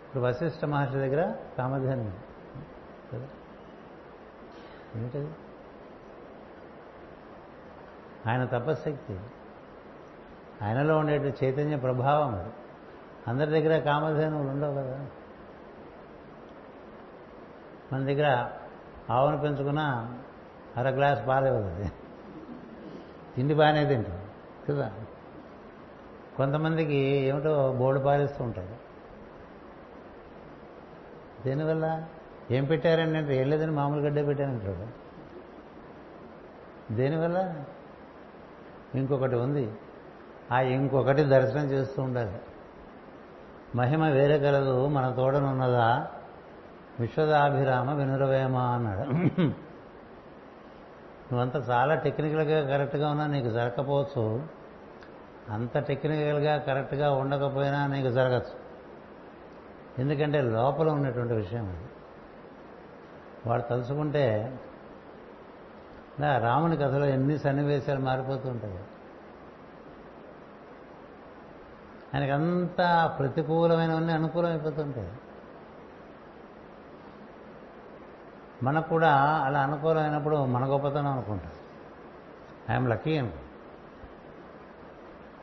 ఇప్పుడు 0.07 0.23
వశిష్ఠ 0.23 0.65
మహర్షి 0.65 0.95
దగ్గర 0.95 1.35
కామధేను 1.57 2.01
ఉంది. 2.01 2.15
ఏంటది 4.95 5.29
ఆయన 8.29 8.45
తపశక్తి 8.45 9.19
ఆయనలో 10.61 10.97
ఉండే 10.97 11.33
చైతన్య 11.43 11.77
ప్రభావం 11.77 12.35
అది. 12.35 12.49
అందరి 13.27 13.49
దగ్గర 13.49 13.79
కామధేనువులు 13.79 14.49
ఉండవు 14.49 14.73
కదా. 14.73 15.07
మన 17.93 18.05
దగ్గర 18.05 18.51
ఆవును 19.09 19.37
పెంచుకున్న 19.37 19.79
అర 20.77 20.89
గ్లాస్ 20.89 21.27
పాలు 21.27 21.45
ఇవ్వదు 21.45 21.75
అది. 21.75 21.91
తిండి 23.35 23.53
బాగానే 23.53 23.85
తింటాం 23.85 24.21
కదా. 24.69 24.91
కొంతమందికి 26.37 26.95
ఏమిటో 26.95 27.71
బోర్డు 27.71 28.01
పాలిస్తూ 28.01 28.43
ఉంటారు. 28.43 28.75
దీనివల్ల? 31.43 32.07
ఏం 32.51 32.65
పెట్టారండి 32.65 33.17
అంటే 33.17 33.41
ఏం 33.41 33.49
లేదని 33.49 33.71
మామూలు 33.71 34.01
గడ్డే 34.01 34.23
పెట్టానంటాడు 34.23 35.05
దేనివల్ల? 36.93 37.53
ఇంకొకటి 38.95 39.35
ఉంది. 39.35 39.71
ఆ 40.51 40.59
ఇంకొకటి 40.59 41.23
దర్శనం 41.23 41.65
చేస్తూ 41.65 42.01
ఉండాలి. 42.01 42.37
మహిమ 43.75 44.07
వేరే 44.07 44.39
కలదు 44.39 44.87
మన 44.87 45.11
తోడనున్నదా 45.11 46.07
విశ్వదాభిరామ 46.99 47.93
వినురవేమ 47.93 48.57
అన్నాడు. 48.57 49.09
నువ్వంతా 51.31 51.59
చాలా 51.59 51.95
టెక్నికల్గా 51.95 52.77
కరెక్ట్గా 52.77 53.09
ఉన్నా 53.09 53.27
నీకు 53.27 53.49
జరగకపోవచ్చు. 53.49 54.43
అంత 55.49 55.77
టెక్నికల్గా 55.77 56.57
కరెక్ట్గా 56.57 57.11
ఉండకపోయినా 57.11 57.87
నీకు 57.87 58.09
జరగచ్చు. 58.09 58.65
ఎందుకంటే 59.99 60.41
లోపల 60.41 60.89
ఉన్నటువంటి 60.89 61.33
విషయం 61.33 61.65
అది. 61.69 61.85
వాడు 63.47 63.61
తలుచుకుంటే 63.61 64.59
రాముని 66.21 66.77
కథలో 66.77 67.05
ఎన్ని 67.05 67.39
సన్నివేశాలు 67.39 67.99
మారిపోతూ 67.99 68.49
ఉంటాయి. 68.49 68.79
ఆయనకంతా 72.15 73.15
ప్రతికూలమైనవన్నీ 73.19 74.13
అనుకూలమైపోతుంటాయి. 74.13 75.11
మనకు 78.63 78.89
కూడా 78.89 79.11
అలా 79.15 79.61
అనుకూలమైనప్పుడు 79.61 80.45
మన 80.45 80.65
గొప్పతనం 80.65 81.07
అనుకుంటాం 81.07 81.51
ఐఎమ్ 82.71 82.89
లక్కీ 82.89 83.17
అనుకో 83.17 83.37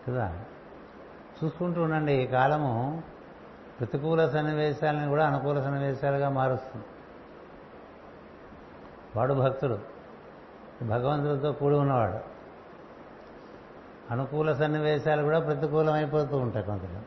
కదా? 0.09 0.44
చూసుకుంటూ 1.44 1.82
ఉండండి 1.82 2.12
ఈ 2.12 2.26
కాలము 2.26 3.03
ప్రతికూల 3.80 4.28
సన్నివేశాలను 4.28 5.09
కూడా 5.09 5.26
అనుకూల 5.26 5.61
సన్నివేశాలుగా 5.61 6.28
మారుస్తుంది. 6.28 6.84
వాడు 9.16 9.34
భక్తుడు. 9.34 9.78
భగవంతుడితో 10.84 11.52
కూడి 11.52 11.76
ఉన్నవాడు. 11.76 12.32
అనుకూల 14.10 14.52
సన్నివేశాలు 14.52 15.22
కూడా 15.22 15.38
ప్రతికూలమైపోతూ 15.38 16.36
ఉంటాయి 16.36 16.66
కొంతలో 16.66 17.02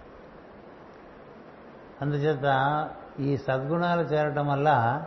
అందుచేత 2.01 2.89
ఈ 3.19 3.37
సద్గుణాలు 3.37 4.01
చేరటం 4.01 4.47
వల్ల 4.47 5.03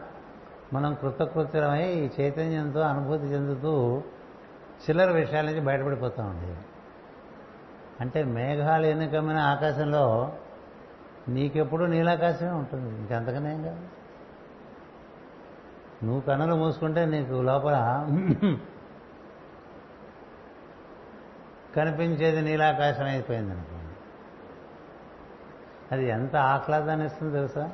మనం 0.72 0.94
కృతకృత్యమై 0.94 1.88
ఈ 1.88 2.10
చైతన్యంతో 2.20 2.80
అనుభూతి 2.80 3.24
చెందుతూ 3.24 3.98
చిల్లర 4.82 5.10
విషయాల 5.10 5.46
నుంచి 5.46 5.60
బయటపడిపోతామండి 5.60 6.56
అంటే 8.00 8.22
మేఘాలు 8.22 8.86
ఎన్నికమైన 8.86 9.38
ఆకాశంలో 9.38 10.32
నీకెప్పుడు 11.28 11.84
నీలాకాశమే 11.84 12.50
ఉంటుంది. 12.50 12.98
ఇంకంతకనే 12.98 13.62
కాదు. 13.62 13.97
నువ్వు 16.04 16.20
కన్నులు 16.20 16.54
మూసుకుంటే 16.54 17.06
నీకు 17.06 17.32
లోపల 17.32 18.06
కనిపించేది 21.76 22.42
నీలాకాశం 22.42 23.04
అయిపోయింది 23.04 23.50
అనుకోండి. 23.50 23.94
అది 25.92 26.08
ఎంత 26.08 26.36
ఆహ్లాదాన్ని 26.36 27.06
ఇస్తుంది 27.06 27.34
తెలుసా? 27.34 27.70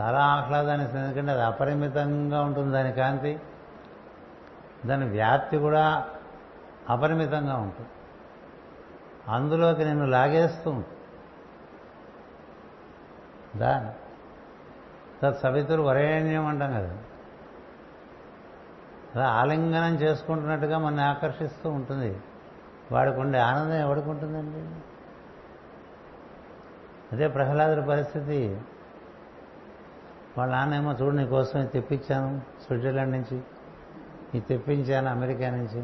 చాలా 0.00 0.24
ఆహ్లాదాన్ని 0.24 0.84
ఇస్తుంది. 0.84 1.06
ఎందుకంటే 1.06 1.32
అది 1.32 1.42
అపరిమితంగా 1.42 2.42
ఉంటుంది 2.42 2.72
దాని 2.72 2.92
కాంతి. 2.92 3.40
దాని 4.86 5.08
వ్యాప్తి 5.08 5.56
కూడా 5.56 6.08
అపరిమితంగా 6.88 7.56
ఉంటుంది. 7.56 7.88
అందులోకి 9.28 9.84
నిన్ను 9.84 10.06
లాగేస్తూ 10.06 10.70
ఉంటుంది. 10.70 10.96
తత్ 15.22 15.40
సవితులు 15.40 15.82
వరేణ్యం 15.82 16.46
అంటాం 16.46 16.70
కదా. 16.70 16.98
అలా 19.14 19.28
ఆలింగనం 19.28 19.94
చేసుకుంటున్నట్టుగా 19.94 20.78
మన 20.78 21.00
ఆకర్షిస్తూ 21.00 21.70
ఉంటుంది. 21.70 22.20
వాడికి 22.92 23.20
ఉండే 23.20 23.38
ఆనందం 23.38 23.74
ఎవడికి 23.74 24.08
ఉంటుందండి 24.08 24.80
అదే 27.12 27.28
ప్రహ్లాదుడి 27.28 27.86
పరిస్థితి. 27.86 28.60
వాళ్ళ 30.38 30.52
నాన్నేమో 30.52 30.92
చూడు 30.92 31.16
నీ 31.16 31.26
కోసం 31.26 31.66
తెప్పించాను 31.66 32.40
స్విట్జర్లాండ్ 32.62 33.12
నుంచి. 33.12 33.36
ఇది 34.34 34.40
తెప్పించాను 34.40 35.10
అమెరికా 35.10 35.50
నుంచి. 35.50 35.80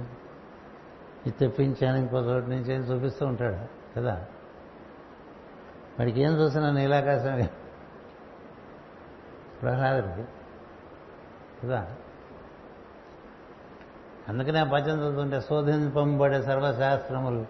ఇది 1.27 1.31
తెప్పించాను 1.31 1.97
ఇంకో 1.97 2.19
చోటు 2.19 2.47
నుంచి 2.47 2.75
అని 2.75 2.85
చూపిస్తూ 2.85 3.27
ఉంటాడు 3.27 3.57
కదా. 3.97 4.15
వాడికి 5.99 6.21
ఏం 6.21 6.33
చూసినా 6.33 6.71
నీలాకాశమే. 6.71 7.51
ప్రహ్లాదుడికి 9.63 10.29
కదా? 11.65 11.87
అందుకనే 14.29 14.65
పద్యం 14.65 14.99
చదువుతుంటే 14.99 15.41
శోధింపంబడే 15.41 16.43
సర్వశాస్త్రములు 16.43 17.47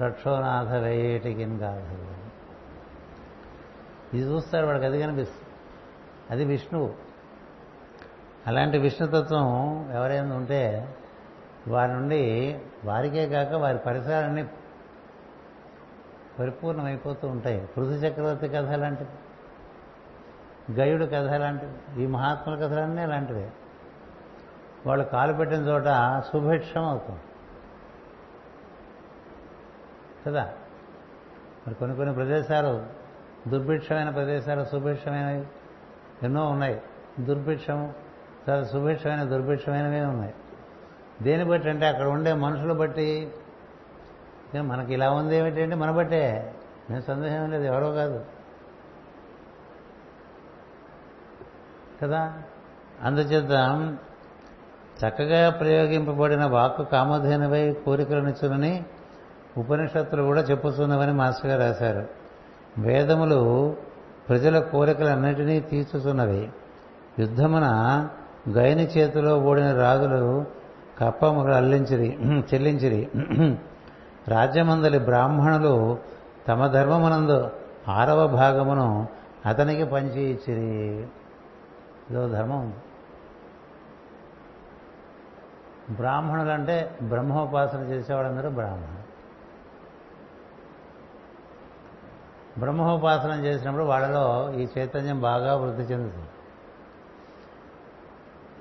రక్షోనాథ 0.00 0.74
వేయటికిన్ 0.74 1.60
కాదు 1.60 1.96
ఇది 4.16 4.26
చూస్తారు 4.26 4.66
వాడికి 4.66 4.84
అది 4.84 5.00
కనిపిస్తుంది. 5.00 5.48
అది 6.30 6.44
విష్ణువు. 6.44 6.94
అలాంటి 8.46 8.78
విష్ణుతత్వం 8.78 9.88
ఎవరైనా 9.92 10.36
ఉంటే 10.36 10.94
వారి 11.68 11.92
నుండి 11.92 12.58
వారికే 12.84 13.28
కాక 13.28 13.52
వారి 13.52 13.78
పరిసరాలన్నీ 13.78 14.48
పరిపూర్ణమైపోతూ 16.38 17.28
ఉంటాయి. 17.28 17.68
పృథు 17.76 17.90
చక్రవర్తి 17.90 18.48
కథ 18.48 18.70
లాంటిది. 18.70 19.10
గయుడు 20.72 21.04
కథ 21.04 21.34
లాంటిది. 21.34 22.02
ఈ 22.02 22.06
మహాత్ముల 22.06 22.56
కథలన్నీ 22.56 23.02
అలాంటివి. 23.02 23.50
వాళ్ళు 24.86 25.04
కాలు 25.04 25.32
పెట్టిన 25.32 25.58
చోట 25.58 25.84
సుభిక్షం 26.32 26.84
అవుతుంది. 26.84 27.20
కదా? 30.26 30.52
మరి 31.66 31.74
కొన్ని 31.74 31.96
కొన్ని 31.96 32.14
ప్రదేశాలు 32.14 32.86
దుర్భిక్షమైన 33.48 34.10
ప్రదేశాలు 34.10 34.64
సుభిక్షమైనవి 34.64 35.46
ఎన్నో 36.22 36.48
ఉన్నాయి. 36.48 36.82
దుర్భిక్షము 37.20 37.94
చాలా 38.50 38.64
సుభిక్షమైన 38.64 39.22
దుర్భిక్షమైనవి 39.22 40.00
ఉన్నాయి. 40.00 40.34
దేని 41.22 41.44
బట్టి 41.44 41.68
అంటే 41.70 41.86
అక్కడ 41.86 42.06
ఉండే 42.06 42.32
మనుషులు 42.32 42.74
బట్టి? 42.74 43.32
మనకి 44.60 44.94
ఇలా 44.94 45.10
ఉంది 45.10 45.36
ఏమిటంటే 45.36 45.74
మన 45.74 45.90
బట్టే. 45.90 46.54
నేను 46.90 47.02
సందేహం 47.02 47.50
లేదు 47.50 47.62
ఎవరో 47.62 47.92
కాదు. 47.92 48.24
కదా? 52.02 52.32
అందుచేత 53.02 53.50
చక్కగా 55.04 55.50
ప్రయోగింపబడిన 55.50 56.44
వాక్కు 56.44 56.82
కామధేనువై 56.82 57.72
కోరికలనిచ్చునని 57.72 58.84
ఉపనిషత్తులు 59.58 60.22
కూడా 60.22 60.40
చెప్పుతున్నవని 60.40 61.12
మాస్టర్ 61.12 61.46
గారు 61.46 61.60
రాశారు. 61.60 62.06
వేదములు 62.78 63.74
ప్రజల 64.28 64.58
కోరికలన్నిటినీ 64.58 65.60
తీర్చుతున్నవి 65.60 66.48
యుద్ధమున 67.18 68.08
గయని 68.50 68.82
చేతిలో 68.82 69.38
ఓడిన 69.38 69.74
రాజులు 69.74 70.44
కప్పములు 70.98 71.52
అల్లించిరి 71.52 72.18
చెల్లించిరి. 72.54 73.08
రాజ్యమందలి 74.28 74.98
బ్రాహ్మణులు 74.98 75.98
తమ 76.48 76.66
ధర్మమునందు 76.66 77.50
ఆరవ 77.88 78.26
భాగమును 78.26 79.08
అతనికి 79.46 79.84
పంచి 79.84 80.22
ఇచ్చిరి 80.30 81.06
ఇదో 82.10 82.28
ధర్మం. 82.28 82.74
బ్రాహ్మణులు 85.90 86.50
అంటే 86.50 86.98
బ్రహ్మోపాసన 87.02 87.78
చేసేవాళ్ళందరూ 87.78 88.50
బ్రాహ్మణులు. 88.50 89.08
బ్రహ్మోపాసన 92.60 93.44
చేసినప్పుడు 93.44 93.84
వాళ్ళలో 93.84 94.52
ఈ 94.52 94.66
చైతన్యం 94.78 95.20
బాగా 95.20 95.56
వృద్ధి 95.56 95.82
చెందుతుంది. 95.82 96.28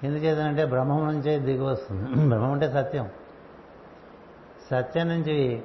ఎందుచేతనంటే 0.04 0.66
బ్రహ్మం 0.66 1.06
నుంచే 1.06 1.40
దిగి 1.40 1.64
వస్తుంది. 1.64 2.28
బ్రహ్మం 2.28 2.52
అంటే 2.52 2.70
సత్యం. 2.70 3.10
సత్యం 4.72 5.08
నుంచి 5.08 5.64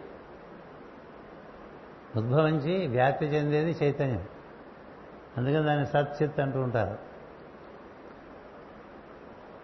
ఉద్భవించి 2.16 2.86
వ్యాప్తి 2.86 3.26
చెందేది 3.26 3.76
చైతన్యం. 3.82 4.24
అందుకని 5.36 5.64
దాన్ని 5.64 5.86
సత్చిత్ 5.86 6.40
అంటూ 6.40 6.60
ఉంటారు. 6.60 7.11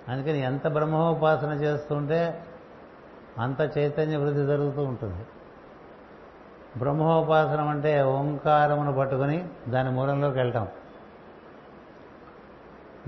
అందుకని 0.09 0.39
ఎంత 0.41 0.67
బ్రహ్మోపాసన 0.69 1.53
చేస్తుంటే 1.53 2.21
అంత 3.39 3.61
చైతన్య 3.79 4.17
వృద్ధి 4.17 4.45
జరుగుతూ 4.47 4.83
ఉంటుంది. 4.83 5.23
బ్రహ్మోపాసనం 6.79 7.69
అంటే 7.69 8.03
ఓంకారమును 8.03 8.93
పట్టుకొని 8.93 9.39
దాని 9.69 9.91
మూలంలోకి 9.91 10.39
వెళ్ళటం 10.39 10.67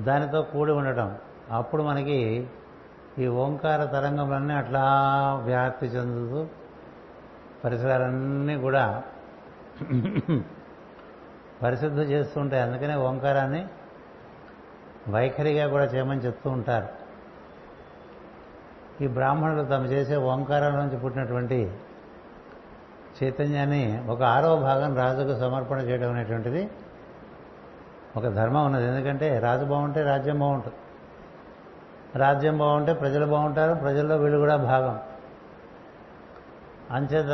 దానితో 0.01 0.43
కూడి 0.43 0.73
ఉండటం. 0.73 1.09
అప్పుడు 1.53 1.83
మనకి 1.83 2.49
ఈ 3.19 3.27
ఓంకార 3.27 3.85
తరంగంలన్నీ 3.85 4.55
అట్లా 4.55 4.85
వ్యాప్తి 5.45 5.87
చెందుతూ 5.87 6.41
పరిసరాలన్నీ 7.65 8.57
కూడా 8.57 9.03
పరిశుద్ధి 11.63 12.03
చేస్తుంటాయి. 12.03 12.63
అందుకనే 12.63 12.95
ఓంకారాన్ని 12.95 13.63
వైఖరిగా 15.11 15.67
కూడా 15.67 15.85
చేయమని 15.85 16.21
చెప్తూ 16.21 16.51
ఉంటారు. 16.51 16.89
ఈ 19.01 19.07
బ్రాహ్మణులు 19.07 19.65
తమ 19.65 19.85
చేసే 19.85 20.17
ఓంకారం 20.17 20.77
నుంచి 20.77 20.99
పుట్టినటువంటి 20.99 21.71
చైతన్యాన్ని 23.23 24.05
ఒక 24.09 24.23
ఆరవ 24.23 24.57
భాగం 24.57 24.97
రాజుకు 24.97 25.41
సమర్పణ 25.41 25.79
చేయడం 25.79 26.13
అనేటువంటిది 26.13 26.71
ఒక 28.17 28.29
ధర్మం 28.29 28.67
ఉన్నది. 28.67 28.87
ఎందుకంటే 28.87 29.39
రాజు 29.39 29.65
బాగుంటే 29.65 30.03
రాజ్యం 30.03 30.39
బాగుంటుంది. 30.39 30.77
రాజ్యం 32.19 32.59
బాగుంటే 32.59 32.93
ప్రజలు 32.93 33.27
బాగుంటారు. 33.27 33.75
ప్రజల్లో 33.75 34.17
వీళ్ళు 34.17 34.39
కూడా 34.39 34.57
భాగం. 34.57 35.01
అంచేత 36.91 37.33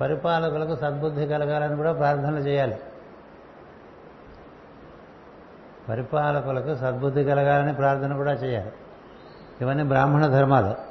పరిపాలకులకు 0.00 0.76
సద్బుద్ధి 0.76 1.26
కలగాలని 1.26 1.76
కూడా 1.76 1.92
ప్రార్థనలు 1.92 2.38
చేయాలి. 2.38 2.76
పరిపాలకులకు 5.88 6.74
సద్బుద్ధి 6.74 7.24
కలగాలని 7.24 7.74
ప్రార్థన 7.74 8.16
కూడా 8.16 8.32
చేయాలి. 8.32 8.72
ఇవన్నీ 9.60 9.84
బ్రాహ్మణ 9.84 10.26
ధర్మాలు. 10.26 10.88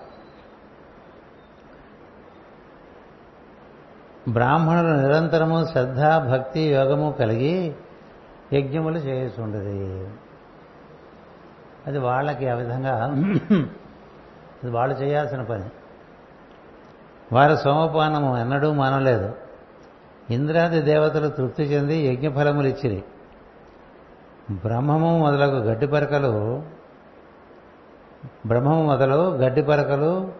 బ్రాహ్మణులు 4.32 5.02
నిరంతరము 5.02 5.66
శ్రద్ధ 5.66 6.00
భక్తి 6.32 6.60
యోగము 6.60 7.16
కలిగి 7.20 7.76
యజ్ఞములు 8.54 8.98
చేస్తుండేది 8.98 10.10
అది 11.88 12.00
వాళ్ళకి 12.00 12.50
ఆ 12.50 12.54
విధంగా 12.54 13.06
అది 14.64 14.72
వాళ్ళు 14.72 14.96
చేయాల్సిన 14.96 15.42
పని. 15.42 15.70
వారి 17.34 17.58
సోమపానము 17.58 18.38
ఎన్నడూ 18.38 18.74
మానలేదు. 18.74 19.36
ఇంద్రాది 20.30 20.82
దేవతలు 20.82 21.28
తృప్తి 21.28 21.64
చెంది 21.64 21.98
యజ్ఞఫలములు 21.98 22.68
ఇచ్చిరి. 22.68 23.04
బ్రహ్మము 24.52 25.18
మొదలగు 25.20 25.60
గడ్డి 25.60 25.88
పరకలు 25.88 26.64
బ్రహ్మము 28.48 28.84
మొదలు 28.84 29.16
గడ్డి 29.16 29.64
పరకలు 29.64 30.32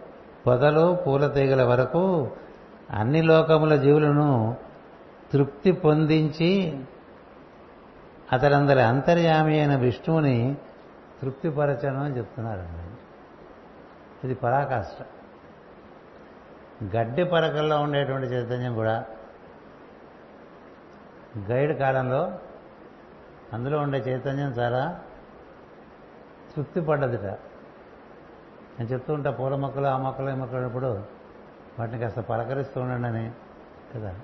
పొదలు 0.46 0.98
పూల 1.06 1.26
తీగల 1.26 1.62
వరకు 1.62 2.30
అన్ని 2.90 3.22
లోకముల 3.22 3.76
జీవులను 3.76 4.56
తృప్తి 5.32 5.72
పొందించి 5.72 6.82
అతడందరి 8.32 8.80
అంతర్యామి 8.80 9.60
అయిన 9.60 9.76
విష్ణువుని 9.76 10.56
తృప్తిపరచను 11.22 12.04
అని 12.04 12.18
చెప్తున్నారు 12.18 12.64
ఇది 14.24 14.34
పరాకాష్ట. 14.34 15.02
గడ్డి 16.96 17.24
పరకల్లో 17.24 17.80
ఉండేటువంటి 17.80 18.26
చైతన్యం 18.26 18.74
కూడా 18.74 19.04
గైడ్ 21.50 21.78
కాలంలో 21.78 22.32
అందులో 23.52 23.78
ఉండే 23.78 23.98
చైతన్యం 23.98 24.48
చాలా 24.48 25.00
తృప్తి 26.56 26.80
పడ్డదిట 26.80 27.26
నేను 28.78 28.88
చెప్తూ 28.92 29.14
ఉంటా 29.14 29.30
పూల 29.30 29.54
మొక్కలు 29.54 29.86
ఆ 29.86 29.96
మొక్కలు 29.96 30.30
ఈ 30.30 30.34
మొక్కలు 30.34 30.58
ఉన్నప్పుడు 30.58 30.88
వాటిని 31.78 31.98
కాస్త 31.98 32.20
పలకరిస్తూ 32.20 32.80
ఉండండి 32.80 33.08
అని 33.08 33.30
కదా 33.94 34.14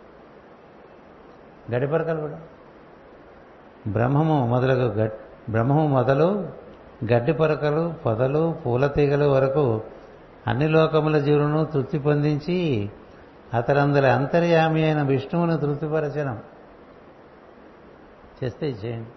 గడిపరకలు 1.72 2.20
కూడా. 2.20 2.38
బ్రహ్మము 3.86 4.46
మొదలగు 4.46 5.10
బ్రహ్మము 5.50 5.86
మొదలు 5.86 6.28
గడ్డి 7.12 7.32
పరకలు 7.32 7.94
పొదలు 8.06 8.58
పూల 8.66 8.86
తీగలు 8.86 9.24
వరకు 9.24 9.82
అన్ని 10.46 10.68
లోకముల 10.68 11.18
జీవులను 11.18 11.64
తృప్తి 11.64 11.98
పొందించి 11.98 12.90
అతరందరి 13.54 14.08
అంతర్యామి 14.10 14.84
అయిన 14.84 15.02
విష్ణువును 15.02 15.56
తృప్తిపరచడం. 15.56 16.42
చేస్తే 18.44 18.66
చేయండి. 18.66 19.08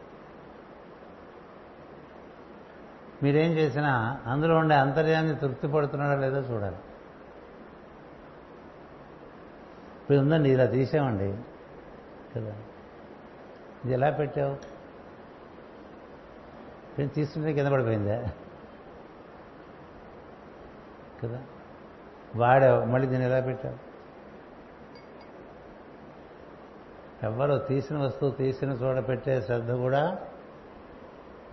మీరేం 3.24 3.52
చేసినా 3.52 4.22
అందులో 4.26 4.58
ఉండే 4.58 4.76
అంతర్యాన్ని 4.76 5.36
తృప్తి 5.36 5.68
పడుతున్నాడో 5.68 6.22
లేదో 6.22 6.40
చూడాలి. 6.40 6.76
ఇప్పుడు 10.02 10.18
ఉందండి 10.18 10.50
ఇలా 10.50 10.66
తీసామండి 10.66 11.38
కదా? 12.36 12.56
ఇది 13.86 13.94
ఎలా 13.94 14.10
పెట్టావు? 14.10 14.52
నేను 17.00 17.10
తీసుకుంటే 17.10 17.54
కింద 17.54 17.68
పడిపోయిందా? 17.68 18.30
కదా? 21.24 21.44
వాడావు 22.36 22.86
మళ్ళీ 22.86 23.08
దీన్ని 23.08 23.28
ఎలా 23.28 23.40
పెట్టావు? 23.40 23.87
ఎవరు 27.24 27.58
తీసిన 27.58 27.98
వస్తువు 27.98 28.32
తీసిన 28.32 28.70
చోట 28.70 29.08
పెట్టే 29.08 29.42
శ్రద్ధ 29.42 29.72
కూడా 29.72 30.18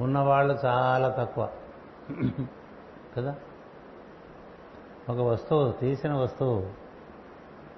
ఉన్నవాళ్ళు 0.01 0.59
చాలా 0.65 1.09
తక్కువ. 1.09 1.49
కదా? 3.17 3.35
ఒక 5.09 5.19
వస్తువు 5.19 5.73
తీసిన 5.73 6.13
వస్తువు 6.13 6.71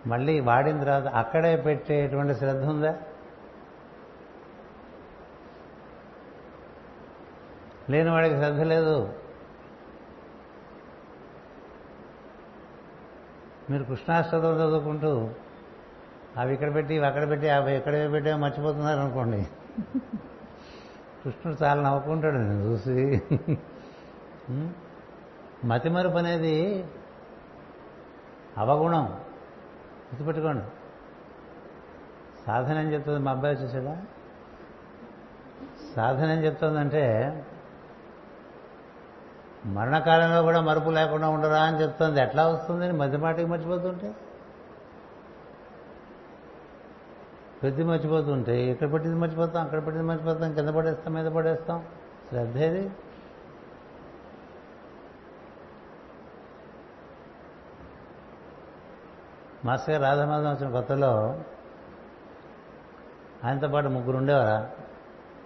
మళ్ళీ 0.07 0.41
వాడిన 0.41 0.81
తర్వాత 0.81 1.07
అక్కడే 1.07 1.57
పెట్టేటువంటి 1.57 2.35
శ్రద్ధ 2.35 2.65
ఉందా? 2.65 2.99
లేని 7.91 8.11
వాడికి 8.11 8.37
శ్రద్ధ 8.37 8.61
లేదు. 8.61 9.13
మీరు 13.71 13.85
కృష్ణాష్టతం 13.85 14.55
చదువుకుంటూ 14.55 15.31
అవి 16.41 16.51
ఇక్కడ 16.55 16.71
పెట్టి 16.75 16.93
ఇవి 16.95 17.07
అక్కడ 17.07 17.25
పెట్టి 17.31 17.49
అవి 17.49 17.77
ఎక్కడ 17.77 18.13
పెట్టి 18.13 18.33
మర్చిపోతున్నారు 18.33 19.01
అనుకోండి. 19.01 19.41
కృష్ణుడు 21.23 21.65
చాలా 21.65 21.81
నవ్వుకుంటాడు 21.83 22.35
నేను 22.35 22.63
చూసి. 22.63 23.23
మతిమరుపు 25.65 26.19
అనేది 26.19 26.85
అవగుణం. 28.59 29.05
గుర్తుపెట్టుకోండి. 30.09 30.65
సాధన 32.47 32.77
ఏం 32.79 32.89
చెప్తుంది 32.93 33.21
మా 33.21 33.31
అబ్బాయి 33.31 33.57
చూసాడా? 33.57 33.95
సాధన 35.97 36.29
ఏం 36.31 36.41
చెప్తుందంటే 36.45 37.05
మరణకాలంలో 39.67 40.43
కూడా 40.43 40.61
మరుపు 40.61 40.91
లేకుండా 40.91 41.29
ఉండరా 41.29 41.61
అని 41.63 41.83
చెప్తుంది. 41.83 42.21
ఎట్లా 42.21 42.43
వస్తుందని 42.47 42.93
మధ్య 42.93 43.19
మాటికి 43.19 43.49
మర్చిపోతుంటే? 43.49 44.15
ప్రతి 47.63 47.83
మర్చిపోతుంటే 47.83 48.63
ఇక్కడ 48.63 48.93
పెట్టింది 48.93 49.17
మర్చిపోతాం 49.17 49.65
అక్కడ 49.65 49.87
పెట్టింది 49.87 50.09
మర్చిపోతాం 50.09 50.55
కింద 50.55 50.69
పడేస్తాం 50.69 51.15
మీద 51.15 51.27
పడేస్తాం. 51.27 51.87
శ్రద్ధ 52.29 52.57
ఏది? 52.57 52.91
మాస్టర్ 59.65 59.95
గారు 59.95 60.03
రాధామాధం 60.03 60.51
వచ్చిన 60.51 60.71
కొత్తలో 60.71 61.13
ఆయనతో 63.45 63.69
పాటు 63.69 63.89
ముగ్గురు 63.89 64.17
ఉండేవారా? 64.17 64.71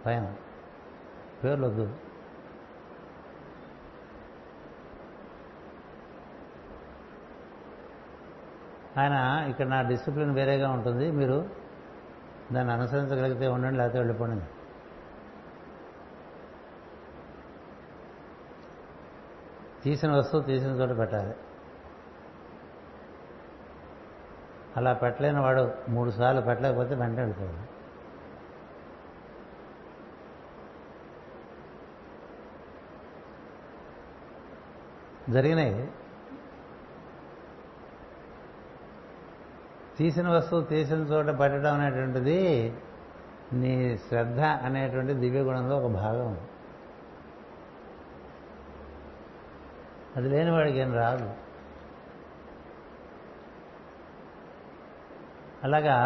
పైన. 0.06 0.34
పేర్లు 1.44 1.66
వద్దు 1.66 1.90
ఆయన 8.98 9.46
ఇక్కడ 9.50 9.66
నా 9.66 9.82
డిసిప్లిన్ 9.82 10.34
వేరేగా 10.34 10.70
ఉంటుంది. 10.70 11.10
మీరు 11.10 11.59
దాన్ని 12.52 12.72
అనుసరించగలిగితే 12.72 13.47
ఉండండి 13.47 13.78
లేకపోతే 13.78 13.98
వెళ్ళిపోండి. 13.98 14.44
తీసిన 19.82 20.12
వస్తువు 20.12 20.43
తీసిన 20.43 20.68
చోట 20.68 20.98
పెట్టాలి. 20.98 21.36
అలా 24.77 24.93
పెట్టలేని 24.93 25.40
వాడు 25.40 25.74
మూడు 25.89 26.10
సార్లు 26.10 26.40
పెట్టలేకపోతే 26.40 26.94
వెంటనే 26.94 27.22
వెళ్ళిపోవాలి. 27.22 27.59
జరిగినాయి. 35.31 35.93
తీసిన 40.01 40.28
వస్తువు 40.28 40.60
తీసిన 40.60 40.97
చోట 40.97 41.40
పెట్టడం 41.40 41.74
అనేటువంటిది 41.74 42.39
నీ 43.52 43.98
శ్రద్ధ 43.98 44.40
అనేటువంటి 44.40 45.14
దివ్యగుణంలో 45.14 45.78
ఒక 45.78 45.90
భాగం. 45.93 46.40
అది 50.16 50.28
లేని 50.28 50.51
వాడికి 50.51 50.78
ఏం 50.78 50.94
రాదు. 50.94 51.31
అలాగా 55.64 55.97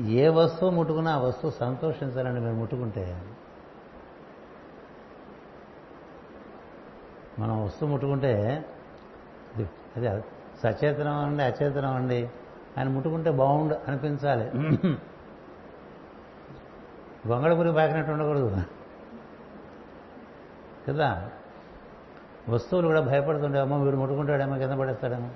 ఏ 0.00 0.28
వస్తువు 0.28 0.70
ముట్టుకున్నా 0.70 1.14
ఆ 1.14 1.18
వస్తువు 1.18 1.52
సంతోషించాలని 1.52 2.40
మీరు 2.40 2.54
ముట్టుకుంటే 2.54 3.22
మనం 7.38 7.64
వస్తువు 7.64 7.90
ముట్టుకుంటే 7.90 8.66
అది 9.56 9.68
అది 9.96 10.22
సచేతనం 10.62 11.18
అండి 11.18 11.42
అచేతనం 11.42 11.94
అండి 11.94 12.30
ఆయన 12.78 12.88
ముట్టుకుంటే 12.88 13.30
బాగుండు 13.30 13.74
అనిపించాలి. 13.88 14.50
గొంగళ 17.28 17.54
పురి 17.54 17.72
పాకినట్టు 17.72 18.12
ఉండకూడదు. 18.12 18.56
కదా? 20.88 21.30
వస్తువులు 22.48 22.86
కూడా 22.86 23.00
భయపడుతుండేమో 23.00 23.80
వీడు 23.80 23.96
ముట్టుకుంటాడేమో 23.96 24.58
కింద 24.58 24.70
పడేస్తాడేమో. 24.70 25.30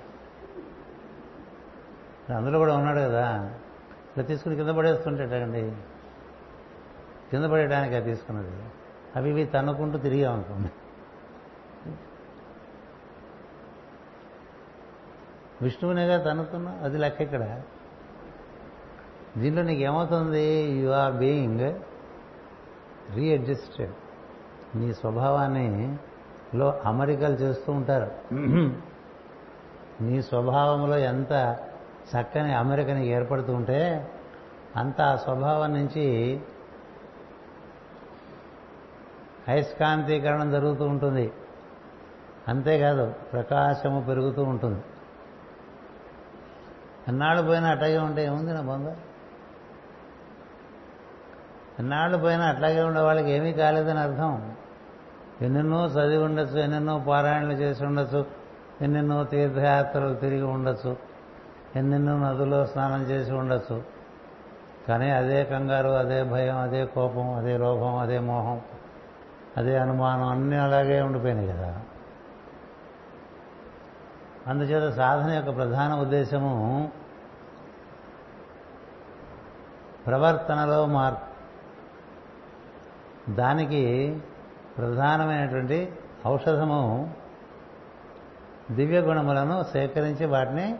అందులో 2.37 2.59
కూడా 2.59 2.77
ఉన్నాడు 2.77 2.99
కదా. 2.99 3.51
ఇట్లా 4.09 4.23
తీసుకుని 4.23 4.55
కింద 4.55 4.69
పడేస్తుంటాడండి 4.69 5.71
కింద 7.31 7.45
పడేయడానికి 7.45 7.95
అది 7.95 8.05
తీసుకున్నది 8.05 8.51
అవి 9.15 9.29
ఇవి 9.29 9.45
తన్నుకుంటూ 9.45 9.97
తిరిగామనుకోండి 9.97 10.69
విష్ణువునేగా 15.61 16.23
తన్నుతున్నా? 16.23 16.79
అది 16.83 16.97
లెక్క 16.97 17.21
ఇక్కడ. 17.21 17.61
దీంట్లో 19.37 19.63
నీకు 19.63 19.81
ఏమవుతుంది? 19.81 20.61
యు 20.61 20.89
ఆర్ 20.89 21.13
బీయింగ్ 21.13 21.79
రీఅడ్జస్టెడ్ 23.15 23.91
నీ 24.75 24.93
స్వభావాన్ని 24.93 25.97
లో 26.55 26.81
అమరికలు 26.85 27.33
చేస్తూ 27.33 27.73
ఉంటారు. 27.73 28.11
నీ 30.03 30.21
స్వభావంలో 30.21 30.97
ఎంత 30.97 31.57
చక్కని 32.15 32.53
అమెరికని 32.53 33.07
ఏర్పడుతూ 33.07 33.53
ఉంటే 33.53 34.11
అంత 34.75 35.01
ఆ 35.01 35.15
స్వభావం 35.15 35.73
నుంచి 35.73 36.39
అయస్కాంతీకరణం 39.47 40.51
జరుగుతూ 40.51 40.85
ఉంటుంది. 40.85 41.31
అంతేకాదు 42.47 43.13
ప్రకాశము 43.33 44.05
పెరుగుతూ 44.07 44.43
ఉంటుంది. 44.43 44.83
ఎన్నాళ్ళు 47.07 47.41
పోయినా 47.41 47.67
అట్లాగే 47.69 47.97
ఉంటే 47.97 48.25
ఏముంది 48.25 48.53
నా 48.53 48.61
బంగారు 48.61 49.15
ఎన్నాళ్ళు 51.79 52.17
పోయినా 52.17 52.45
అట్లాగే 52.45 52.83
ఉండే 52.83 52.99
వాళ్ళకి 52.99 53.31
ఏమీ 53.31 53.53
కాలేదని 53.53 53.99
అర్థం. 53.99 54.55
ఎన్నెన్నో 55.41 55.85
చదివి 55.85 56.23
ఉండొచ్చు 56.23 56.59
ఎన్నెన్నో 56.59 56.99
పారాయణలు 56.99 57.53
చేసి 57.53 57.85
ఉండొచ్చు 57.85 58.25
ఎన్నెన్నో 58.81 59.23
తీర్థయాత్రలు 59.23 60.13
తిరిగి 60.13 60.41
ఉండొచ్చు 60.41 60.97
ఎన్నెన్నో 61.75 62.17
నదుల్లో 62.17 62.65
స్నానం 62.65 63.03
చేసి 63.03 63.31
ఉండొచ్చు. 63.31 63.83
కానీ 64.87 65.11
అదే 65.11 65.43
కంగారు 65.43 65.89
అదే 65.89 66.23
భయం 66.23 66.57
అదే 66.57 66.85
కోపం 66.85 67.33
అదే 67.33 67.57
లోభం 67.57 67.97
అదే 67.97 68.19
మోహం 68.19 68.61
అదే 69.57 69.77
అనుమానం 69.77 70.27
అన్నీ 70.27 70.55
అలాగే 70.55 71.01
ఉండిపోయినాయి 71.01 71.47
కదా. 71.47 71.75
అందుచేత 74.47 74.93
సాధన 74.93 75.31
యొక్క 75.31 75.55
ప్రధాన 75.55 75.93
ఉద్దేశము 75.93 76.91
ప్రవర్తనలో 80.05 80.85
మార్పు. 80.85 81.35
దానికి 83.31 84.21
ప్రధానమైనటువంటి 84.77 85.93
ఔషధము 86.27 87.13
దివ్య 88.71 88.99
గుణములను 88.99 89.63
సేకరించి 89.63 90.25
వాటిని 90.25 90.79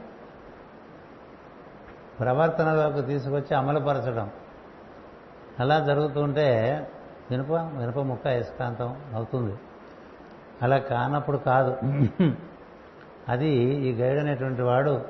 ప్రవర్తనలోకి 2.20 3.02
తీసుకొచ్చి 3.02 3.56
అమలుపరచడం. 3.56 4.30
అలా 5.60 5.80
జరుగుతుంటే 5.80 6.48
వినప 7.32 7.52
వినప 7.52 8.00
ముక్క 8.00 8.28
అయస్కాంతం 8.28 8.96
అవుతుంది. 9.14 9.58
అలా 10.62 10.78
కానప్పుడు 10.78 11.38
కాదు. 11.38 11.78
అది 13.30 13.50
ఈ 13.56 13.92
గైడ్ 13.92 14.20
అనేటువంటి 14.20 14.62
వాడు 14.62 15.06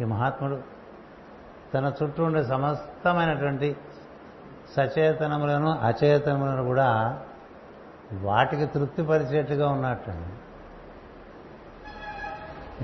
ఈ 0.00 0.04
మహాత్ముడు 0.04 0.62
తన 1.74 1.92
చుట్టూ 2.02 2.24
ఉండే 2.24 2.44
సమస్తమైనటువంటి 2.44 3.76
సచేతనములను 4.76 5.70
అచేతనములను 5.78 6.64
కూడా 6.64 7.20
వాటికి 8.12 8.66
తృప్తిపరిచేట్టుగా 8.66 9.68
ఉన్నట్టండి. 9.68 10.32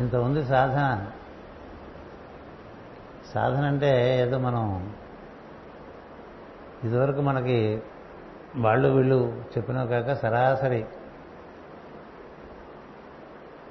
ఇంత 0.01 0.17
ఉంది 0.17 0.45
సాధన. 0.45 1.11
సాధన 3.35 3.65
అంటే 3.65 4.21
ఏదో 4.21 4.39
మనం 4.39 4.95
ఇదివరకు 6.85 7.21
మనకి 7.21 7.83
వాళ్ళు 8.57 8.89
వీళ్ళు 8.89 9.45
చెప్పిన 9.59 9.85
కాక 9.85 10.13
సరాసరి 10.13 10.87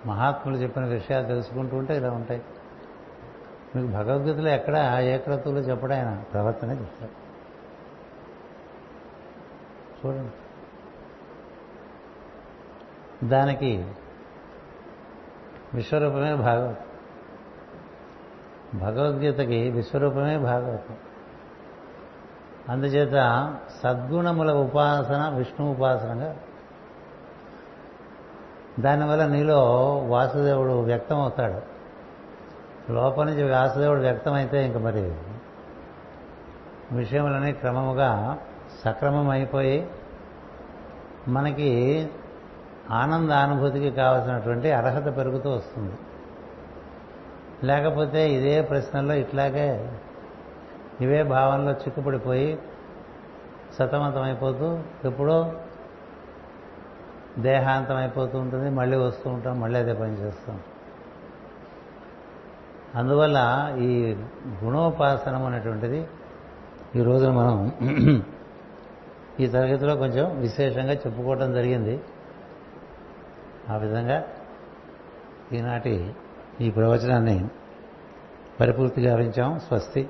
మహాత్ములు 0.08 0.58
చెప్పిన 0.58 0.86
విషయాలు 0.86 1.28
తెలుసుకుంటూ 1.28 1.78
ఉంటే 1.78 1.98
ఇలా 1.98 2.12
ఉంటాయి. 2.12 2.42
మీకు 3.76 3.92
భగవద్గీతలో 3.92 4.50
ఎక్కడ 4.50 4.98
ఏ 5.02 5.18
చెప్పడం 5.60 5.98
ఆయన 5.98 6.24
ప్రవర్తన 6.34 6.72
చెప్తారు 6.72 7.28
చూడండి. 10.06 10.32
దానికి 13.28 13.92
విశ్వరూపమే 15.74 16.36
భాగవతం. 16.36 16.86
భగవద్గీతకి 18.80 19.70
విశ్వరూపమే 19.70 20.38
భాగవతం. 20.38 20.96
అందుచేత 22.70 23.56
సద్గుణముల 23.84 24.52
ఉపాసన 24.52 25.34
విష్ణు 25.38 25.72
ఉపాసనగా 25.72 26.38
దానివల్ల 28.80 29.28
నీలో 29.28 29.62
వాసుదేవుడు 30.08 30.82
వ్యక్తం 30.82 31.20
అవుతాడు. 31.20 31.78
లోపల 32.92 33.26
నుంచి 33.26 33.52
వాసుదేవుడు 33.52 34.00
వ్యక్తమైతే 34.00 34.66
ఇంక 34.66 34.78
మరి 34.78 35.16
విషయములన్నీ 36.92 37.52
క్రమముగా 37.52 38.38
సక్రమం 38.86 39.30
అయిపోయి 39.30 39.90
మనకి 41.28 42.10
ఆనంద 42.92 43.32
అనుభూతికి 43.32 43.92
కావలసినటువంటి 43.92 44.72
అర్హత 44.72 45.18
పెరుగుతూ 45.18 45.50
వస్తుంది. 45.50 45.96
లేకపోతే 47.64 48.30
ఇదే 48.30 48.62
ప్రశ్నల్లో 48.62 49.14
ఇట్లాగే 49.14 50.00
ఇవే 51.02 51.24
భావనలో 51.24 51.72
చిక్కుపడిపోయి 51.72 52.60
సతమతమైపోతూ 53.80 54.80
ఎప్పుడో 55.06 55.52
దేహాంతం 57.40 57.96
అయిపోతూ 57.96 58.40
ఉంటుంది 58.40 58.70
మళ్ళీ 58.70 58.98
వస్తూ 58.98 59.30
ఉంటాం 59.30 59.60
మళ్ళీ 59.60 59.80
అదే 59.80 59.94
పని 59.94 60.18
చేస్తాం. 60.18 60.60
అందువల్ల 62.96 63.72
ఈ 63.80 64.16
గుణోపాసనం 64.64 65.46
అనేటువంటిది 65.46 66.08
ఈ 66.96 67.02
రోజున 67.02 67.32
మనం 67.32 67.72
ఈ 69.40 69.48
తరగతిలో 69.48 69.96
కొంచెం 69.96 70.40
విశేషంగా 70.40 70.94
చెప్పుకోవటం 70.94 71.54
జరిగింది. 71.54 72.02
ఆ 73.70 73.78
విధంగా 73.78 74.24
ఈనాటి 75.54 76.14
ఈ 76.62 76.70
ప్రవచనాన్ని 76.72 77.48
పరిపూర్తిగా 78.60 79.12
గావించాం 79.12 79.60
స్వస్తి. 79.60 80.10